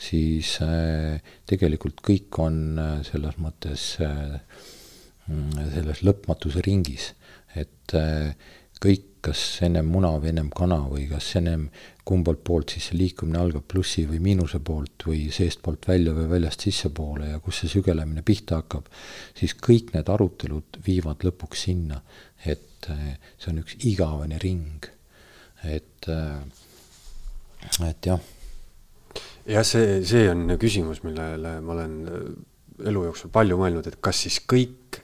siis 0.00 0.56
äh, 0.64 1.20
tegelikult 1.48 2.00
kõik 2.06 2.40
on 2.40 2.60
äh, 2.80 2.92
selles 3.06 3.36
mõttes 3.38 3.92
äh, 4.00 4.38
selles 5.30 6.00
lõpmatuse 6.02 6.64
ringis 6.64 7.12
et 7.58 7.94
äh, 7.98 8.34
kõik, 8.80 9.06
kas 9.20 9.40
ennem 9.66 9.88
muna 9.92 10.14
või 10.16 10.30
ennem 10.30 10.48
kana 10.56 10.78
või 10.88 11.04
kas 11.10 11.26
ennem 11.36 11.66
kumbalt 12.08 12.40
poolt 12.46 12.72
siis 12.72 12.86
see 12.88 12.96
liikumine 12.96 13.38
algab 13.38 13.66
plussi 13.68 14.06
või 14.08 14.20
miinuse 14.24 14.62
poolt 14.64 15.04
või 15.06 15.26
seestpoolt 15.34 15.84
välja 15.90 16.14
või 16.16 16.24
väljast 16.30 16.64
sissepoole 16.64 17.28
ja 17.34 17.40
kus 17.44 17.60
see 17.60 17.72
sügelemine 17.74 18.24
pihta 18.26 18.62
hakkab, 18.62 18.88
siis 19.36 19.54
kõik 19.60 19.92
need 19.94 20.08
arutelud 20.08 20.80
viivad 20.86 21.26
lõpuks 21.26 21.66
sinna, 21.68 22.00
et 22.44 22.88
äh, 22.88 23.18
see 23.36 23.52
on 23.52 23.60
üks 23.62 23.76
igavene 23.92 24.40
ring. 24.40 24.88
et, 25.64 26.08
äh, 26.08 26.40
et 27.90 28.06
jah. 28.06 28.20
jah, 29.44 29.66
see, 29.66 30.00
see 30.08 30.30
on 30.32 30.56
küsimus, 30.56 31.04
millele 31.04 31.58
ma 31.60 31.76
olen 31.76 31.98
elu 32.88 33.04
jooksul 33.10 33.32
palju 33.32 33.60
mõelnud, 33.60 33.86
et 33.86 34.00
kas 34.00 34.24
siis 34.24 34.40
kõik 34.48 34.99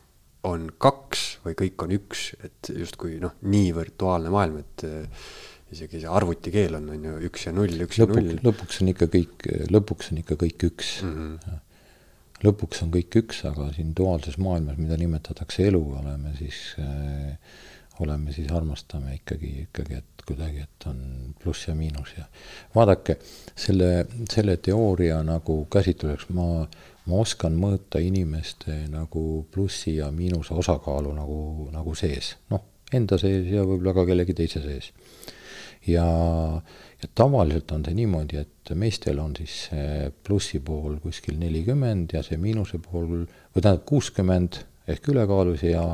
on 0.46 0.70
kaks 0.82 1.26
või 1.44 1.58
kõik 1.58 1.84
on 1.86 1.92
üks, 1.96 2.30
et 2.46 2.72
justkui 2.72 3.20
noh, 3.22 3.36
nii 3.46 3.74
virtuaalne 3.76 4.32
maailm, 4.32 4.62
et 4.62 4.86
eh, 4.88 5.28
isegi 5.74 6.02
see 6.02 6.10
arvutikeel 6.10 6.78
on, 6.78 6.90
on 6.94 7.06
ju 7.10 7.14
üks 7.28 7.46
ja 7.48 7.54
null, 7.54 7.84
üks 7.86 8.00
Lõpuk, 8.02 8.20
ja 8.22 8.26
null. 8.28 8.42
lõpuks 8.46 8.82
on 8.82 8.92
ikka 8.94 9.10
kõik, 9.12 9.46
lõpuks 9.74 10.12
on 10.12 10.22
ikka 10.22 10.38
kõik 10.42 10.66
üks 10.70 10.92
mm. 11.02 11.14
-hmm. 11.20 11.62
lõpuks 12.46 12.82
on 12.86 12.92
kõik 12.94 13.20
üks, 13.22 13.44
aga 13.50 13.70
siin 13.76 13.94
duaalses 13.98 14.38
maailmas, 14.38 14.78
mida 14.78 14.98
nimetatakse 15.00 15.66
elu, 15.70 15.82
oleme 16.00 16.34
siis 16.38 16.60
äh, 16.82 17.34
oleme 18.00 18.32
siis, 18.32 18.50
armastame 18.52 19.14
ikkagi, 19.14 19.52
ikkagi, 19.66 20.00
et 20.00 20.24
kuidagi, 20.26 20.64
et 20.66 20.86
on 20.90 20.98
pluss 21.42 21.68
ja 21.68 21.74
miinus 21.74 22.12
ja 22.16 22.26
vaadake, 22.74 23.18
selle, 23.56 24.06
selle 24.30 24.56
teooria 24.62 25.22
nagu 25.26 25.62
käsitluseks 25.72 26.28
ma 26.36 26.66
ma 27.06 27.20
oskan 27.22 27.56
mõõta 27.58 28.00
inimeste 28.02 28.82
nagu 28.90 29.46
plussi 29.52 29.96
ja 30.00 30.10
miinuse 30.14 30.54
osakaalu 30.58 31.14
nagu, 31.14 31.40
nagu 31.74 31.94
sees, 31.98 32.34
noh, 32.50 32.64
enda 32.94 33.18
sees 33.20 33.48
ja 33.50 33.64
võib-olla 33.66 33.94
ka 33.96 34.06
kellegi 34.08 34.34
teise 34.36 34.62
sees. 34.64 34.92
ja, 35.86 36.06
ja 37.02 37.10
tavaliselt 37.14 37.72
on 37.72 37.84
see 37.86 37.94
niimoodi, 37.94 38.42
et 38.42 38.72
meestel 38.74 39.20
on 39.22 39.36
siis 39.38 39.58
see 39.70 40.12
plussi 40.26 40.60
pool 40.60 40.98
kuskil 41.02 41.38
nelikümmend 41.38 42.16
ja 42.16 42.24
see 42.26 42.38
miinuse 42.42 42.80
pool, 42.82 43.26
või 43.26 43.60
tähendab 43.60 43.84
kuuskümmend 43.86 44.62
ehk 44.90 45.10
ülekaalus 45.10 45.62
ja, 45.66 45.84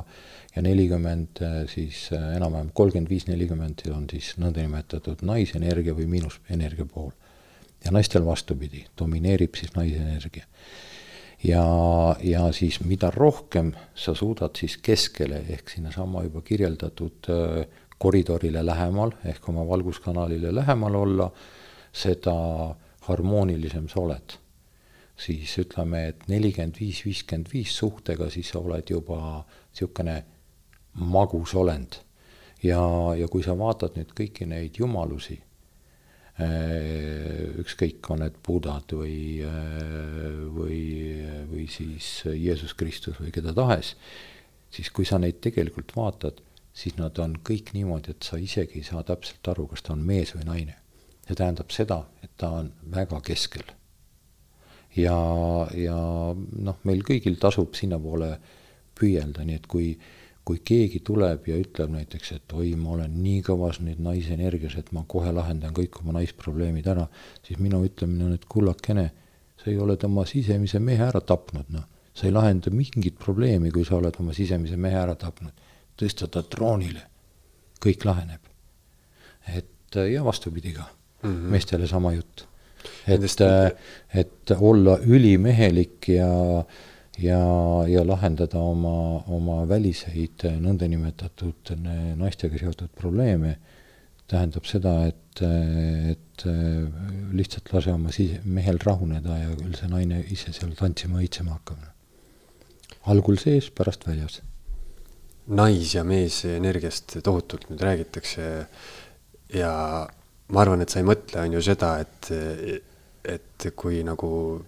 ja 0.55 0.63
nelikümmend 0.65 1.43
siis 1.73 2.07
enam-vähem 2.13 2.73
kolmkümmend 2.77 3.13
viis, 3.13 3.29
nelikümmend 3.29 3.85
on 3.93 4.09
siis 4.13 4.33
nõndanimetatud 4.41 5.25
naisenergia 5.29 5.97
või 5.97 6.09
miinusenergia 6.17 6.89
pool. 6.89 7.13
ja 7.85 7.91
naistel 7.91 8.25
vastupidi, 8.25 8.87
domineerib 8.97 9.57
siis 9.59 9.73
naisenergia 9.77 10.49
ja, 11.45 11.65
ja 12.23 12.53
siis 12.53 12.81
mida 12.85 13.11
rohkem 13.11 13.73
sa 13.95 14.15
suudad 14.15 14.57
siis 14.59 14.77
keskele 14.83 15.43
ehk 15.49 15.71
sinnasama 15.71 16.23
juba 16.23 16.43
kirjeldatud 16.43 17.31
äh, 17.31 17.67
koridorile 17.99 18.67
lähemal 18.67 19.13
ehk 19.25 19.49
oma 19.49 19.67
valguskanalile 19.69 20.55
lähemal 20.55 20.95
olla, 20.95 21.31
seda 21.93 22.35
harmoonilisem 23.09 23.89
sa 23.89 24.01
oled. 24.01 24.39
siis 25.17 25.53
ütleme, 25.59 26.07
et 26.09 26.23
nelikümmend 26.27 26.79
viis, 26.81 27.05
viiskümmend 27.05 27.51
viis 27.53 27.77
suhtega, 27.79 28.31
siis 28.31 28.49
sa 28.51 28.59
oled 28.59 28.89
juba 28.91 29.45
niisugune 29.45 30.17
magus 30.95 31.55
olend. 31.55 32.01
ja, 32.63 32.81
ja 33.19 33.29
kui 33.29 33.43
sa 33.43 33.55
vaatad 33.59 33.99
nüüd 33.99 34.15
kõiki 34.19 34.47
neid 34.47 34.79
jumalusi, 34.79 35.39
ükskõik, 36.41 38.07
on 38.11 38.23
need 38.25 38.39
budad 38.47 38.95
või, 38.97 39.43
eh, 39.45 40.39
või, 40.49 40.81
või 41.51 41.67
siis 41.69 42.23
Jeesus 42.25 42.73
Kristus 42.75 43.21
või 43.21 43.33
keda 43.35 43.53
tahes, 43.53 43.95
siis 44.73 44.89
kui 44.91 45.05
sa 45.05 45.19
neid 45.19 45.43
tegelikult 45.45 45.93
vaatad, 45.97 46.41
siis 46.73 46.97
nad 46.97 47.19
on 47.21 47.37
kõik 47.45 47.75
niimoodi, 47.77 48.11
et 48.15 48.25
sa 48.25 48.41
isegi 48.41 48.81
ei 48.81 48.87
saa 48.87 49.03
täpselt 49.05 49.47
aru, 49.53 49.67
kas 49.69 49.85
ta 49.85 49.93
on 49.93 50.07
mees 50.07 50.33
või 50.35 50.49
naine. 50.49 50.77
see 51.23 51.37
tähendab 51.39 51.71
seda, 51.71 52.01
et 52.23 52.31
ta 52.37 52.49
on 52.51 52.73
väga 52.91 53.21
keskel. 53.21 53.63
ja, 54.97 55.17
ja 55.75 55.99
noh, 56.35 56.79
meil 56.85 57.03
kõigil 57.03 57.39
tasub 57.39 57.75
sinnapoole 57.75 58.39
püüelda, 58.99 59.45
nii 59.45 59.55
et 59.55 59.67
kui, 59.67 59.99
kui 60.45 60.59
keegi 60.65 61.01
tuleb 61.07 61.47
ja 61.47 61.57
ütleb 61.61 61.93
näiteks, 61.93 62.33
et 62.33 62.53
oi, 62.53 62.73
ma 62.77 62.97
olen 62.97 63.15
nii 63.23 63.43
kõvas 63.47 63.79
nüüd 63.81 64.01
naise 64.03 64.35
energias, 64.35 64.75
et 64.77 64.91
ma 64.93 65.05
kohe 65.09 65.31
lahendan 65.33 65.75
kõik 65.77 66.01
oma 66.01 66.17
naisprobleemid 66.19 66.87
ära, 66.91 67.07
siis 67.47 67.61
minu 67.63 67.85
ütlemine 67.87 68.27
on, 68.27 68.33
et 68.35 68.45
kullakene, 68.51 69.11
sa 69.63 69.71
ei 69.71 69.79
ole 69.79 69.97
tema 69.97 70.27
sisemise 70.27 70.81
mehe 70.83 71.05
ära 71.07 71.21
tapnud, 71.23 71.71
noh 71.71 71.87
sa 72.15 72.29
ei 72.29 72.33
lahenda 72.33 72.71
mingit 72.73 73.19
probleemi, 73.21 73.73
kui 73.73 73.85
sa 73.89 73.97
oled 73.97 74.17
oma 74.21 74.35
sisemise 74.37 74.77
mehe 74.81 74.99
ära 74.99 75.17
tapnud. 75.19 75.53
tõsta 75.97 76.27
ta 76.33 76.43
troonile, 76.43 77.03
kõik 77.81 78.05
laheneb. 78.09 78.41
et 79.57 79.97
ja 80.13 80.25
vastupidi 80.25 80.73
ka 80.73 80.85
mm, 81.23 81.31
-hmm. 81.31 81.51
meestele 81.51 81.87
sama 81.87 82.13
jutt. 82.13 82.47
et, 83.07 83.21
et 84.15 84.51
olla 84.61 84.99
ülimehelik 84.99 86.09
ja, 86.09 86.65
ja, 87.23 87.41
ja 87.89 88.03
lahendada 88.07 88.61
oma, 88.61 89.23
oma 89.31 89.63
väliseid 89.71 90.47
nõndanimetatud 90.63 91.75
naistega 92.19 92.61
seotud 92.61 92.93
probleeme, 92.99 93.57
tähendab 94.31 94.67
seda, 94.69 94.95
et, 95.11 95.43
et 95.43 96.47
lihtsalt 97.37 97.73
lase 97.75 97.93
oma 97.95 98.13
sise, 98.15 98.41
mehel 98.45 98.81
rahuneda 98.83 99.39
ja 99.39 99.57
küll 99.59 99.77
see 99.79 99.91
naine 99.93 100.23
ise 100.35 100.55
seal 100.57 100.75
tantsima, 100.79 101.21
õitsema 101.23 101.59
hakkab 101.59 101.93
algul 103.11 103.39
sees, 103.39 103.71
pärast 103.71 104.07
väljas. 104.07 104.43
nais- 105.47 105.95
ja 105.95 106.05
meesenergiast 106.05 107.17
tohutult 107.23 107.67
nüüd 107.71 107.81
räägitakse 107.83 108.67
ja 109.55 109.73
ma 110.49 110.61
arvan, 110.61 110.81
et 110.81 110.89
sa 110.89 111.01
ei 111.01 111.07
mõtle, 111.07 111.43
on 111.43 111.57
ju 111.57 111.63
seda, 111.63 111.97
et, 111.99 112.31
et 113.25 113.67
kui 113.75 114.05
nagu 114.07 114.63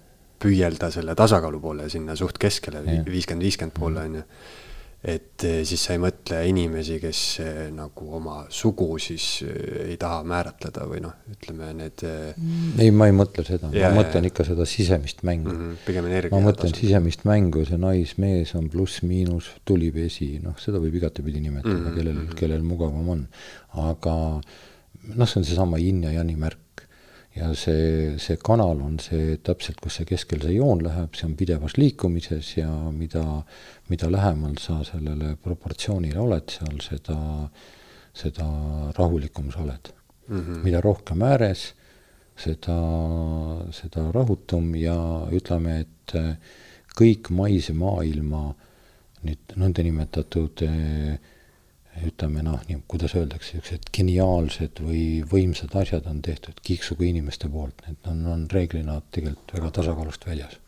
püüelda 0.45 0.91
selle 0.93 1.17
tasakaalu 1.19 1.63
poole 1.63 1.89
sinna 1.93 2.17
suht 2.19 2.39
keskele, 2.41 2.85
viiskümmend, 3.09 3.49
viiskümmend 3.49 3.77
poole, 3.79 4.05
on 4.05 4.21
ju 4.21 4.29
et 5.05 5.45
eh, 5.45 5.59
siis 5.69 5.83
sa 5.85 5.93
ei 5.93 6.01
mõtle 6.01 6.39
inimesi, 6.49 6.97
kes 7.03 7.19
eh, 7.45 7.59
nagu 7.75 8.07
oma 8.17 8.39
sugu 8.53 8.87
siis 9.03 9.27
eh, 9.45 9.91
ei 9.91 9.99
taha 10.01 10.23
määratleda 10.25 10.87
või 10.89 11.03
noh, 11.05 11.19
ütleme 11.29 11.69
need. 11.77 12.05
ei, 12.81 12.89
ma 12.89 13.11
ei 13.11 13.17
mõtle 13.17 13.45
seda, 13.45 13.69
ma 13.69 13.91
mõtlen 13.99 14.31
ikka 14.31 14.47
seda 14.49 14.65
sisemist 14.69 15.21
mängu 15.29 15.53
mm. 15.53 15.61
-hmm, 15.61 15.83
pigem 15.85 16.09
energia. 16.09 16.33
ma 16.33 16.41
mõtlen 16.47 16.73
tasu. 16.73 16.87
sisemist 16.87 17.27
mängu, 17.29 17.67
see 17.69 17.81
nais-mees 17.81 18.55
on 18.57 18.71
pluss-miinus, 18.73 19.53
tuli-vesi, 19.69 20.39
noh, 20.45 20.57
seda 20.63 20.81
võib 20.81 20.97
igatepidi 21.03 21.45
nimetada 21.45 21.77
mm, 21.77 21.85
-hmm. 21.85 22.01
kellel, 22.01 22.21
mhm. 22.23 22.37
kellel 22.41 22.65
mugavam 22.65 23.15
on. 23.19 23.27
aga 23.85 24.17
noh, 24.41 25.29
see 25.29 25.43
on 25.43 25.45
seesama 25.45 25.83
yin 25.85 26.01
ja 26.09 26.17
yang 26.17 26.33
märk 26.41 26.64
ja 27.35 27.51
see, 27.59 28.15
see 28.23 28.39
kanal 28.43 28.81
on 28.85 28.99
see 29.03 29.39
täpselt, 29.43 29.81
kus 29.83 29.99
see 29.99 30.09
keskel 30.09 30.43
see 30.45 30.57
joon 30.57 30.85
läheb, 30.87 31.17
see 31.19 31.27
on 31.29 31.37
pidevas 31.39 31.77
liikumises 31.81 32.57
ja 32.61 32.71
mida, 32.95 33.25
mida 33.91 34.11
lähemal 34.11 34.59
sa 34.63 34.81
sellele 34.87 35.35
proportsioonile 35.43 36.21
oled 36.23 36.55
seal, 36.55 36.79
seda, 36.85 37.19
seda 38.15 38.47
rahulikum 38.99 39.51
sa 39.51 39.65
oled 39.65 39.91
mm. 40.29 40.41
-hmm. 40.41 40.63
mida 40.65 40.81
rohkem 40.81 41.23
ääres, 41.23 41.73
seda, 42.37 42.79
seda 43.71 44.11
rahutum 44.13 44.75
ja 44.79 44.97
ütleme, 45.33 45.81
et 45.81 46.15
kõik 46.95 47.31
maise 47.31 47.73
maailma 47.73 48.55
nüüd 49.25 49.55
nõndanimetatud 49.59 50.63
äh, 50.67 51.19
ütleme 52.03 52.43
noh, 52.43 52.61
nii 52.69 52.81
kuidas 52.91 53.15
öeldakse, 53.19 53.55
niisugused 53.55 53.91
geniaalsed 53.95 54.81
või 54.83 55.05
võimsad 55.31 55.75
asjad 55.79 56.09
on 56.11 56.21
tehtud 56.25 56.59
kiiksuga 56.67 57.07
inimeste 57.07 57.49
poolt, 57.49 57.85
need 57.87 58.11
on, 58.11 58.25
on 58.33 58.47
reeglina 58.51 58.99
tegelikult 59.15 59.55
väga 59.59 59.71
tasakaalust 59.79 60.27
väljas. 60.27 60.59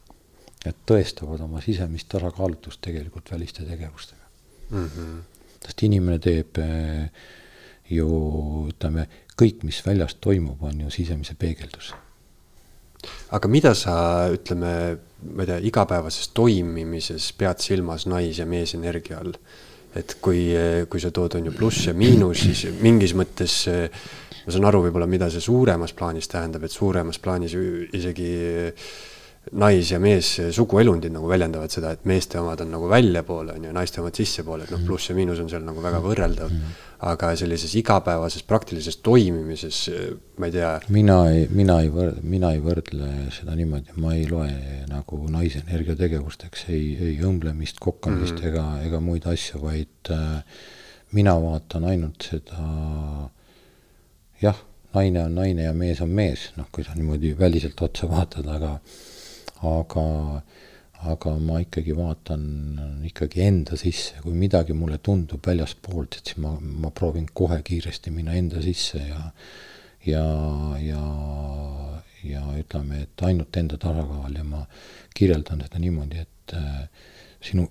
et 0.67 0.77
tõestavad 0.87 1.43
oma 1.43 1.61
sisemist 1.63 2.09
tasakaalutust 2.11 2.81
tegelikult 2.83 3.31
väliste 3.31 3.65
tegevustega 3.65 4.23
mm. 4.71 4.87
-hmm. 4.87 5.21
sest 5.67 5.83
inimene 5.83 6.19
teeb 6.19 6.59
eh, 6.59 7.11
ju 7.91 8.09
ütleme, 8.71 9.07
kõik, 9.39 9.63
mis 9.63 9.83
väljas 9.87 10.17
toimub, 10.21 10.63
on 10.63 10.81
ju 10.81 10.91
sisemise 10.91 11.35
peegeldus. 11.35 11.95
aga 13.31 13.49
mida 13.49 13.75
sa, 13.75 14.29
ütleme, 14.33 14.99
ma 15.23 15.43
ei 15.43 15.47
tea, 15.47 15.59
igapäevases 15.59 16.29
toimimises 16.29 17.33
pead 17.33 17.59
silmas 17.59 18.07
nais- 18.07 18.39
ja 18.39 18.47
meesenergia 18.47 19.19
all? 19.19 19.35
Et 19.97 20.17
kui, 20.23 20.49
kui 20.91 21.03
sa 21.03 21.11
tood, 21.15 21.39
on 21.39 21.51
ju, 21.51 21.57
pluss 21.57 21.89
ja 21.89 21.95
miinus, 21.97 22.45
siis 22.47 22.67
mingis 22.83 23.17
mõttes 23.17 23.59
ma 24.47 24.55
saan 24.55 24.69
aru 24.69 24.85
võib-olla, 24.87 25.09
mida 25.11 25.29
see 25.33 25.43
suuremas 25.43 25.95
plaanis 25.97 26.31
tähendab, 26.31 26.65
et 26.67 26.75
suuremas 26.75 27.19
plaanis 27.23 27.57
isegi 27.99 28.33
nais- 29.53 29.91
ja 29.91 29.99
mees 30.03 30.33
suguelundid 30.55 31.15
nagu 31.15 31.29
väljendavad 31.31 31.71
seda, 31.71 31.93
et 31.95 32.05
meeste 32.07 32.39
omad 32.39 32.61
on 32.63 32.71
nagu 32.77 32.89
väljapoole, 32.91 33.57
on 33.59 33.69
ju, 33.69 33.73
naiste 33.75 34.03
omad 34.03 34.19
sissepoole, 34.19 34.67
et 34.67 34.75
noh, 34.75 34.83
pluss 34.87 35.11
ja 35.11 35.19
miinus 35.19 35.43
on 35.43 35.51
seal 35.51 35.67
nagu 35.67 35.83
väga 35.83 36.03
võrreldav 36.03 36.51
mm. 36.51 36.61
-hmm 36.61 36.86
aga 36.99 37.33
sellises 37.37 37.75
igapäevases 37.77 38.45
praktilises 38.49 38.97
toimimises, 39.05 39.83
ma 40.41 40.49
ei 40.49 40.55
tea. 40.55 40.71
mina 40.89 41.19
ei, 41.31 41.47
mina 41.53 41.81
ei 41.85 41.91
võrdle, 41.93 42.23
mina 42.23 42.53
ei 42.57 42.63
võrdle 42.65 43.11
seda 43.37 43.57
niimoodi, 43.59 43.97
ma 44.01 44.15
ei 44.17 44.25
loe 44.31 44.53
nagu 44.89 45.21
naisenergia 45.33 45.97
tegevusteks 45.99 46.67
ei, 46.71 46.97
ei 47.11 47.19
õmblemist, 47.21 47.81
kokkamist 47.81 48.39
mm 48.39 48.41
-hmm. 48.41 48.49
ega, 48.49 48.89
ega 48.89 49.01
muid 49.01 49.27
asju, 49.29 49.61
vaid 49.63 50.11
äh, 50.11 50.41
mina 51.13 51.37
vaatan 51.41 51.85
ainult 51.85 52.29
seda 52.31 53.31
jah, 54.43 54.57
naine 54.95 55.25
on 55.25 55.35
naine 55.35 55.69
ja 55.69 55.75
mees 55.77 56.01
on 56.01 56.09
mees, 56.09 56.51
noh, 56.57 56.69
kui 56.73 56.85
sa 56.85 56.95
niimoodi 56.97 57.35
väliselt 57.39 57.81
otsa 57.83 58.09
vaatad, 58.11 58.49
aga, 58.49 58.79
aga 59.63 60.07
aga 61.05 61.37
ma 61.39 61.61
ikkagi 61.61 61.95
vaatan 61.97 62.45
ikkagi 63.07 63.43
enda 63.45 63.77
sisse, 63.77 64.17
kui 64.23 64.35
midagi 64.35 64.73
mulle 64.73 64.99
tundub 64.99 65.45
väljaspoolt, 65.47 66.19
et 66.19 66.33
siis 66.33 66.41
ma, 66.43 66.57
ma 66.61 66.91
proovin 66.91 67.29
kohe 67.33 67.61
kiiresti 67.67 68.13
minna 68.15 68.37
enda 68.39 68.63
sisse 68.65 69.03
ja 69.03 69.21
ja, 70.07 70.25
ja, 70.81 71.03
ja 72.23 72.43
ütleme, 72.61 73.03
et 73.07 73.27
ainult 73.27 73.57
enda 73.59 73.79
tasakaal 73.83 74.39
ja 74.39 74.45
ma 74.47 74.63
kirjeldan 75.17 75.65
seda 75.67 75.83
niimoodi, 75.83 76.23
et 76.23 76.55
äh, 76.57 76.87
sinu 77.43 77.67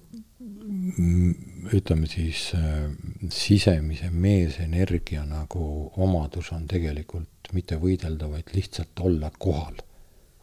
ütleme 1.75 2.09
siis 2.09 2.49
äh, 2.57 2.89
sisemise 3.31 4.09
meesenergia 4.11 5.23
nagu 5.29 5.91
omadus 6.01 6.51
on 6.55 6.67
tegelikult 6.69 7.53
mitte 7.53 7.77
võidelda, 7.81 8.29
vaid 8.29 8.51
lihtsalt 8.55 8.99
olla 8.99 9.31
kohal. 9.39 9.77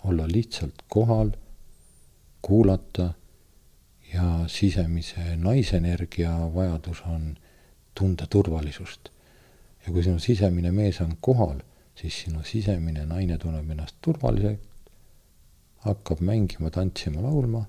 olla 0.05 0.27
lihtsalt 0.27 0.83
kohal 0.89 1.31
kuulata 2.43 3.15
ja 4.15 4.45
sisemise 4.47 5.37
naisenergia 5.37 6.31
vajadus 6.55 7.03
on 7.07 7.37
tunda 7.95 8.27
turvalisust. 8.27 9.09
ja 9.87 9.93
kui 9.93 10.03
sinu 10.03 10.19
sisemine 10.19 10.71
mees 10.71 11.01
on 11.01 11.17
kohal, 11.21 11.59
siis 11.95 12.21
sinu 12.23 12.43
sisemine 12.47 13.07
naine 13.07 13.39
tunneb 13.39 13.71
ennast 13.71 13.97
turvaliselt, 14.01 14.61
hakkab 15.87 16.21
mängima, 16.21 16.71
tantsima, 16.71 17.23
laulma, 17.23 17.65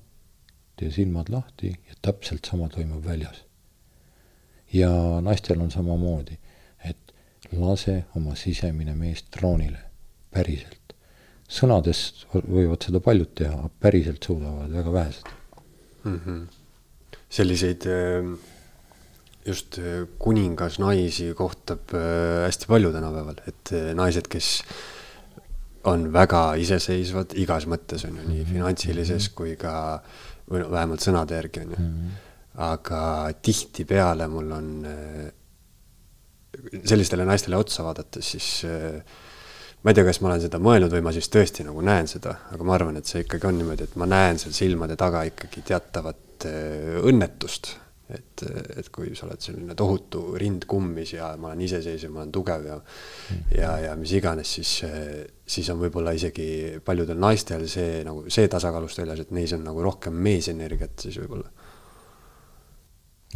tee 0.78 0.92
silmad 0.92 1.30
lahti 1.30 1.72
ja 1.88 1.96
täpselt 2.02 2.46
sama 2.46 2.70
toimub 2.70 3.06
väljas. 3.06 3.44
ja 4.74 4.90
naistel 5.22 5.62
on 5.62 5.72
samamoodi, 5.72 6.38
et 6.86 7.14
lase 7.52 8.04
oma 8.16 8.36
sisemine 8.36 8.96
mees 8.96 9.24
troonile, 9.24 9.80
päriselt 10.32 10.83
sõnades 11.54 12.26
võivad 12.34 12.86
seda 12.86 13.02
paljud 13.04 13.30
teha, 13.38 13.70
päriselt 13.80 14.26
suudavad 14.26 14.74
väga 14.74 14.94
vähesed 14.94 15.30
mm. 16.04 16.20
-hmm. 16.26 17.20
selliseid 17.30 17.88
ähm, 17.88 18.34
just 19.46 19.78
äh, 19.78 20.08
kuningasnaisi 20.20 21.34
kohtab 21.38 21.94
äh, 21.94 22.46
hästi 22.46 22.68
palju 22.68 22.92
tänapäeval, 22.94 23.42
et 23.48 23.74
äh, 23.74 23.92
naised, 23.98 24.28
kes 24.32 24.64
on 25.90 26.08
väga 26.14 26.54
iseseisvad 26.64 27.36
igas 27.40 27.68
mõttes, 27.68 28.06
on 28.08 28.16
ju, 28.16 28.28
nii 28.28 28.44
mhm. 28.46 28.52
finantsilises 28.56 29.30
kui 29.36 29.58
ka, 29.60 29.74
või 30.48 30.64
no 30.64 30.70
vähemalt 30.72 31.04
sõnade 31.04 31.36
järgi, 31.36 31.66
on 31.66 31.74
ju. 31.76 31.80
Mhm. 31.82 32.14
aga 32.64 33.04
tihtipeale 33.42 34.28
mul 34.30 34.52
on 34.54 34.68
sellistele 36.86 37.26
naistele 37.26 37.58
otsa 37.58 37.84
vaadates, 37.84 38.28
siis 38.36 38.50
ma 39.84 39.92
ei 39.92 39.98
tea, 39.98 40.08
kas 40.08 40.22
ma 40.24 40.32
olen 40.32 40.44
seda 40.46 40.60
mõelnud 40.64 40.94
või 40.96 41.04
ma 41.06 41.12
siis 41.16 41.30
tõesti 41.32 41.66
nagu 41.68 41.82
näen 41.84 42.08
seda, 42.08 42.38
aga 42.56 42.68
ma 42.68 42.76
arvan, 42.78 42.98
et 43.00 43.10
see 43.10 43.26
ikkagi 43.26 43.50
on 43.50 43.58
niimoodi, 43.60 43.90
et 43.90 43.96
ma 44.00 44.08
näen 44.10 44.42
seal 44.42 44.56
silmade 44.56 44.96
taga 45.00 45.24
ikkagi 45.28 45.64
teatavat 45.68 46.48
õnnetust 47.04 47.74
et, 48.12 48.44
et 48.78 48.90
kui 48.94 49.14
sa 49.16 49.28
oled 49.28 49.42
selline 49.44 49.76
tohutu 49.80 50.24
rind 50.40 50.66
kummis 50.70 51.14
ja 51.16 51.32
ma 51.40 51.52
olen 51.52 51.64
iseseisev, 51.66 52.12
ma 52.14 52.24
olen 52.24 52.34
tugev 52.36 52.66
ja 52.68 52.78
ja, 53.56 53.72
ja 53.88 53.96
mis 54.00 54.12
iganes, 54.18 54.52
siis, 54.58 54.74
siis 55.56 55.70
on 55.72 55.80
võib-olla 55.82 56.14
isegi 56.16 56.82
paljudel 56.86 57.20
naistel 57.22 57.66
see 57.72 58.04
nagu 58.06 58.26
see 58.34 58.50
tasakaalust 58.52 59.02
väljas, 59.02 59.24
et 59.24 59.34
neis 59.36 59.56
on 59.56 59.64
nagu 59.66 59.84
rohkem 59.86 60.16
meesenergiat 60.26 61.08
siis 61.08 61.20
võib-olla. 61.24 61.50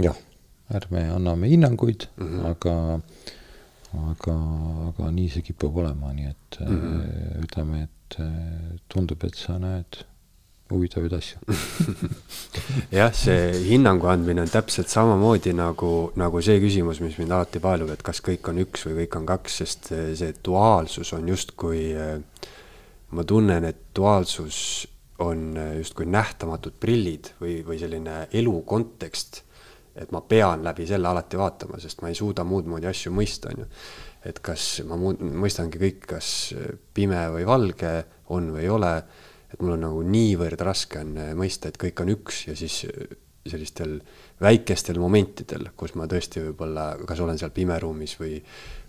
jah, 0.04 0.20
ärme 0.78 1.08
anname 1.16 1.50
hinnanguid 1.54 2.10
mm, 2.16 2.28
-hmm. 2.28 2.52
aga, 2.52 3.00
aga, 3.94 4.36
aga 4.90 5.12
nii 5.16 5.30
see 5.32 5.46
kipub 5.48 5.78
olema, 5.84 6.14
nii 6.14 6.30
et 6.30 6.60
mm 6.60 6.78
-hmm. 6.78 7.48
ütleme, 7.48 7.84
et 7.84 8.20
tundub, 8.88 9.24
et 9.24 9.36
sa 9.36 9.58
näed 9.60 10.04
huvitavaid 10.72 11.14
asju 11.14 11.40
jah, 13.00 13.14
see 13.16 13.52
hinnangu 13.70 14.10
andmine 14.12 14.44
on 14.44 14.52
täpselt 14.52 14.92
samamoodi 14.92 15.54
nagu, 15.56 16.12
nagu 16.20 16.42
see 16.44 16.60
küsimus, 16.64 17.00
mis 17.04 17.18
mind 17.18 17.32
alati 17.32 17.62
paelub, 17.64 17.92
et 17.94 18.04
kas 18.04 18.22
kõik 18.26 18.50
on 18.52 18.60
üks 18.66 18.88
või 18.88 19.02
kõik 19.02 19.18
on 19.22 19.26
kaks, 19.26 19.58
sest 19.64 19.92
see 19.92 20.34
duaalsus 20.46 21.14
on 21.14 21.28
justkui, 21.28 21.96
ma 23.12 23.24
tunnen, 23.24 23.66
et 23.66 23.84
duaalsus 23.96 24.60
on 25.24 25.58
justkui 25.78 26.06
nähtamatud 26.06 26.78
prillid 26.80 27.32
või, 27.42 27.62
või 27.66 27.80
selline 27.82 28.28
elu 28.38 28.62
kontekst. 28.68 29.44
Et 29.98 30.12
ma 30.14 30.22
pean 30.22 30.64
läbi 30.66 30.88
selle 30.88 31.10
alati 31.10 31.40
vaatama, 31.40 31.80
sest 31.82 32.02
ma 32.02 32.12
ei 32.12 32.18
suuda 32.18 32.46
muud 32.48 32.70
moodi 32.70 32.90
asju 32.90 33.12
mõista, 33.16 33.54
on 33.54 33.64
ju. 33.64 33.70
et 34.28 34.40
kas 34.44 34.68
ma 34.88 34.98
muud, 35.00 35.22
mõistangi 35.22 35.82
kõik, 35.82 36.06
kas 36.16 36.30
pime 36.94 37.28
või 37.34 37.48
valge 37.48 37.94
on 38.36 38.52
või 38.56 38.66
ei 38.66 38.74
ole 38.74 38.94
et 39.54 39.62
mul 39.62 39.78
on 39.78 39.86
nagu 39.86 40.02
niivõrd 40.04 40.62
raske 40.66 41.00
on 41.00 41.16
mõista, 41.40 41.72
et 41.72 41.80
kõik 41.80 42.04
on 42.04 42.12
üks 42.12 42.48
ja 42.50 42.56
siis 42.58 42.82
sellistel 43.48 43.98
väikestel 44.44 45.00
momentidel, 45.00 45.70
kus 45.80 45.96
ma 45.96 46.08
tõesti 46.10 46.44
võib-olla, 46.44 46.90
kas 47.08 47.22
olen 47.24 47.40
seal 47.40 47.54
pimeruumis 47.56 48.18
või, 48.20 48.42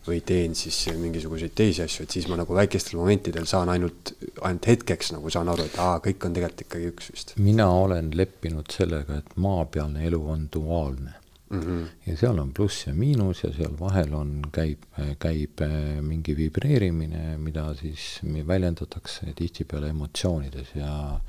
või 0.09 0.23
teen 0.27 0.57
siis 0.59 0.81
mingisuguseid 0.97 1.55
teisi 1.59 1.85
asju, 1.85 2.07
et 2.07 2.17
siis 2.17 2.29
ma 2.31 2.39
nagu 2.41 2.57
väikestel 2.57 2.99
momentidel 2.99 3.47
saan 3.51 3.71
ainult, 3.73 4.15
ainult 4.43 4.69
hetkeks 4.73 5.13
nagu 5.17 5.31
saan 5.33 5.51
aru, 5.53 5.69
et 5.69 5.79
aa, 5.83 6.01
kõik 6.05 6.27
on 6.27 6.37
tegelikult 6.37 6.67
ikkagi 6.67 6.91
üks 6.95 7.13
vist. 7.15 7.35
mina 7.39 7.69
olen 7.71 8.11
leppinud 8.17 8.71
sellega, 8.75 9.21
et 9.23 9.37
maapealne 9.37 10.07
elu 10.09 10.23
on 10.35 10.49
duaalne 10.55 11.15
mm. 11.51 11.61
-hmm. 11.61 11.85
ja 12.07 12.17
seal 12.17 12.39
on 12.39 12.53
pluss 12.55 12.87
ja 12.87 12.95
miinus 12.95 13.45
ja 13.45 13.53
seal 13.53 13.77
vahel 13.81 14.15
on, 14.15 14.41
käib, 14.53 14.89
käib 15.19 15.61
äh, 15.61 16.01
mingi 16.03 16.37
vibreerimine, 16.37 17.39
mida 17.39 17.75
siis 17.75 18.21
väljendatakse 18.47 19.33
tihtipeale 19.37 19.89
emotsioonides 19.89 20.75
ja 20.75 21.21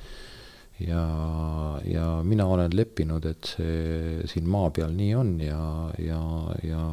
ja, 0.80 1.03
ja 1.86 2.21
mina 2.23 2.45
olen 2.45 2.71
leppinud, 2.75 3.25
et 3.25 3.53
see 3.55 4.27
siin 4.32 4.49
maa 4.49 4.69
peal 4.71 4.93
nii 4.95 5.13
on 5.15 5.34
ja, 5.43 5.91
ja, 5.99 6.21
ja 6.63 6.84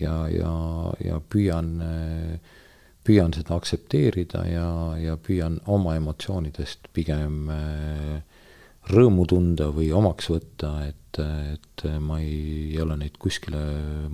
ja, 0.00 0.14
ja, 0.32 0.52
ja 1.04 1.18
püüan, 1.20 1.74
püüan 3.06 3.36
seda 3.36 3.58
aktsepteerida 3.58 4.46
ja, 4.48 4.68
ja 5.00 5.18
püüan 5.20 5.60
oma 5.66 5.96
emotsioonidest 5.98 6.88
pigem 6.96 7.50
rõõmu 8.88 9.26
tunda 9.28 9.68
või 9.74 9.90
omaks 9.92 10.30
võtta, 10.32 10.72
et 10.88 10.96
et, 11.18 11.84
ma 12.00 12.20
ei, 12.20 12.74
ei 12.74 12.80
ole 12.82 12.96
neid 13.00 13.16
kuskile 13.18 13.60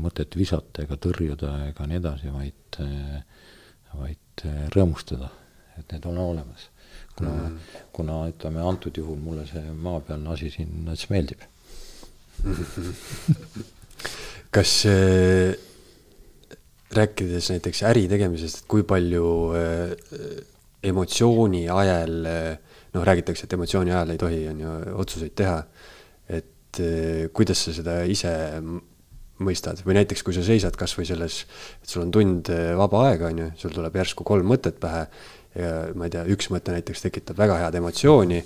mõtet 0.00 0.36
visata 0.38 0.84
ega 0.84 0.96
tõrjuda 1.00 1.50
ega 1.68 1.88
nii 1.88 2.00
edasi, 2.00 2.30
vaid, 2.32 2.78
vaid 3.98 4.44
rõõmustada, 4.74 5.30
et 5.78 5.92
need 5.92 6.06
on 6.10 6.20
olemas. 6.22 6.70
kuna 7.16 7.30
mm., 7.30 7.58
kuna 7.92 8.14
ütleme, 8.30 8.62
antud 8.66 8.96
juhul 8.96 9.18
mulle 9.20 9.44
see 9.46 9.62
maapealne 9.84 10.32
asi 10.32 10.50
siin 10.50 10.88
meeldib 11.10 11.44
kas 14.54 14.72
äh, 14.90 15.54
rääkides 16.94 17.50
näiteks 17.54 17.82
äri 17.88 18.04
tegemisest, 18.10 18.62
et 18.62 18.68
kui 18.70 18.84
palju 18.86 19.28
äh, 19.56 19.94
emotsiooni 20.84 21.64
ajel 21.72 22.28
äh, 22.28 22.76
noh, 22.94 23.06
räägitakse, 23.06 23.46
et 23.46 23.56
emotsiooni 23.56 23.94
ajal 23.94 24.14
ei 24.14 24.20
tohi, 24.20 24.42
on 24.52 24.60
ju, 24.64 24.76
otsuseid 25.02 25.34
teha 25.38 25.58
et 26.74 26.82
eh, 26.82 27.28
kuidas 27.34 27.60
sa 27.66 27.74
seda 27.74 28.02
ise 28.10 28.32
mõistad? 29.44 29.80
Või 29.86 29.98
näiteks, 29.98 30.22
kui 30.26 30.34
sa 30.36 30.44
seisad 30.46 30.76
kasvõi 30.78 31.06
selles, 31.08 31.42
et 31.82 31.90
sul 31.90 32.04
on 32.04 32.12
tund 32.14 32.50
vaba 32.78 33.08
aega, 33.10 33.30
on 33.30 33.42
ju, 33.44 33.48
sul 33.60 33.74
tuleb 33.74 33.98
järsku 34.00 34.26
kolm 34.26 34.48
mõtet 34.50 34.78
pähe 34.82 35.06
ja 35.54 35.72
ma 35.94 36.08
ei 36.08 36.12
tea, 36.14 36.24
üks 36.34 36.48
mõte 36.52 36.74
näiteks 36.74 37.04
tekitab 37.06 37.38
väga 37.38 37.58
head 37.62 37.76
emotsiooni, 37.78 38.40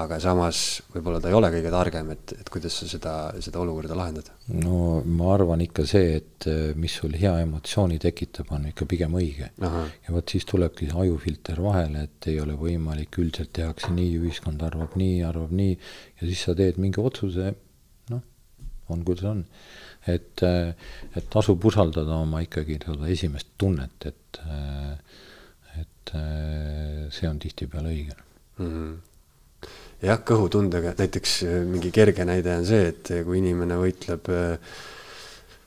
aga 0.00 0.18
samas 0.22 0.82
võib-olla 0.92 1.20
ta 1.22 1.30
ei 1.30 1.36
ole 1.38 1.50
kõige 1.54 1.72
targem, 1.72 2.10
et, 2.14 2.34
et 2.36 2.50
kuidas 2.52 2.76
sa 2.82 2.88
seda, 2.90 3.14
seda 3.42 3.62
olukorda 3.62 3.96
lahendad? 3.98 4.28
no 4.54 5.00
ma 5.06 5.32
arvan 5.34 5.64
ikka 5.64 5.86
see, 5.88 6.18
et 6.20 6.48
eh, 6.50 6.60
mis 6.76 6.98
sul 7.00 7.16
hea 7.20 7.32
emotsiooni 7.44 7.98
tekitab, 8.02 8.52
on 8.56 8.68
ikka 8.70 8.86
pigem 8.90 9.16
õige. 9.20 9.50
ja 9.60 10.14
vot 10.14 10.36
siis 10.36 10.46
tulebki 10.48 10.90
see 10.90 11.00
ajufilter 11.06 11.62
vahele, 11.64 12.06
et 12.10 12.30
ei 12.32 12.38
ole 12.42 12.58
võimalik, 12.60 13.20
üldiselt 13.22 13.54
tehakse 13.56 13.92
nii, 13.96 14.20
ühiskond 14.20 14.62
arvab 14.66 14.98
nii, 15.00 15.24
arvab 15.26 15.54
nii, 15.56 15.74
ja 16.20 16.28
siis 16.28 16.46
sa 16.46 16.56
teed 16.58 16.80
mingi 16.82 17.02
otsuse 17.02 17.54
on, 18.90 19.04
kuidas 19.04 19.24
on. 19.24 19.44
et, 20.08 20.42
et 21.16 21.26
tasub 21.32 21.64
usaldada 21.68 22.16
oma 22.24 22.40
ikkagi 22.44 22.78
seda 22.82 23.08
esimest 23.12 23.52
tunnet, 23.60 24.08
et, 24.08 24.40
et 26.00 27.12
see 27.14 27.28
on 27.28 27.38
tihtipeale 27.38 27.94
õige 27.94 28.16
mm. 28.58 28.66
-hmm 28.66 28.98
jah, 30.00 30.20
kõhutundega, 30.24 30.94
näiteks 30.96 31.42
mingi 31.68 31.90
kerge 31.92 32.24
näide 32.24 32.54
on 32.56 32.64
see, 32.64 32.88
et 32.88 33.10
kui 33.26 33.40
inimene 33.40 33.76
võitleb 33.76 34.30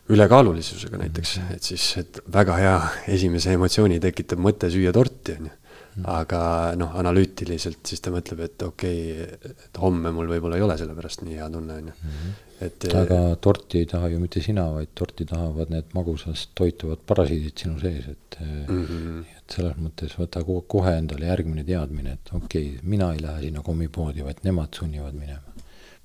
ülekaalulisusega 0.09 0.99
näiteks, 0.99 1.37
et 1.55 1.63
siis, 1.63 1.85
et 2.01 2.19
väga 2.33 2.57
hea 2.59 2.77
esimese 3.15 3.53
emotsiooni 3.55 4.01
tekitab 4.03 4.41
mõte 4.43 4.67
süüa 4.73 4.91
torti, 4.95 5.37
on 5.39 5.51
ju 5.51 5.59
Mm. 5.93 6.05
aga 6.09 6.39
noh, 6.79 6.93
analüütiliselt 6.97 7.85
siis 7.85 8.01
ta 8.01 8.09
mõtleb, 8.13 8.39
et 8.47 8.63
okei 8.65 9.01
okay,, 9.13 9.51
et 9.67 9.77
homme 9.81 10.09
mul 10.15 10.31
võib-olla 10.31 10.57
ei 10.57 10.65
ole 10.65 10.77
selle 10.79 10.95
pärast 10.97 11.21
nii 11.21 11.37
hea 11.37 11.49
tunne, 11.53 11.75
on 11.81 11.91
ju. 11.91 11.93
Mhm. 12.07 12.31
et 12.65 12.87
aga 12.97 13.19
torti 13.43 13.83
ei 13.83 13.87
taha 13.91 14.09
ju 14.09 14.21
mitte 14.21 14.41
sina, 14.41 14.63
vaid 14.73 14.93
torti 14.97 15.27
tahavad 15.29 15.69
need 15.73 15.93
magusast 15.93 16.53
toituvad 16.57 17.03
parasiidid 17.05 17.61
sinu 17.65 17.77
sees, 17.81 18.07
et 18.09 18.37
mm, 18.39 18.85
-hmm. 18.87 19.19
et 19.37 19.57
selles 19.57 19.77
mõttes 19.77 20.17
võta 20.17 20.41
kohe 20.47 20.95
endale 20.97 21.29
järgmine 21.29 21.63
teadmine, 21.67 22.17
et 22.17 22.33
okei 22.33 22.69
okay,, 22.71 22.89
mina 22.95 23.13
ei 23.13 23.21
lähe 23.21 23.45
sinna 23.45 23.61
kommipoodi, 23.61 24.25
vaid 24.25 24.41
nemad 24.47 24.73
sunnivad 24.73 25.13
minema. 25.13 25.52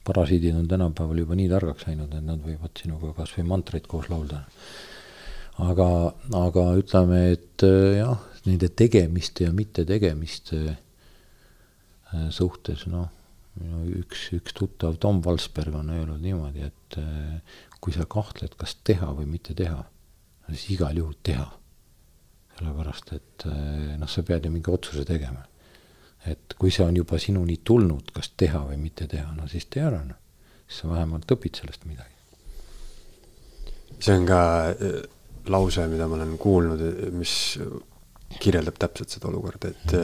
Parasiidid 0.08 0.56
on 0.56 0.68
tänapäeval 0.68 1.22
juba 1.22 1.36
nii 1.38 1.50
targaks 1.52 1.86
läinud, 1.88 2.14
et 2.16 2.24
nad 2.24 2.40
võivad 2.42 2.72
sinuga 2.80 3.12
kas 3.16 3.36
või 3.36 3.50
mantreid 3.52 3.86
koos 3.90 4.08
laulda. 4.08 4.42
aga, 5.58 5.88
aga 6.38 6.64
ütleme, 6.80 7.22
et 7.36 7.66
jah 7.98 8.18
nende 8.48 8.70
tegemiste 8.76 9.46
ja 9.46 9.52
mittetegemiste 9.54 10.60
äh, 10.68 12.28
suhtes, 12.34 12.86
noh, 12.90 13.08
üks, 13.98 14.28
üks 14.36 14.54
tuttav 14.56 14.98
Tom 15.02 15.20
Valsberg 15.24 15.74
on 15.80 15.92
öelnud 15.94 16.22
niimoodi, 16.22 16.68
et 16.68 16.98
äh, 17.00 17.60
kui 17.82 17.94
sa 17.94 18.06
kahtled, 18.10 18.56
kas 18.58 18.76
teha 18.86 19.10
või 19.16 19.28
mitte 19.30 19.56
teha, 19.58 19.82
siis 20.50 20.68
igal 20.78 20.98
juhul 20.98 21.16
teha. 21.22 21.48
sellepärast, 22.58 23.12
et 23.14 23.44
äh, 23.46 23.94
noh, 23.98 24.10
sa 24.10 24.24
pead 24.26 24.46
ju 24.46 24.50
mingi 24.50 24.72
otsuse 24.72 25.04
tegema. 25.06 25.44
Et 26.26 26.54
kui 26.58 26.72
see 26.74 26.84
on 26.84 26.96
juba 26.96 27.18
sinuni 27.22 27.60
tulnud, 27.64 28.10
kas 28.14 28.32
teha 28.36 28.64
või 28.70 28.78
mitte 28.82 29.06
teha, 29.10 29.30
no 29.36 29.46
siis 29.48 29.68
tee 29.70 29.84
ära, 29.86 30.00
noh. 30.04 30.18
siis 30.66 30.82
sa 30.82 30.90
vähemalt 30.90 31.30
õpid 31.36 31.60
sellest 31.60 31.86
midagi. 31.86 32.14
see 33.98 34.16
on 34.18 34.26
ka 34.26 34.40
lause, 35.48 35.86
mida 35.90 36.08
ma 36.08 36.18
olen 36.18 36.34
kuulnud, 36.38 36.82
mis 37.16 37.32
kirjeldab 38.38 38.76
täpselt 38.78 39.14
seda 39.14 39.30
olukorda, 39.30 39.72
et 39.72 39.96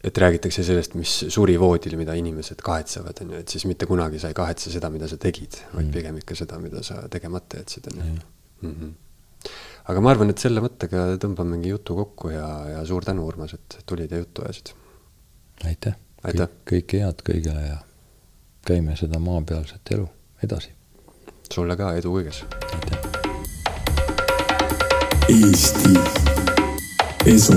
et 0.00 0.16
räägitakse 0.16 0.62
sellest, 0.64 0.94
mis 0.96 1.12
suri 1.28 1.58
voodil, 1.60 1.98
mida 2.00 2.14
inimesed 2.16 2.62
kahetsevad, 2.64 3.20
on 3.20 3.34
ju, 3.34 3.40
et 3.42 3.52
siis 3.52 3.66
mitte 3.68 3.84
kunagi 3.88 4.20
sa 4.20 4.30
ei 4.30 4.36
kahetse 4.36 4.72
seda, 4.72 4.88
mida 4.92 5.08
sa 5.10 5.18
tegid, 5.20 5.58
vaid 5.74 5.90
mm. 5.90 5.92
pigem 5.92 6.20
ikka 6.22 6.36
seda, 6.38 6.56
mida 6.62 6.80
sa 6.86 7.02
tegemata 7.12 7.60
jätsid, 7.60 7.90
on 7.92 8.00
ju. 8.00 8.20
Mhm. 8.60 8.90
aga 9.88 10.00
ma 10.04 10.10
arvan, 10.12 10.30
et 10.32 10.40
selle 10.40 10.60
mõttega 10.60 11.16
tõmbamegi 11.20 11.70
jutu 11.72 11.96
kokku 11.96 12.32
ja, 12.32 12.48
ja 12.74 12.80
suur 12.88 13.04
tänu, 13.04 13.24
Urmas, 13.28 13.54
et 13.56 13.78
tulid 13.88 14.12
ja 14.12 14.20
juttu 14.20 14.44
ajasid. 14.44 14.72
Aitäh, 15.66 15.96
aitäh., 16.24 16.48
kõike 16.70 17.02
head 17.04 17.22
kõigile 17.26 17.66
ja 17.66 17.78
käime 18.66 18.96
seda 18.96 19.18
maapealset 19.18 19.94
elu 19.94 20.08
edasi. 20.44 20.70
sulle 21.52 21.76
ka 21.76 21.94
edu 21.94 22.14
kõiges. 22.16 22.44
aitäh. 22.74 22.98
Eesti 25.30 25.94
Eso. 27.26 27.54